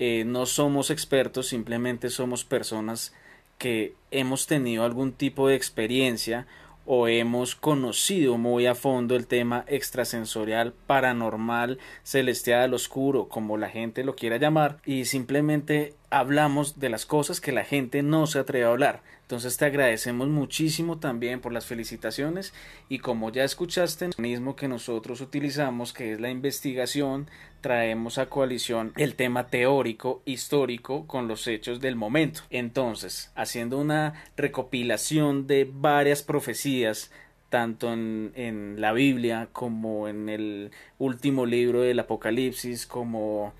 eh, 0.00 0.24
no 0.26 0.44
somos 0.44 0.90
expertos, 0.90 1.46
simplemente 1.46 2.10
somos 2.10 2.44
personas 2.44 3.14
que 3.56 3.94
hemos 4.10 4.48
tenido 4.48 4.84
algún 4.84 5.12
tipo 5.12 5.46
de 5.46 5.54
experiencia 5.54 6.48
o 6.84 7.06
hemos 7.06 7.54
conocido 7.54 8.38
muy 8.38 8.66
a 8.66 8.74
fondo 8.74 9.14
el 9.14 9.28
tema 9.28 9.64
extrasensorial, 9.68 10.72
paranormal, 10.72 11.78
celestial, 12.02 12.74
oscuro, 12.74 13.28
como 13.28 13.56
la 13.56 13.68
gente 13.68 14.02
lo 14.02 14.16
quiera 14.16 14.38
llamar, 14.38 14.78
y 14.84 15.04
simplemente 15.04 15.94
hablamos 16.18 16.78
de 16.78 16.88
las 16.88 17.06
cosas 17.06 17.40
que 17.40 17.52
la 17.52 17.64
gente 17.64 18.02
no 18.02 18.26
se 18.26 18.38
atreve 18.38 18.64
a 18.64 18.70
hablar. 18.70 19.02
Entonces 19.22 19.56
te 19.56 19.64
agradecemos 19.64 20.28
muchísimo 20.28 20.98
también 20.98 21.40
por 21.40 21.52
las 21.52 21.66
felicitaciones 21.66 22.54
y 22.88 23.00
como 23.00 23.32
ya 23.32 23.42
escuchaste, 23.42 24.04
el 24.04 24.12
mismo 24.18 24.54
que 24.54 24.68
nosotros 24.68 25.20
utilizamos, 25.20 25.92
que 25.92 26.12
es 26.12 26.20
la 26.20 26.30
investigación, 26.30 27.28
traemos 27.60 28.18
a 28.18 28.26
coalición 28.26 28.92
el 28.96 29.16
tema 29.16 29.48
teórico, 29.48 30.22
histórico, 30.26 31.08
con 31.08 31.26
los 31.26 31.48
hechos 31.48 31.80
del 31.80 31.96
momento. 31.96 32.42
Entonces, 32.50 33.32
haciendo 33.34 33.78
una 33.78 34.14
recopilación 34.36 35.48
de 35.48 35.68
varias 35.68 36.22
profecías, 36.22 37.10
tanto 37.48 37.92
en, 37.92 38.32
en 38.36 38.80
la 38.80 38.92
Biblia 38.92 39.48
como 39.52 40.06
en 40.06 40.28
el 40.28 40.70
último 40.98 41.46
libro 41.46 41.80
del 41.80 41.98
Apocalipsis, 41.98 42.86
como 42.86 43.54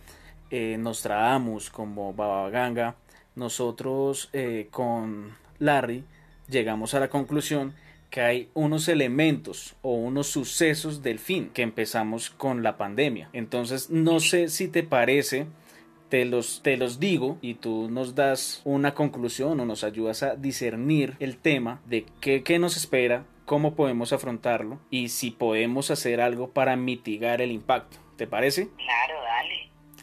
eh, 0.50 0.76
Nostradamus, 0.78 1.70
como 1.70 2.12
Baba 2.12 2.50
Ganga, 2.50 2.96
nosotros 3.34 4.30
eh, 4.32 4.68
con 4.70 5.36
Larry 5.58 6.04
llegamos 6.48 6.94
a 6.94 7.00
la 7.00 7.08
conclusión 7.08 7.74
que 8.10 8.20
hay 8.20 8.48
unos 8.54 8.88
elementos 8.88 9.74
o 9.82 9.92
unos 9.94 10.28
sucesos 10.28 11.02
del 11.02 11.18
fin 11.18 11.50
que 11.52 11.62
empezamos 11.62 12.30
con 12.30 12.62
la 12.62 12.76
pandemia. 12.76 13.28
Entonces, 13.32 13.90
no 13.90 14.20
sé 14.20 14.48
si 14.48 14.68
te 14.68 14.82
parece 14.82 15.46
te 16.08 16.24
los, 16.24 16.62
te 16.62 16.76
los 16.76 17.00
digo 17.00 17.38
y 17.42 17.54
tú 17.54 17.88
nos 17.90 18.14
das 18.14 18.62
una 18.64 18.94
conclusión 18.94 19.58
o 19.60 19.66
nos 19.66 19.84
ayudas 19.84 20.22
a 20.22 20.36
discernir 20.36 21.16
el 21.18 21.36
tema 21.36 21.80
de 21.86 22.06
qué, 22.20 22.42
qué 22.42 22.58
nos 22.58 22.76
espera, 22.76 23.24
cómo 23.44 23.74
podemos 23.74 24.12
afrontarlo 24.12 24.78
y 24.90 25.08
si 25.08 25.30
podemos 25.30 25.90
hacer 25.90 26.20
algo 26.20 26.50
para 26.50 26.76
mitigar 26.76 27.40
el 27.42 27.50
impacto. 27.50 27.98
¿Te 28.16 28.26
parece? 28.26 28.68
Claro, 28.76 29.14
dale. 29.22 29.55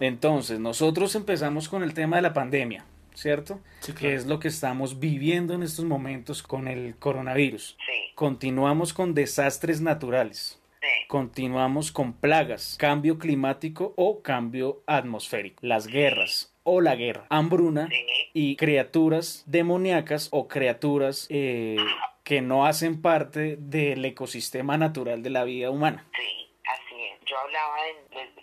Entonces, 0.03 0.59
nosotros 0.59 1.15
empezamos 1.15 1.69
con 1.69 1.81
el 1.81 1.93
tema 1.93 2.17
de 2.17 2.23
la 2.23 2.33
pandemia. 2.33 2.85
¿cierto? 3.15 3.59
Que 3.99 4.15
es 4.15 4.25
lo 4.25 4.39
que 4.39 4.47
estamos 4.47 4.99
viviendo 4.99 5.53
en 5.53 5.63
estos 5.63 5.85
momentos 5.85 6.41
con 6.41 6.67
el 6.67 6.95
coronavirus. 6.97 7.77
Sí. 7.77 8.11
Continuamos 8.15 8.93
con 8.93 9.13
desastres 9.13 9.81
naturales. 9.81 10.59
Continuamos 11.07 11.91
con 11.91 12.13
plagas, 12.13 12.75
cambio 12.77 13.17
climático 13.17 13.93
o 13.95 14.21
cambio 14.21 14.83
atmosférico, 14.85 15.59
las 15.61 15.87
guerras 15.87 16.53
o 16.63 16.81
la 16.81 16.95
guerra, 16.95 17.25
hambruna 17.29 17.87
y 18.33 18.57
criaturas 18.57 19.43
demoníacas 19.45 20.27
o 20.31 20.49
criaturas 20.49 21.27
eh, 21.29 21.77
que 22.25 22.41
no 22.41 22.65
hacen 22.65 23.01
parte 23.01 23.55
del 23.57 24.03
ecosistema 24.03 24.77
natural 24.77 25.23
de 25.23 25.29
la 25.29 25.45
vida 25.45 25.69
humana. 25.69 26.05
Sí, 26.17 26.49
así 26.65 27.01
es. 27.01 27.29
Yo 27.29 27.37
hablaba 27.37 27.77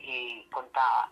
y 0.03 0.47
contaba 0.51 1.11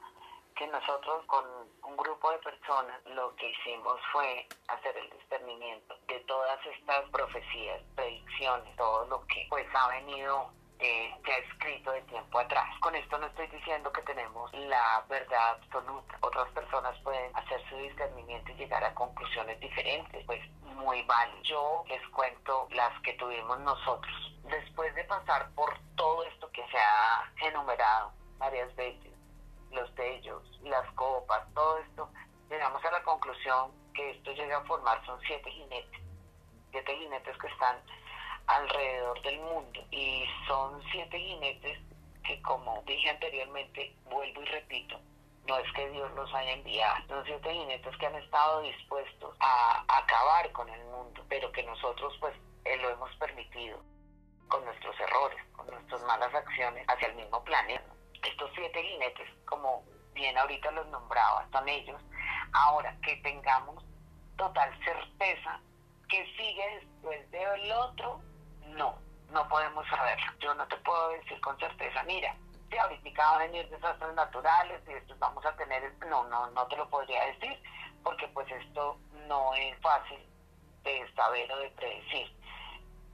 que 0.58 0.66
nosotros 0.66 1.24
con 1.26 1.44
un 1.84 1.96
grupo 1.96 2.32
de 2.32 2.38
personas 2.38 3.00
lo 3.06 3.34
que 3.36 3.48
hicimos 3.48 4.00
fue 4.12 4.46
hacer 4.66 4.96
el 4.96 5.08
discernimiento 5.10 5.94
de 6.08 6.18
todas 6.20 6.58
estas 6.66 7.08
profecías, 7.10 7.80
predicciones, 7.94 8.76
todo 8.76 9.06
lo 9.06 9.24
que 9.28 9.46
pues 9.48 9.66
ha 9.72 9.88
venido 9.88 10.50
eh, 10.80 11.14
ha 11.24 11.38
escrito 11.38 11.92
de 11.92 12.02
tiempo 12.02 12.38
atrás. 12.40 12.66
Con 12.80 12.94
esto 12.94 13.18
no 13.18 13.26
estoy 13.26 13.46
diciendo 13.48 13.92
que 13.92 14.02
tenemos 14.02 14.52
la 14.54 15.04
verdad 15.08 15.50
absoluta. 15.60 16.18
Otras 16.20 16.48
personas 16.50 16.96
pueden 17.02 17.34
hacer 17.36 17.60
su 17.68 17.76
discernimiento 17.76 18.50
y 18.52 18.54
llegar 18.54 18.82
a 18.82 18.94
conclusiones 18.94 19.58
diferentes. 19.60 20.24
Pues 20.26 20.40
muy 20.62 21.04
mal. 21.04 21.30
Yo 21.42 21.84
les 21.88 22.06
cuento 22.08 22.68
las 22.70 23.00
que 23.02 23.12
tuvimos 23.14 23.58
nosotros. 23.60 24.34
Después 24.44 24.94
de 24.94 25.04
pasar 25.04 25.50
por 25.54 25.76
todo 25.96 26.24
esto 26.24 26.50
que 26.52 26.64
se 26.68 26.78
ha 26.78 27.32
enumerado 27.48 28.12
varias 28.38 28.74
veces, 28.76 29.07
los 29.70 29.90
ellos, 29.98 30.42
las 30.62 30.90
copas, 30.94 31.42
todo 31.54 31.78
esto, 31.78 32.08
llegamos 32.50 32.84
a 32.84 32.90
la 32.90 33.02
conclusión 33.02 33.72
que 33.94 34.10
esto 34.10 34.32
llega 34.32 34.58
a 34.58 34.64
formar 34.64 35.04
son 35.04 35.20
siete 35.26 35.50
jinetes. 35.50 36.00
Siete 36.70 36.96
jinetes 36.96 37.36
que 37.38 37.48
están 37.48 37.76
alrededor 38.46 39.20
del 39.22 39.40
mundo. 39.40 39.80
Y 39.90 40.24
son 40.46 40.82
siete 40.92 41.18
jinetes 41.18 41.78
que, 42.24 42.40
como 42.42 42.82
dije 42.86 43.10
anteriormente, 43.10 43.94
vuelvo 44.04 44.42
y 44.42 44.46
repito, 44.46 45.00
no 45.46 45.58
es 45.58 45.72
que 45.72 45.88
Dios 45.90 46.10
los 46.12 46.32
haya 46.34 46.52
enviado, 46.52 47.08
son 47.08 47.24
siete 47.24 47.52
jinetes 47.52 47.96
que 47.96 48.06
han 48.06 48.14
estado 48.16 48.60
dispuestos 48.60 49.34
a 49.40 49.84
acabar 49.88 50.52
con 50.52 50.68
el 50.68 50.84
mundo, 50.84 51.24
pero 51.28 51.50
que 51.52 51.62
nosotros 51.62 52.14
pues 52.20 52.34
eh, 52.64 52.76
lo 52.76 52.90
hemos 52.90 53.10
permitido 53.16 53.82
con 54.48 54.64
nuestros 54.64 54.98
errores, 55.00 55.42
con 55.56 55.66
nuestras 55.66 56.02
malas 56.02 56.34
acciones 56.34 56.84
hacia 56.88 57.08
el 57.08 57.16
mismo 57.16 57.42
planeta. 57.44 57.97
Estos 58.22 58.50
siete 58.54 58.82
jinetes, 58.82 59.28
como 59.44 59.84
bien 60.12 60.36
ahorita 60.36 60.70
los 60.72 60.86
nombraba, 60.88 61.46
son 61.52 61.68
ellos. 61.68 62.00
Ahora 62.52 62.96
que 63.02 63.16
tengamos 63.16 63.84
total 64.36 64.70
certeza 64.84 65.60
que 66.08 66.24
sigue 66.36 66.80
después 66.80 67.30
del 67.30 67.72
otro, 67.72 68.20
no, 68.68 68.98
no 69.30 69.48
podemos 69.48 69.86
saberlo. 69.88 70.32
Yo 70.40 70.54
no 70.54 70.66
te 70.68 70.76
puedo 70.78 71.10
decir 71.10 71.40
con 71.40 71.58
certeza, 71.58 72.02
mira, 72.04 72.34
si 72.70 72.76
ahorita 72.76 73.10
van 73.16 73.34
a 73.34 73.38
venir 73.38 73.68
desastres 73.68 74.14
naturales 74.14 74.82
y 74.88 74.92
estos 74.92 75.18
vamos 75.18 75.44
a 75.44 75.56
tener, 75.56 75.92
no, 76.08 76.24
no, 76.28 76.50
no 76.50 76.66
te 76.66 76.76
lo 76.76 76.88
podría 76.88 77.24
decir, 77.26 77.60
porque 78.02 78.28
pues 78.28 78.50
esto 78.50 78.98
no 79.26 79.54
es 79.54 79.78
fácil 79.80 80.18
de 80.84 81.12
saber 81.14 81.50
o 81.52 81.58
de 81.58 81.70
predecir. 81.70 82.32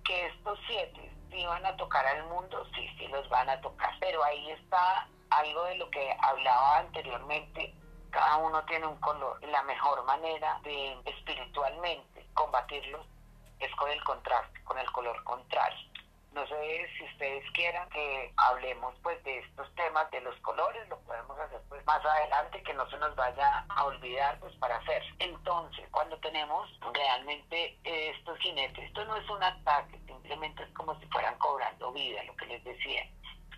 Que 0.05 0.27
estos 0.27 0.59
siete 0.67 1.14
si 1.35 1.45
van 1.47 1.66
a 1.66 1.76
tocar 1.76 2.07
al 2.07 2.24
mundo, 2.28 2.64
sí, 2.74 2.89
sí 2.97 3.09
los 3.09 3.28
van 3.28 3.49
a 3.49 3.61
tocar, 3.61 3.93
pero 3.99 4.22
ahí 4.22 4.51
está 4.51 5.09
algo 5.30 5.64
de 5.64 5.76
lo 5.76 5.91
que 5.91 6.16
hablaba 6.20 6.78
anteriormente, 6.78 7.74
cada 8.11 8.37
uno 8.37 8.64
tiene 8.66 8.87
un 8.87 8.97
color. 8.99 9.43
La 9.49 9.62
mejor 9.64 10.05
manera 10.05 10.61
de 10.62 10.97
espiritualmente 11.05 12.26
combatirlos 12.35 13.05
es 13.59 13.74
con 13.74 13.91
el 13.91 14.03
contraste, 14.05 14.62
con 14.64 14.78
el 14.78 14.91
color 14.93 15.22
contrario. 15.24 15.91
No 16.35 16.45
sé 16.49 16.89
si 16.99 17.05
ustedes 17.05 17.49
quieran 17.53 17.89
que 17.91 18.32
hablemos 18.37 18.93
pues 19.05 19.22
de 19.22 19.39
estos 19.39 19.72
temas 19.76 20.11
de 20.11 20.20
los 20.20 20.35
colores, 20.41 20.89
lo 20.89 20.99
podemos 21.03 21.39
hacer 21.39 21.61
pues 21.68 21.87
más 21.87 22.05
adelante 22.05 22.61
que 22.64 22.74
no 22.74 22.91
se 22.91 22.99
nos 22.99 23.14
vaya 23.14 23.64
a 23.68 23.85
olvidar 23.85 24.41
pues 24.41 24.53
para 24.57 24.76
hacer. 24.78 25.01
Entonces, 25.20 25.89
cuando 25.93 26.18
tenemos 26.18 26.68
realmente 26.93 27.78
estos 27.85 28.37
jinetes, 28.41 28.85
esto 28.85 29.05
no 29.05 29.16
es 29.16 29.30
un 29.30 29.45
ataque, 29.45 29.97
simplemente 30.07 30.64
es 30.64 30.70
como 30.70 30.99
si 30.99 31.07
fueran 31.07 31.39
cobrando 31.39 31.93
vida, 31.93 32.24
lo 32.24 32.35
que 32.37 32.47
les 32.47 32.64
decía 32.64 33.09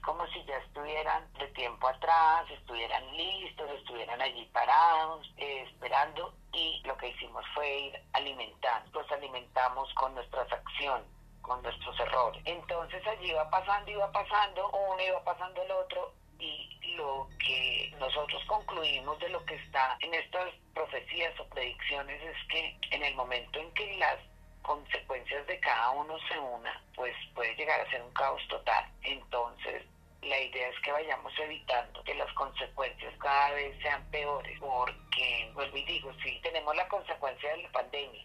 como 0.05 0.25
si 0.29 0.45
ya 0.45 0.57
estuvieran 0.59 1.27
de 1.33 1.49
tiempo 1.49 1.89
atrás, 1.89 2.49
estuvieran 2.49 3.05
listos, 3.17 3.69
estuvieran 3.71 4.23
allí 4.23 4.45
parados, 4.53 5.29
esperando 5.37 6.33
y 6.53 6.81
lo 6.85 6.97
que 6.97 7.09
hicimos 7.09 7.45
fue 7.55 7.79
ir 7.81 8.03
alimentando, 8.13 9.01
los 9.01 9.11
alimentamos 9.11 9.93
con 9.95 10.15
nuestras 10.15 10.53
acciones 10.53 11.16
con 11.47 11.63
nuestros 11.63 11.99
errores. 12.01 12.43
Entonces 12.45 13.07
allí 13.07 13.31
iba 13.31 13.49
pasando, 13.49 13.91
iba 13.91 14.11
pasando, 14.13 14.69
uno 14.71 15.03
iba 15.03 15.23
pasando 15.25 15.63
el 15.63 15.71
otro 15.71 16.13
y 16.39 16.95
lo 16.97 17.29
que 17.39 17.95
nosotros 17.99 18.43
concluimos 18.47 19.19
de 19.21 19.29
lo 19.29 19.45
que 19.45 19.55
está 19.55 19.97
en 20.01 20.13
estas 20.15 20.53
profecías 20.75 21.39
o 21.41 21.45
predicciones 21.49 22.21
es 22.23 22.37
que 22.49 22.77
en 22.91 23.03
el 23.03 23.15
momento 23.15 23.59
en 23.59 23.73
que 23.73 23.97
las 23.97 24.19
consecuencias 24.63 25.47
de 25.47 25.61
cada 25.61 25.91
uno 25.91 26.19
se 26.29 26.39
una, 26.39 26.83
pues 26.95 27.15
puede 27.35 27.55
llegar 27.55 27.81
a 27.81 27.91
ser 27.91 28.03
un 28.03 28.13
caos 28.13 28.43
total. 28.49 28.85
Entonces, 29.03 29.85
la 30.23 30.41
idea 30.41 30.69
es 30.69 30.81
que 30.81 30.91
vayamos 30.91 31.33
evitando 31.39 32.03
que 32.03 32.15
las 32.15 32.33
consecuencias 32.33 33.15
cada 33.19 33.51
vez 33.53 33.81
sean 33.81 34.05
peores, 34.11 34.59
porque, 34.59 35.51
vuelvo 35.55 35.77
y 35.77 35.85
digo, 35.85 36.13
si 36.23 36.41
tenemos 36.41 36.75
la 36.75 36.89
consecuencia 36.89 37.51
de 37.51 37.63
la 37.63 37.71
pandemia, 37.71 38.25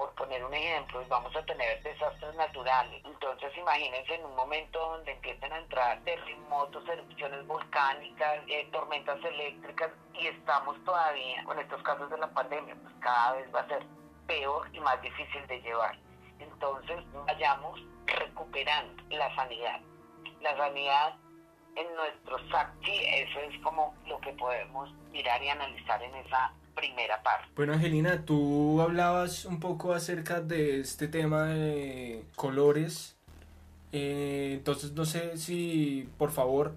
por 0.00 0.14
poner 0.14 0.42
un 0.42 0.54
ejemplo, 0.54 1.04
vamos 1.08 1.36
a 1.36 1.44
tener 1.44 1.82
desastres 1.82 2.34
naturales. 2.34 3.02
Entonces, 3.04 3.54
imagínense 3.54 4.14
en 4.14 4.24
un 4.24 4.34
momento 4.34 4.78
donde 4.78 5.12
empiecen 5.12 5.52
a 5.52 5.58
entrar 5.58 6.00
terremotos, 6.04 6.88
erupciones 6.88 7.46
volcánicas, 7.46 8.40
eh, 8.48 8.66
tormentas 8.72 9.22
eléctricas, 9.22 9.90
y 10.14 10.28
estamos 10.28 10.82
todavía 10.86 11.44
con 11.44 11.58
estos 11.58 11.82
casos 11.82 12.08
de 12.08 12.16
la 12.16 12.28
pandemia, 12.28 12.74
pues 12.76 12.94
cada 13.00 13.34
vez 13.34 13.54
va 13.54 13.60
a 13.60 13.68
ser 13.68 13.84
peor 14.26 14.66
y 14.72 14.80
más 14.80 15.02
difícil 15.02 15.46
de 15.48 15.60
llevar. 15.60 15.98
Entonces, 16.38 16.96
vayamos 17.26 17.78
recuperando 18.06 19.02
la 19.10 19.34
sanidad. 19.34 19.80
La 20.40 20.56
sanidad 20.56 21.14
en 21.76 21.94
nuestro 21.94 22.38
SACTI, 22.48 23.04
eso 23.04 23.40
es 23.40 23.62
como 23.62 23.94
lo 24.06 24.18
que 24.22 24.32
podemos 24.32 24.90
mirar 25.10 25.42
y 25.42 25.50
analizar 25.50 26.02
en 26.02 26.14
esa 26.14 26.54
primera 26.80 27.22
parte. 27.22 27.48
Bueno, 27.54 27.74
Angelina, 27.74 28.24
tú 28.24 28.80
hablabas 28.80 29.44
un 29.44 29.60
poco 29.60 29.92
acerca 29.92 30.40
de 30.40 30.80
este 30.80 31.08
tema 31.08 31.46
de 31.48 32.24
colores. 32.36 33.16
Eh, 33.92 34.54
entonces, 34.54 34.92
no 34.92 35.04
sé 35.04 35.36
si, 35.36 36.08
por 36.16 36.30
favor, 36.30 36.74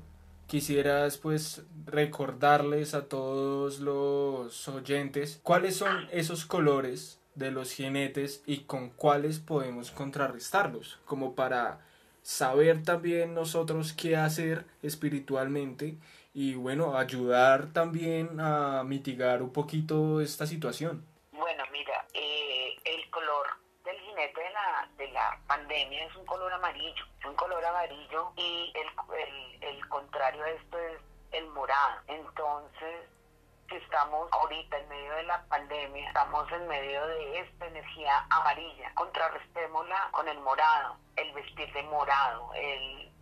quisieras 0.48 1.18
pues 1.18 1.64
recordarles 1.86 2.94
a 2.94 3.06
todos 3.06 3.80
los 3.80 4.68
oyentes 4.68 5.40
cuáles 5.42 5.78
son 5.78 6.08
esos 6.12 6.46
colores 6.46 7.20
de 7.36 7.52
los 7.52 7.72
jinetes 7.72 8.44
y 8.46 8.60
con 8.60 8.90
cuáles 8.90 9.40
podemos 9.40 9.90
contrarrestarlos, 9.92 11.00
como 11.06 11.34
para 11.34 11.80
saber 12.22 12.84
también 12.84 13.34
nosotros 13.34 13.94
qué 13.94 14.16
hacer 14.16 14.66
espiritualmente 14.82 15.98
y 16.34 16.56
bueno, 16.56 16.98
ayudar 16.98 17.68
también 17.74 18.40
a 18.40 18.84
mitigar 18.84 19.42
un 19.44 19.54
poquito 19.54 20.20
esta 20.20 20.48
situación. 20.48 21.06
Bueno, 21.32 21.64
mira, 21.72 22.06
eh, 22.14 22.76
el 22.86 23.10
color 23.12 23.48
del 23.86 24.00
jinete 24.00 24.42
de 24.42 24.50
la, 24.50 24.90
de 24.98 25.12
la 25.12 25.40
pandemia 25.48 26.06
es 26.06 26.16
un 26.16 26.26
color 26.26 26.52
amarillo, 26.52 27.06
un 27.28 27.36
color 27.36 27.64
amarillo 27.64 28.32
y 28.36 28.74
el, 28.76 28.88
el, 29.20 29.76
el 29.76 29.88
contrario 29.90 30.44
a 30.44 30.50
esto 30.50 30.80
es 30.80 31.00
el 31.34 31.48
morado. 31.50 32.02
Entonces, 32.08 33.10
si 33.70 33.76
estamos 33.76 34.28
ahorita 34.32 34.78
en 34.80 34.90
medio 34.90 35.14
de 35.14 35.24
la 35.24 35.44
pandemia, 35.46 36.08
estamos 36.08 36.52
en 36.52 36.68
medio 36.68 37.06
de 37.08 37.40
esta 37.42 37.68
energía 37.68 38.26
amarilla, 38.32 38.92
contrarrestémosla 38.96 40.10
con 40.12 40.28
el 40.28 40.40
morado, 40.40 40.98
el 41.16 41.32
vestir 41.34 41.72
de 41.74 41.84
morado, 41.84 42.52
el 42.56 43.13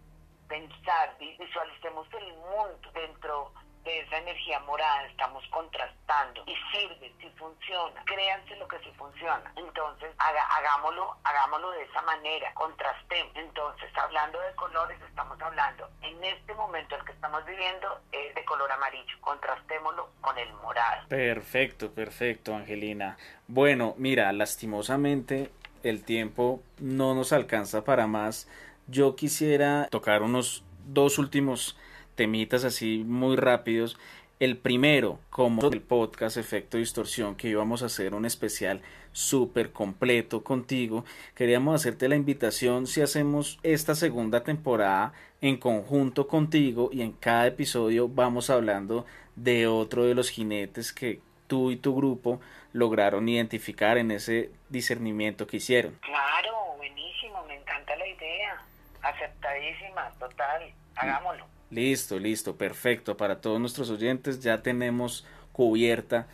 pensar, 0.51 1.15
visualicemos 1.17 2.05
el 2.13 2.33
mundo 2.33 2.91
dentro 2.93 3.53
de 3.85 4.01
esa 4.01 4.17
energía 4.17 4.59
morada, 4.59 5.07
estamos 5.07 5.43
contrastando 5.47 6.43
y 6.45 6.53
sirve, 6.71 7.11
si 7.19 7.29
funciona, 7.31 8.03
créanse 8.05 8.57
lo 8.57 8.67
que 8.67 8.77
sí 8.79 8.91
funciona. 8.97 9.51
Entonces, 9.55 10.13
hagámoslo, 10.19 11.15
hagámoslo 11.23 11.71
de 11.71 11.83
esa 11.83 12.01
manera, 12.01 12.53
contrastemos. 12.53 13.33
Entonces, 13.35 13.89
hablando 13.97 14.39
de 14.41 14.53
colores, 14.55 14.99
estamos 15.01 15.41
hablando 15.41 15.89
en 16.01 16.21
este 16.21 16.53
momento 16.53 16.95
el 16.95 17.05
que 17.05 17.13
estamos 17.13 17.45
viviendo 17.45 18.01
es 18.11 18.35
de 18.35 18.43
color 18.43 18.69
amarillo, 18.73 19.15
contrastémoslo 19.21 20.09
con 20.19 20.37
el 20.37 20.53
morado. 20.55 21.07
Perfecto, 21.07 21.93
perfecto, 21.93 22.53
Angelina. 22.53 23.17
Bueno, 23.47 23.95
mira, 23.97 24.31
lastimosamente 24.33 25.49
el 25.81 26.03
tiempo 26.03 26.61
no 26.77 27.15
nos 27.15 27.31
alcanza 27.31 27.85
para 27.85 28.05
más. 28.05 28.47
Yo 28.88 29.15
quisiera 29.15 29.88
tocar 29.89 30.21
unos 30.21 30.63
dos 30.88 31.17
últimos 31.17 31.77
temitas 32.15 32.63
así 32.63 33.03
muy 33.05 33.36
rápidos. 33.36 33.97
El 34.39 34.57
primero, 34.57 35.19
como 35.29 35.67
el 35.69 35.82
podcast 35.82 36.38
Efecto 36.38 36.77
Distorsión, 36.77 37.36
que 37.36 37.49
íbamos 37.49 37.84
a 37.84 37.86
hacer 37.86 38.15
un 38.15 38.25
especial 38.25 38.82
súper 39.11 39.71
completo 39.71 40.43
contigo, 40.43 41.05
queríamos 41.36 41.75
hacerte 41.75 42.09
la 42.09 42.15
invitación 42.15 42.88
si 42.88 43.01
hacemos 43.01 43.59
esta 43.61 43.93
segunda 43.93 44.43
temporada 44.43 45.13
en 45.41 45.57
conjunto 45.57 46.27
contigo 46.27 46.89
y 46.91 47.01
en 47.01 47.11
cada 47.11 47.47
episodio 47.47 48.07
vamos 48.07 48.49
hablando 48.49 49.05
de 49.36 49.67
otro 49.67 50.05
de 50.05 50.15
los 50.15 50.29
jinetes 50.29 50.91
que 50.91 51.19
tú 51.47 51.69
y 51.69 51.75
tu 51.75 51.95
grupo 51.95 52.39
lograron 52.73 53.27
identificar 53.27 53.97
en 53.97 54.11
ese 54.11 54.51
discernimiento 54.69 55.47
que 55.47 55.57
hicieron. 55.57 55.97
Claro, 56.01 56.75
buenísimo, 56.77 57.43
me 57.45 57.55
encanta 57.55 57.95
la 57.95 58.07
idea, 58.07 58.63
aceptadísima, 59.01 60.11
total, 60.19 60.73
hagámoslo. 60.95 61.45
Listo, 61.69 62.19
listo, 62.19 62.57
perfecto. 62.57 63.15
Para 63.15 63.39
todos 63.39 63.59
nuestros 63.59 63.89
oyentes 63.89 64.41
ya 64.41 64.61
tenemos 64.61 65.25
cubierta 65.51 66.27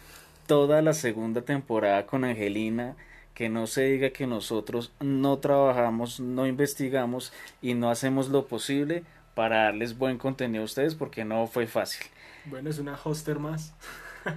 toda 0.48 0.82
la 0.82 0.94
segunda 0.94 1.42
temporada 1.42 2.06
con 2.06 2.26
Angelina. 2.26 2.96
Que 3.34 3.50
no 3.50 3.68
se 3.68 3.84
diga 3.84 4.10
que 4.10 4.26
nosotros 4.26 4.92
no 5.00 5.38
trabajamos, 5.38 6.20
no 6.20 6.48
investigamos 6.48 7.32
y 7.62 7.76
no 7.76 7.92
hacemos 7.92 8.30
lo 8.30 8.48
posible 8.48 9.04
para 9.36 9.66
darles 9.66 9.96
buen 9.96 10.18
contenido 10.18 10.64
a 10.64 10.66
ustedes 10.66 10.96
porque 10.96 11.24
no 11.24 11.46
fue 11.46 11.68
fácil. 11.68 12.08
Bueno, 12.46 12.72
es 12.72 12.80
una 12.80 12.98
hoster 12.98 13.38
más. 13.38 13.76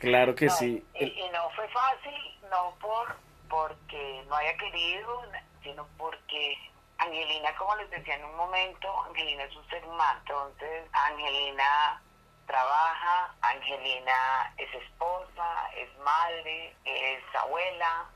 claro 0.00 0.34
que 0.34 0.50
sí. 0.50 0.84
Y, 0.98 1.04
y, 1.04 1.30
no 1.32 1.48
fue 1.54 1.68
fácil, 1.68 2.12
no 2.50 2.74
por 2.80 3.16
porque 3.48 4.24
no 4.28 4.34
haya 4.34 4.56
querido, 4.56 5.22
sino 5.62 5.86
porque 5.96 6.56
Angelina, 6.98 7.54
como 7.56 7.76
les 7.76 7.90
decía 7.90 8.16
en 8.16 8.24
un 8.24 8.36
momento, 8.36 9.04
Angelina 9.04 9.44
es 9.44 9.54
un 9.54 9.68
ser 9.68 9.84
humano. 9.84 10.18
Entonces, 10.20 10.88
Angelina 10.92 12.02
trabaja, 12.46 13.34
Angelina 13.42 14.52
es 14.56 14.74
esposa, 14.74 15.70
es 15.76 15.96
madre, 15.98 16.74
es 16.84 17.22
abuela. 17.36 18.06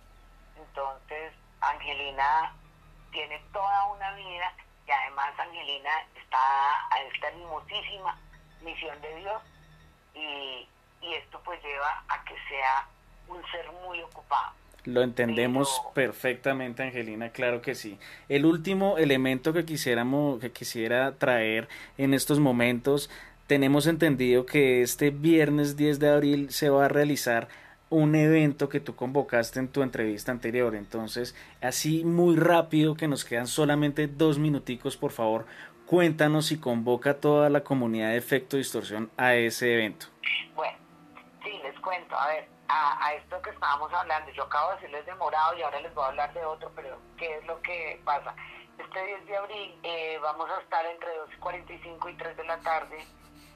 Entonces, 0.57 1.33
Angelina 1.61 2.55
tiene 3.13 3.39
toda 3.53 3.85
una 3.87 4.13
vida 4.15 4.53
y 4.87 4.91
además 4.91 5.39
Angelina 5.39 5.91
está 6.17 6.89
a 6.91 7.01
esta 7.03 7.29
hermosísima 7.29 8.19
misión 8.63 9.01
de 9.01 9.15
Dios 9.17 9.43
y, 10.15 10.69
y 11.01 11.15
esto 11.15 11.41
pues 11.45 11.63
lleva 11.63 12.03
a 12.09 12.25
que 12.25 12.35
sea 12.49 12.89
un 13.29 13.45
ser 13.51 13.71
muy 13.73 14.03
ocupado. 14.03 14.62
Lo 14.85 15.03
entendemos 15.03 15.81
perfectamente, 15.95 16.83
Angelina, 16.83 17.31
claro 17.31 17.63
que 17.63 17.77
sí. 17.77 17.99
El 18.29 18.45
último 18.45 18.99
elemento 18.99 19.53
que 19.53 19.65
quisiéramos, 19.65 20.41
que 20.41 20.51
quisiera 20.51 21.13
traer 21.13 21.69
en 21.99 22.15
estos 22.15 22.41
momentos, 22.41 23.09
tenemos 23.47 23.87
entendido 23.87 24.45
que 24.45 24.83
este 24.83 25.11
viernes 25.11 25.77
10 25.77 26.01
de 26.01 26.09
abril 26.09 26.51
se 26.51 26.69
va 26.69 26.87
a 26.87 26.89
realizar 26.89 27.49
un 27.91 28.15
evento 28.15 28.69
que 28.69 28.81
tú 28.81 28.97
convocaste 28.97 29.61
en 29.61 29.69
tu 29.69 29.83
entrevista 29.83 30.33
anterior. 30.33 30.75
Entonces, 30.75 31.37
así 31.61 32.05
muy 32.05 32.37
rápido, 32.37 32.95
que 32.97 33.07
nos 33.07 33.25
quedan 33.25 33.47
solamente 33.47 34.09
dos 34.09 34.39
minuticos, 34.39 34.97
por 34.97 35.13
favor, 35.13 35.47
cuéntanos 35.87 36.51
y 36.53 36.57
convoca 36.57 37.11
a 37.11 37.15
toda 37.21 37.51
la 37.51 37.63
comunidad 37.63 38.09
de 38.09 38.17
Efecto 38.17 38.57
Distorsión 38.57 39.11
a 39.17 39.35
ese 39.35 39.75
evento. 39.75 40.07
Bueno, 40.57 40.79
sí, 41.45 41.51
les 41.63 41.79
cuento. 41.81 42.19
A 42.19 42.29
ver, 42.29 42.49
a, 42.73 43.15
esto 43.15 43.41
que 43.43 43.51
estábamos 43.51 43.93
hablando. 43.93 44.31
Yo 44.33 44.45
acabo 44.45 44.71
de 44.71 44.77
decirles 44.77 45.07
de 45.07 45.15
morado 45.17 45.57
y 45.57 45.63
ahora 45.63 45.81
les 45.81 45.95
voy 45.95 46.05
a 46.05 46.09
hablar 46.09 46.33
de 46.33 46.45
otro, 46.45 46.71
pero 46.75 46.99
¿qué 47.19 47.37
es 47.37 47.45
lo 47.45 47.61
que 47.61 48.01
pasa? 48.05 48.35
Este 48.79 49.07
10 49.07 49.27
de 49.27 49.37
abril 49.37 49.81
eh, 49.83 50.19
vamos 50.23 50.49
a 50.51 50.61
estar 50.61 50.85
entre 50.87 51.09
2.45 51.41 52.11
y 52.11 52.17
3 52.17 52.37
de 52.37 52.45
la 52.45 52.59
tarde. 52.61 53.07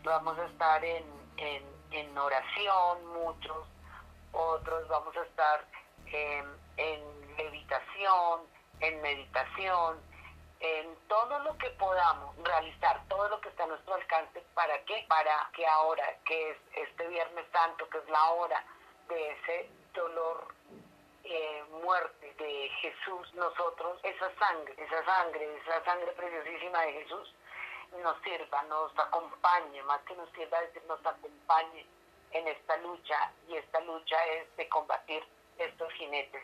Vamos 0.04 0.38
a 0.38 0.44
estar 0.44 0.84
en, 0.84 1.04
en, 1.38 2.18
oración, 2.18 3.06
muchos. 3.06 3.66
Otros 4.32 4.86
vamos 4.88 5.16
a 5.16 5.22
estar 5.22 5.64
en, 6.06 6.44
en 6.76 7.36
levitación, 7.36 8.42
en 8.80 9.00
meditación, 9.00 9.98
en 10.60 10.94
todo 11.08 11.38
lo 11.40 11.56
que 11.56 11.70
podamos 11.70 12.36
realizar, 12.44 13.02
todo 13.08 13.28
lo 13.28 13.40
que 13.40 13.48
está 13.48 13.64
a 13.64 13.68
nuestro 13.68 13.94
alcance. 13.94 14.44
¿Para 14.54 14.78
qué? 14.84 15.06
Para 15.08 15.50
que 15.54 15.66
ahora, 15.66 16.04
que 16.26 16.50
es 16.50 16.56
este 16.74 17.08
Viernes 17.08 17.46
Santo, 17.52 17.88
que 17.88 17.98
es 17.98 18.08
la 18.10 18.30
hora 18.30 18.62
de 19.08 19.30
ese 19.32 19.70
dolor, 19.94 20.48
eh, 21.24 21.64
muerte 21.82 22.34
de 22.38 22.68
Jesús, 22.80 23.34
nosotros, 23.34 23.98
esa 24.02 24.32
sangre, 24.38 24.74
esa 24.78 25.04
sangre, 25.04 25.56
esa 25.56 25.84
sangre 25.84 26.12
preciosísima 26.12 26.82
de 26.82 26.92
Jesús, 26.92 27.34
nos 28.02 28.20
sirva, 28.22 28.62
nos 28.64 28.96
acompañe, 28.98 29.82
más 29.84 30.00
que 30.02 30.14
nos 30.16 30.30
sirva, 30.30 30.60
decir, 30.60 30.82
nos 30.86 31.04
acompañe 31.04 31.86
en 32.32 32.48
esta 32.48 32.76
lucha, 32.78 33.32
y 33.48 33.56
esta 33.56 33.80
lucha 33.80 34.16
es 34.26 34.56
de 34.56 34.68
combatir 34.68 35.24
estos 35.58 35.92
jinetes. 35.94 36.42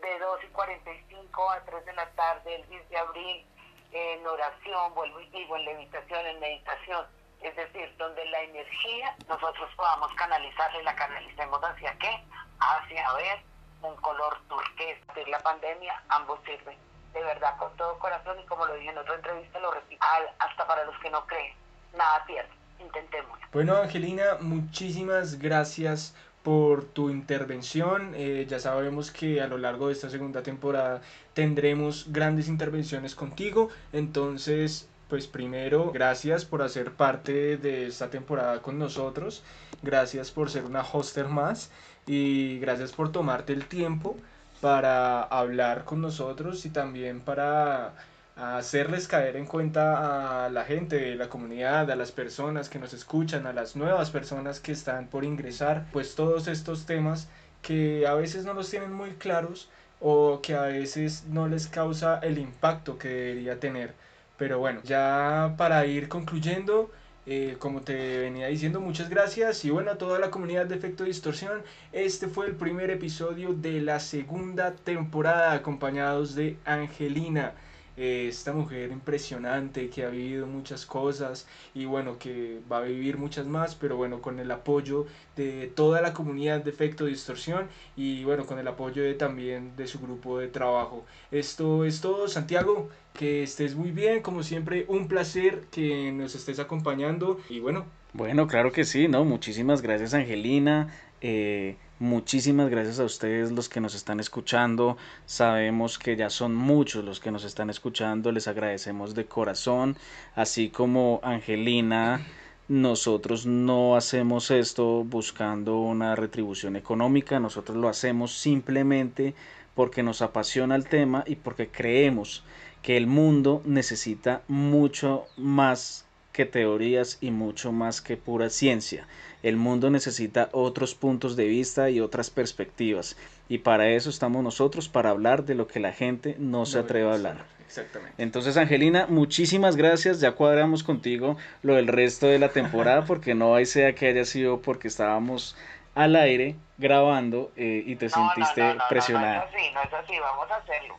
De 0.00 0.18
2 0.18 0.44
y 0.44 0.48
45 0.48 1.50
a 1.50 1.64
3 1.64 1.84
de 1.86 1.92
la 1.94 2.10
tarde, 2.12 2.54
el 2.54 2.68
10 2.68 2.88
de 2.88 2.96
abril, 2.96 3.46
en 3.92 4.26
oración, 4.26 4.94
vuelvo 4.94 5.20
y 5.20 5.28
digo, 5.30 5.56
en 5.56 5.64
levitación, 5.64 6.26
en 6.26 6.40
meditación, 6.40 7.06
es 7.44 7.54
decir, 7.56 7.94
donde 7.98 8.24
la 8.26 8.40
energía 8.40 9.14
nosotros 9.28 9.70
podamos 9.76 10.12
canalizarla 10.14 10.80
y 10.80 10.84
la 10.84 10.96
canalicemos 10.96 11.60
hacia 11.62 11.96
qué, 11.98 12.24
hacia 12.58 13.12
ver 13.14 13.38
un 13.82 13.94
color 13.96 14.38
turquesa. 14.48 15.04
La 15.28 15.38
pandemia, 15.40 16.02
ambos 16.08 16.40
sirven. 16.44 16.76
De 17.12 17.22
verdad, 17.22 17.56
con 17.58 17.76
todo 17.76 17.98
corazón, 17.98 18.40
y 18.40 18.46
como 18.46 18.66
lo 18.66 18.74
dije 18.74 18.90
en 18.90 18.98
otra 18.98 19.14
entrevista, 19.14 19.58
lo 19.60 19.70
repito, 19.70 20.04
hasta 20.38 20.66
para 20.66 20.84
los 20.84 20.98
que 20.98 21.10
no 21.10 21.24
creen, 21.26 21.54
nada 21.96 22.24
pierde, 22.26 22.50
intentemos. 22.80 23.38
Bueno, 23.52 23.76
Angelina, 23.76 24.38
muchísimas 24.40 25.38
gracias 25.38 26.16
por 26.42 26.84
tu 26.86 27.10
intervención. 27.10 28.14
Eh, 28.16 28.46
ya 28.48 28.58
sabemos 28.58 29.10
que 29.10 29.40
a 29.40 29.46
lo 29.46 29.58
largo 29.58 29.88
de 29.88 29.92
esta 29.92 30.10
segunda 30.10 30.42
temporada 30.42 31.02
tendremos 31.34 32.12
grandes 32.12 32.48
intervenciones 32.48 33.14
contigo. 33.14 33.68
Entonces, 33.92 34.88
pues 35.14 35.28
primero, 35.28 35.92
gracias 35.92 36.44
por 36.44 36.60
hacer 36.60 36.90
parte 36.90 37.56
de 37.56 37.86
esta 37.86 38.10
temporada 38.10 38.60
con 38.60 38.80
nosotros, 38.80 39.44
gracias 39.80 40.32
por 40.32 40.50
ser 40.50 40.64
una 40.64 40.82
hoster 40.82 41.28
más 41.28 41.70
y 42.04 42.58
gracias 42.58 42.90
por 42.90 43.12
tomarte 43.12 43.52
el 43.52 43.66
tiempo 43.66 44.16
para 44.60 45.22
hablar 45.22 45.84
con 45.84 46.00
nosotros 46.00 46.66
y 46.66 46.70
también 46.70 47.20
para 47.20 47.92
hacerles 48.34 49.06
caer 49.06 49.36
en 49.36 49.46
cuenta 49.46 50.46
a 50.46 50.50
la 50.50 50.64
gente 50.64 51.14
la 51.14 51.28
comunidad, 51.28 51.88
a 51.88 51.94
las 51.94 52.10
personas 52.10 52.68
que 52.68 52.80
nos 52.80 52.92
escuchan, 52.92 53.46
a 53.46 53.52
las 53.52 53.76
nuevas 53.76 54.10
personas 54.10 54.58
que 54.58 54.72
están 54.72 55.06
por 55.06 55.22
ingresar, 55.22 55.86
pues 55.92 56.16
todos 56.16 56.48
estos 56.48 56.86
temas 56.86 57.28
que 57.62 58.04
a 58.08 58.14
veces 58.14 58.44
no 58.44 58.52
los 58.52 58.68
tienen 58.68 58.92
muy 58.92 59.10
claros 59.10 59.68
o 60.00 60.40
que 60.42 60.56
a 60.56 60.62
veces 60.62 61.22
no 61.28 61.46
les 61.46 61.68
causa 61.68 62.18
el 62.18 62.36
impacto 62.36 62.98
que 62.98 63.06
debería 63.06 63.60
tener. 63.60 63.94
Pero 64.36 64.58
bueno, 64.58 64.80
ya 64.84 65.54
para 65.56 65.86
ir 65.86 66.08
concluyendo, 66.08 66.90
eh, 67.26 67.56
como 67.58 67.82
te 67.82 68.18
venía 68.18 68.48
diciendo, 68.48 68.80
muchas 68.80 69.08
gracias 69.08 69.64
y 69.64 69.70
bueno, 69.70 69.92
a 69.92 69.98
toda 69.98 70.18
la 70.18 70.30
comunidad 70.30 70.66
de 70.66 70.74
Efecto 70.76 71.04
Distorsión, 71.04 71.62
este 71.92 72.28
fue 72.28 72.46
el 72.46 72.54
primer 72.56 72.90
episodio 72.90 73.54
de 73.54 73.80
la 73.80 74.00
segunda 74.00 74.74
temporada 74.74 75.52
acompañados 75.52 76.34
de 76.34 76.56
Angelina. 76.64 77.52
Eh, 77.96 78.26
esta 78.28 78.52
mujer 78.52 78.90
impresionante 78.90 79.88
que 79.88 80.04
ha 80.04 80.08
vivido 80.08 80.46
muchas 80.46 80.84
cosas 80.84 81.46
y 81.74 81.84
bueno, 81.84 82.18
que 82.18 82.58
va 82.70 82.78
a 82.78 82.82
vivir 82.82 83.18
muchas 83.18 83.46
más, 83.46 83.76
pero 83.76 83.96
bueno, 83.96 84.20
con 84.20 84.40
el 84.40 84.50
apoyo 84.50 85.06
de 85.36 85.70
toda 85.74 86.00
la 86.00 86.12
comunidad 86.12 86.64
de 86.64 86.70
Efecto 86.70 87.06
Distorsión 87.06 87.68
y 87.96 88.24
bueno, 88.24 88.46
con 88.46 88.58
el 88.58 88.66
apoyo 88.66 89.02
de, 89.02 89.14
también 89.14 89.76
de 89.76 89.86
su 89.86 90.00
grupo 90.00 90.38
de 90.38 90.48
trabajo. 90.48 91.04
Esto 91.30 91.84
es 91.84 92.00
todo, 92.00 92.26
Santiago, 92.26 92.88
que 93.12 93.44
estés 93.44 93.76
muy 93.76 93.92
bien, 93.92 94.22
como 94.22 94.42
siempre, 94.42 94.86
un 94.88 95.06
placer 95.06 95.62
que 95.70 96.10
nos 96.10 96.34
estés 96.34 96.58
acompañando 96.58 97.40
y 97.48 97.60
bueno. 97.60 97.84
Bueno, 98.12 98.46
claro 98.46 98.72
que 98.72 98.84
sí, 98.84 99.08
¿no? 99.08 99.24
Muchísimas 99.24 99.82
gracias, 99.82 100.14
Angelina. 100.14 100.92
Eh, 101.20 101.76
Muchísimas 102.00 102.70
gracias 102.70 102.98
a 102.98 103.04
ustedes 103.04 103.52
los 103.52 103.68
que 103.68 103.80
nos 103.80 103.94
están 103.94 104.18
escuchando. 104.18 104.96
Sabemos 105.26 105.96
que 105.96 106.16
ya 106.16 106.28
son 106.28 106.52
muchos 106.52 107.04
los 107.04 107.20
que 107.20 107.30
nos 107.30 107.44
están 107.44 107.70
escuchando. 107.70 108.32
Les 108.32 108.48
agradecemos 108.48 109.14
de 109.14 109.26
corazón. 109.26 109.96
Así 110.34 110.70
como 110.70 111.20
Angelina, 111.22 112.26
nosotros 112.66 113.46
no 113.46 113.94
hacemos 113.94 114.50
esto 114.50 115.04
buscando 115.04 115.78
una 115.78 116.16
retribución 116.16 116.74
económica. 116.74 117.38
Nosotros 117.38 117.76
lo 117.76 117.88
hacemos 117.88 118.32
simplemente 118.32 119.36
porque 119.76 120.02
nos 120.02 120.20
apasiona 120.20 120.74
el 120.74 120.88
tema 120.88 121.22
y 121.28 121.36
porque 121.36 121.68
creemos 121.68 122.42
que 122.82 122.96
el 122.96 123.06
mundo 123.06 123.62
necesita 123.64 124.42
mucho 124.48 125.26
más 125.36 126.03
que 126.34 126.44
teorías 126.44 127.16
y 127.20 127.30
mucho 127.30 127.70
más 127.70 128.02
que 128.02 128.16
pura 128.16 128.50
ciencia. 128.50 129.06
El 129.44 129.56
mundo 129.56 129.88
necesita 129.88 130.48
otros 130.52 130.96
puntos 130.96 131.36
de 131.36 131.46
vista 131.46 131.90
y 131.90 132.00
otras 132.00 132.28
perspectivas. 132.28 133.16
Y 133.48 133.58
para 133.58 133.88
eso 133.90 134.10
estamos 134.10 134.42
nosotros, 134.42 134.88
para 134.88 135.10
hablar 135.10 135.44
de 135.44 135.54
lo 135.54 135.68
que 135.68 135.78
la 135.78 135.92
gente 135.92 136.34
no 136.38 136.66
se 136.66 136.80
atreve 136.80 137.08
a 137.08 137.14
hablar. 137.14 137.44
Exactamente. 137.64 138.20
Entonces, 138.20 138.56
Angelina, 138.56 139.06
muchísimas 139.08 139.76
gracias. 139.76 140.20
Ya 140.20 140.32
cuadramos 140.32 140.82
contigo 140.82 141.36
lo 141.62 141.76
del 141.76 141.86
resto 141.86 142.26
de 142.26 142.40
la 142.40 142.48
temporada, 142.48 143.04
porque 143.06 143.34
no 143.36 143.54
hay 143.54 143.64
sea 143.64 143.94
que 143.94 144.08
haya 144.08 144.24
sido 144.24 144.60
porque 144.60 144.88
estábamos 144.88 145.56
al 145.94 146.16
aire 146.16 146.56
grabando 146.78 147.52
eh, 147.56 147.84
y 147.86 147.94
te 147.94 148.08
sentiste 148.08 148.76
presionada. 148.88 149.36
No, 149.36 149.40
no, 149.40 149.46
es 149.46 149.54
así, 149.54 149.72
no 149.72 149.82
es 149.82 149.92
así, 149.92 150.18
vamos 150.18 150.50
a 150.50 150.56
hacerlo. 150.56 150.96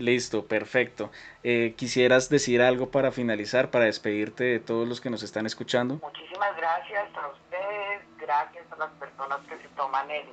Listo, 0.00 0.46
perfecto. 0.46 1.10
Eh, 1.42 1.74
¿Quisieras 1.76 2.30
decir 2.30 2.62
algo 2.62 2.90
para 2.90 3.12
finalizar, 3.12 3.70
para 3.70 3.84
despedirte 3.84 4.44
de 4.44 4.58
todos 4.58 4.88
los 4.88 4.98
que 4.98 5.10
nos 5.10 5.22
están 5.22 5.44
escuchando? 5.44 5.96
Muchísimas 5.96 6.56
gracias 6.56 7.14
a 7.14 7.28
ustedes, 7.28 8.00
gracias 8.16 8.64
a 8.72 8.76
las 8.76 8.90
personas 8.92 9.40
que 9.46 9.58
se 9.58 9.68
toman 9.76 10.10
el, 10.10 10.24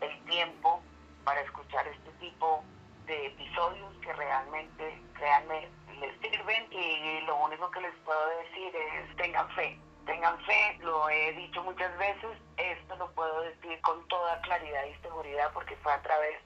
el 0.00 0.24
tiempo 0.24 0.82
para 1.22 1.40
escuchar 1.42 1.86
este 1.86 2.10
tipo 2.18 2.64
de 3.06 3.26
episodios 3.26 3.92
que 4.02 4.12
realmente, 4.14 5.00
créanme, 5.14 5.68
les 6.00 6.12
sirven 6.20 6.66
y 6.72 7.20
lo 7.24 7.36
único 7.36 7.70
que 7.70 7.82
les 7.82 7.94
puedo 8.04 8.20
decir 8.42 8.74
es 8.74 9.16
tengan 9.16 9.48
fe, 9.50 9.78
tengan 10.06 10.36
fe, 10.44 10.78
lo 10.80 11.08
he 11.08 11.32
dicho 11.34 11.62
muchas 11.62 11.96
veces, 11.98 12.30
esto 12.56 12.96
lo 12.96 13.08
puedo 13.12 13.42
decir 13.42 13.80
con 13.82 14.06
toda 14.08 14.40
claridad 14.40 14.86
y 14.86 15.02
seguridad 15.02 15.52
porque 15.54 15.76
fue 15.76 15.92
a 15.92 16.02
través 16.02 16.36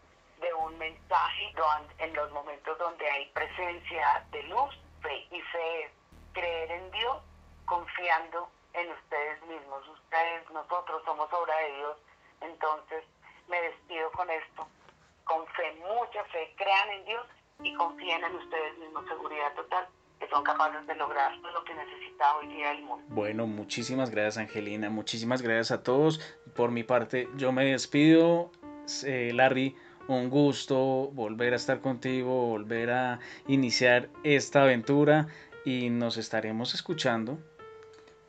de 0.41 0.55
un 0.55 0.79
mensaje 0.79 1.53
en 1.99 2.15
los 2.15 2.31
momentos 2.33 2.79
donde 2.79 3.09
hay 3.11 3.27
presencia 3.31 4.25
de 4.31 4.43
luz, 4.45 4.79
fe 5.03 5.27
y 5.31 5.41
fe 5.41 5.85
es 5.85 5.91
creer 6.33 6.71
en 6.71 6.91
Dios 6.91 7.19
confiando 7.65 8.49
en 8.75 8.91
ustedes 8.91 9.43
mismos. 9.47 9.87
Ustedes, 9.89 10.51
nosotros 10.51 11.03
somos 11.05 11.33
obra 11.33 11.57
de 11.59 11.77
Dios, 11.77 11.97
entonces 12.41 13.05
me 13.49 13.61
despido 13.61 14.11
con 14.13 14.31
esto. 14.31 14.67
Con 15.25 15.47
fe, 15.49 15.75
mucha 15.75 16.25
fe, 16.25 16.55
crean 16.57 16.91
en 16.91 17.05
Dios 17.05 17.27
y 17.63 17.75
confíen 17.75 18.25
en 18.25 18.37
ustedes 18.37 18.79
mismos, 18.79 19.07
seguridad 19.09 19.53
total 19.55 19.89
que 20.19 20.29
son 20.29 20.43
capaces 20.43 20.85
de 20.87 20.95
lograr 20.97 21.37
lo 21.37 21.65
que 21.65 21.75
necesita 21.75 22.37
hoy 22.37 22.49
día 22.49 22.73
el 22.73 22.83
mundo. 22.83 23.05
Bueno, 23.09 23.47
muchísimas 23.47 24.11
gracias 24.11 24.39
Angelina, 24.39 24.91
muchísimas 24.91 25.43
gracias 25.43 25.71
a 25.71 25.83
todos. 25.83 26.19
Por 26.57 26.71
mi 26.71 26.83
parte, 26.83 27.29
yo 27.37 27.53
me 27.53 27.65
despido. 27.67 28.51
Eh, 29.05 29.31
Larry, 29.35 29.77
un 30.09 30.31
gusto 30.31 31.11
volver 31.13 31.53
a 31.53 31.57
estar 31.57 31.81
contigo, 31.81 32.47
volver 32.47 32.91
a 32.91 33.21
iniciar 33.47 34.09
esta 34.25 34.63
aventura 34.63 35.29
y 35.65 35.91
nos 35.91 36.17
estaremos 36.17 36.75
escuchando 36.75 37.39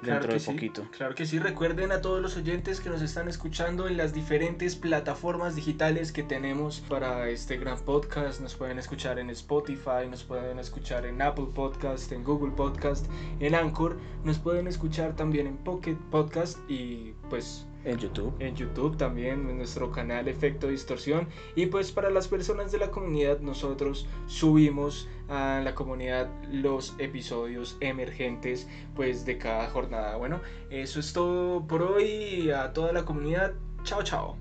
dentro 0.01 0.33
de 0.33 0.39
poquito. 0.39 0.87
claro 0.91 1.13
que 1.15 1.25
sí, 1.25 1.39
recuerden 1.39 1.91
a 1.91 2.01
todos 2.01 2.21
los 2.21 2.37
oyentes 2.37 2.79
que 2.79 2.89
nos 2.89 3.01
están 3.01 3.27
escuchando 3.27 3.87
en 3.87 3.97
las 3.97 4.13
diferentes 4.13 4.75
plataformas 4.75 5.55
digitales 5.55 6.11
que 6.11 6.23
tenemos 6.23 6.81
para 6.81 7.29
este 7.29 7.57
gran 7.57 7.79
podcast. 7.79 8.39
Nos 8.39 8.55
pueden 8.55 8.79
escuchar 8.79 9.19
en 9.19 9.29
Spotify, 9.29 10.07
nos 10.09 10.23
pueden 10.23 10.59
escuchar 10.59 11.05
en 11.05 11.21
Apple 11.21 11.47
Podcast, 11.53 12.11
en 12.11 12.23
Google 12.23 12.51
Podcast, 12.55 13.07
en 13.39 13.55
Anchor, 13.55 13.97
nos 14.23 14.39
pueden 14.39 14.67
escuchar 14.67 15.15
también 15.15 15.47
en 15.47 15.57
Pocket 15.57 15.97
Podcast 16.11 16.57
y 16.69 17.13
pues 17.29 17.65
en 17.85 17.97
YouTube. 17.97 18.33
En 18.39 18.55
YouTube 18.55 18.97
también, 18.97 19.49
en 19.49 19.57
nuestro 19.57 19.91
canal 19.91 20.27
Efecto 20.27 20.67
Distorsión. 20.67 21.27
Y 21.55 21.67
pues 21.67 21.91
para 21.91 22.09
las 22.09 22.27
personas 22.27 22.71
de 22.71 22.79
la 22.79 22.91
comunidad, 22.91 23.39
nosotros 23.39 24.07
subimos 24.27 25.07
a 25.27 25.61
la 25.63 25.75
comunidad 25.75 26.29
los 26.51 26.95
episodios 26.97 27.77
emergentes 27.79 28.67
pues 28.95 29.25
de 29.25 29.37
cada 29.37 29.69
jornada. 29.69 30.17
Bueno, 30.17 30.41
eso 30.69 30.99
es 30.99 31.13
todo 31.13 31.65
por 31.65 31.81
hoy. 31.81 32.51
A 32.51 32.73
toda 32.73 32.91
la 32.91 33.05
comunidad, 33.05 33.53
chao 33.83 34.03
chao. 34.03 34.37